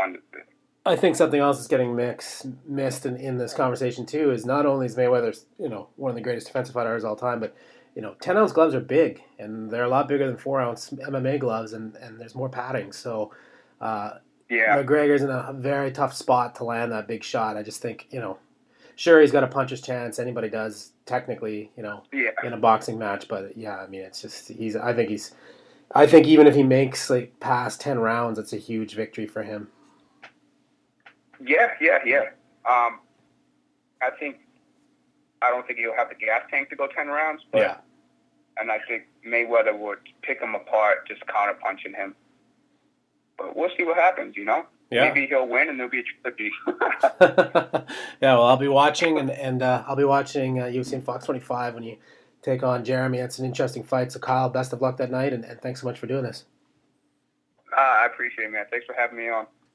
I 0.86 0.96
think 0.96 1.14
something 1.14 1.40
else 1.40 1.58
that's 1.58 1.68
getting 1.68 1.94
mixed, 1.94 2.46
missed 2.66 3.04
in, 3.04 3.16
in 3.16 3.36
this 3.36 3.52
conversation 3.52 4.06
too 4.06 4.30
is 4.30 4.46
not 4.46 4.64
only 4.64 4.86
is 4.86 4.96
Mayweather, 4.96 5.38
you 5.58 5.68
know, 5.68 5.88
one 5.96 6.10
of 6.10 6.14
the 6.14 6.22
greatest 6.22 6.46
defensive 6.46 6.74
fighters 6.74 7.04
of 7.04 7.10
all 7.10 7.16
time, 7.16 7.38
but 7.38 7.54
you 7.94 8.02
know, 8.02 8.14
ten 8.20 8.36
ounce 8.36 8.52
gloves 8.52 8.74
are 8.74 8.80
big, 8.80 9.22
and 9.38 9.70
they're 9.70 9.84
a 9.84 9.88
lot 9.88 10.08
bigger 10.08 10.26
than 10.26 10.36
four 10.36 10.60
ounce 10.60 10.90
MMA 10.90 11.38
gloves, 11.38 11.72
and, 11.72 11.96
and 11.96 12.20
there's 12.20 12.34
more 12.34 12.48
padding. 12.48 12.92
So 12.92 13.32
uh, 13.80 14.18
yeah, 14.48 14.82
McGregor's 14.82 15.22
in 15.22 15.30
a 15.30 15.52
very 15.52 15.92
tough 15.92 16.14
spot 16.14 16.54
to 16.56 16.64
land 16.64 16.92
that 16.92 17.06
big 17.06 17.22
shot. 17.24 17.56
I 17.56 17.62
just 17.62 17.82
think, 17.82 18.06
you 18.10 18.20
know, 18.20 18.38
sure 18.96 19.20
he's 19.20 19.32
got 19.32 19.44
a 19.44 19.48
puncher's 19.48 19.80
chance. 19.80 20.18
Anybody 20.18 20.48
does 20.48 20.92
technically, 21.04 21.70
you 21.76 21.82
know, 21.82 22.04
yeah, 22.12 22.30
in 22.42 22.52
a 22.52 22.56
boxing 22.56 22.98
match, 22.98 23.28
but 23.28 23.56
yeah, 23.56 23.76
I 23.76 23.86
mean, 23.86 24.02
it's 24.02 24.22
just 24.22 24.48
he's. 24.48 24.76
I 24.76 24.94
think 24.94 25.10
he's. 25.10 25.34
I 25.92 26.06
think 26.06 26.26
even 26.26 26.46
if 26.46 26.54
he 26.54 26.62
makes 26.62 27.10
like 27.10 27.38
past 27.40 27.80
ten 27.80 27.98
rounds, 27.98 28.38
it's 28.38 28.52
a 28.52 28.58
huge 28.58 28.94
victory 28.94 29.26
for 29.26 29.42
him. 29.42 29.68
Yeah, 31.44 31.68
yeah, 31.80 31.98
yeah. 32.04 32.20
Um, 32.68 33.00
I 34.02 34.10
think 34.18 34.36
I 35.42 35.50
don't 35.50 35.66
think 35.66 35.78
he'll 35.78 35.96
have 35.96 36.08
the 36.08 36.14
gas 36.14 36.42
tank 36.50 36.70
to 36.70 36.76
go 36.76 36.86
ten 36.86 37.08
rounds, 37.08 37.42
but 37.50 37.60
Yeah. 37.62 37.76
and 38.58 38.70
I 38.70 38.78
think 38.86 39.04
Mayweather 39.26 39.76
would 39.78 39.98
pick 40.22 40.40
him 40.40 40.54
apart, 40.54 41.06
just 41.08 41.26
counter 41.26 41.54
punching 41.54 41.94
him. 41.94 42.14
But 43.38 43.56
we'll 43.56 43.70
see 43.76 43.84
what 43.84 43.96
happens. 43.96 44.36
You 44.36 44.44
know, 44.44 44.66
Yeah. 44.90 45.04
maybe 45.08 45.26
he'll 45.26 45.46
win 45.48 45.68
and 45.70 45.78
there'll 45.78 45.90
be 45.90 46.00
a 46.00 46.02
triple 46.02 46.32
G. 46.38 46.50
yeah, 48.20 48.34
well, 48.34 48.44
I'll 48.46 48.56
be 48.56 48.68
watching, 48.68 49.18
and 49.18 49.30
and 49.30 49.62
uh, 49.62 49.84
I'll 49.86 49.96
be 49.96 50.04
watching 50.04 50.60
uh, 50.60 50.64
UFC 50.66 50.92
and 50.94 51.04
Fox 51.04 51.24
25 51.24 51.74
when 51.74 51.82
you 51.84 51.96
take 52.42 52.62
on 52.62 52.84
Jeremy. 52.84 53.18
It's 53.18 53.38
an 53.38 53.44
interesting 53.46 53.82
fight. 53.82 54.12
So, 54.12 54.18
Kyle, 54.18 54.48
best 54.50 54.72
of 54.72 54.80
luck 54.82 54.96
that 54.98 55.10
night, 55.10 55.32
and, 55.32 55.44
and 55.44 55.60
thanks 55.60 55.80
so 55.80 55.86
much 55.86 55.98
for 55.98 56.06
doing 56.06 56.22
this. 56.24 56.44
uh, 57.76 57.80
I 57.80 58.06
appreciate 58.06 58.46
it, 58.46 58.52
man. 58.52 58.66
Thanks 58.70 58.84
for 58.86 58.94
having 58.94 59.16
me 59.18 59.28
on. 59.30 59.46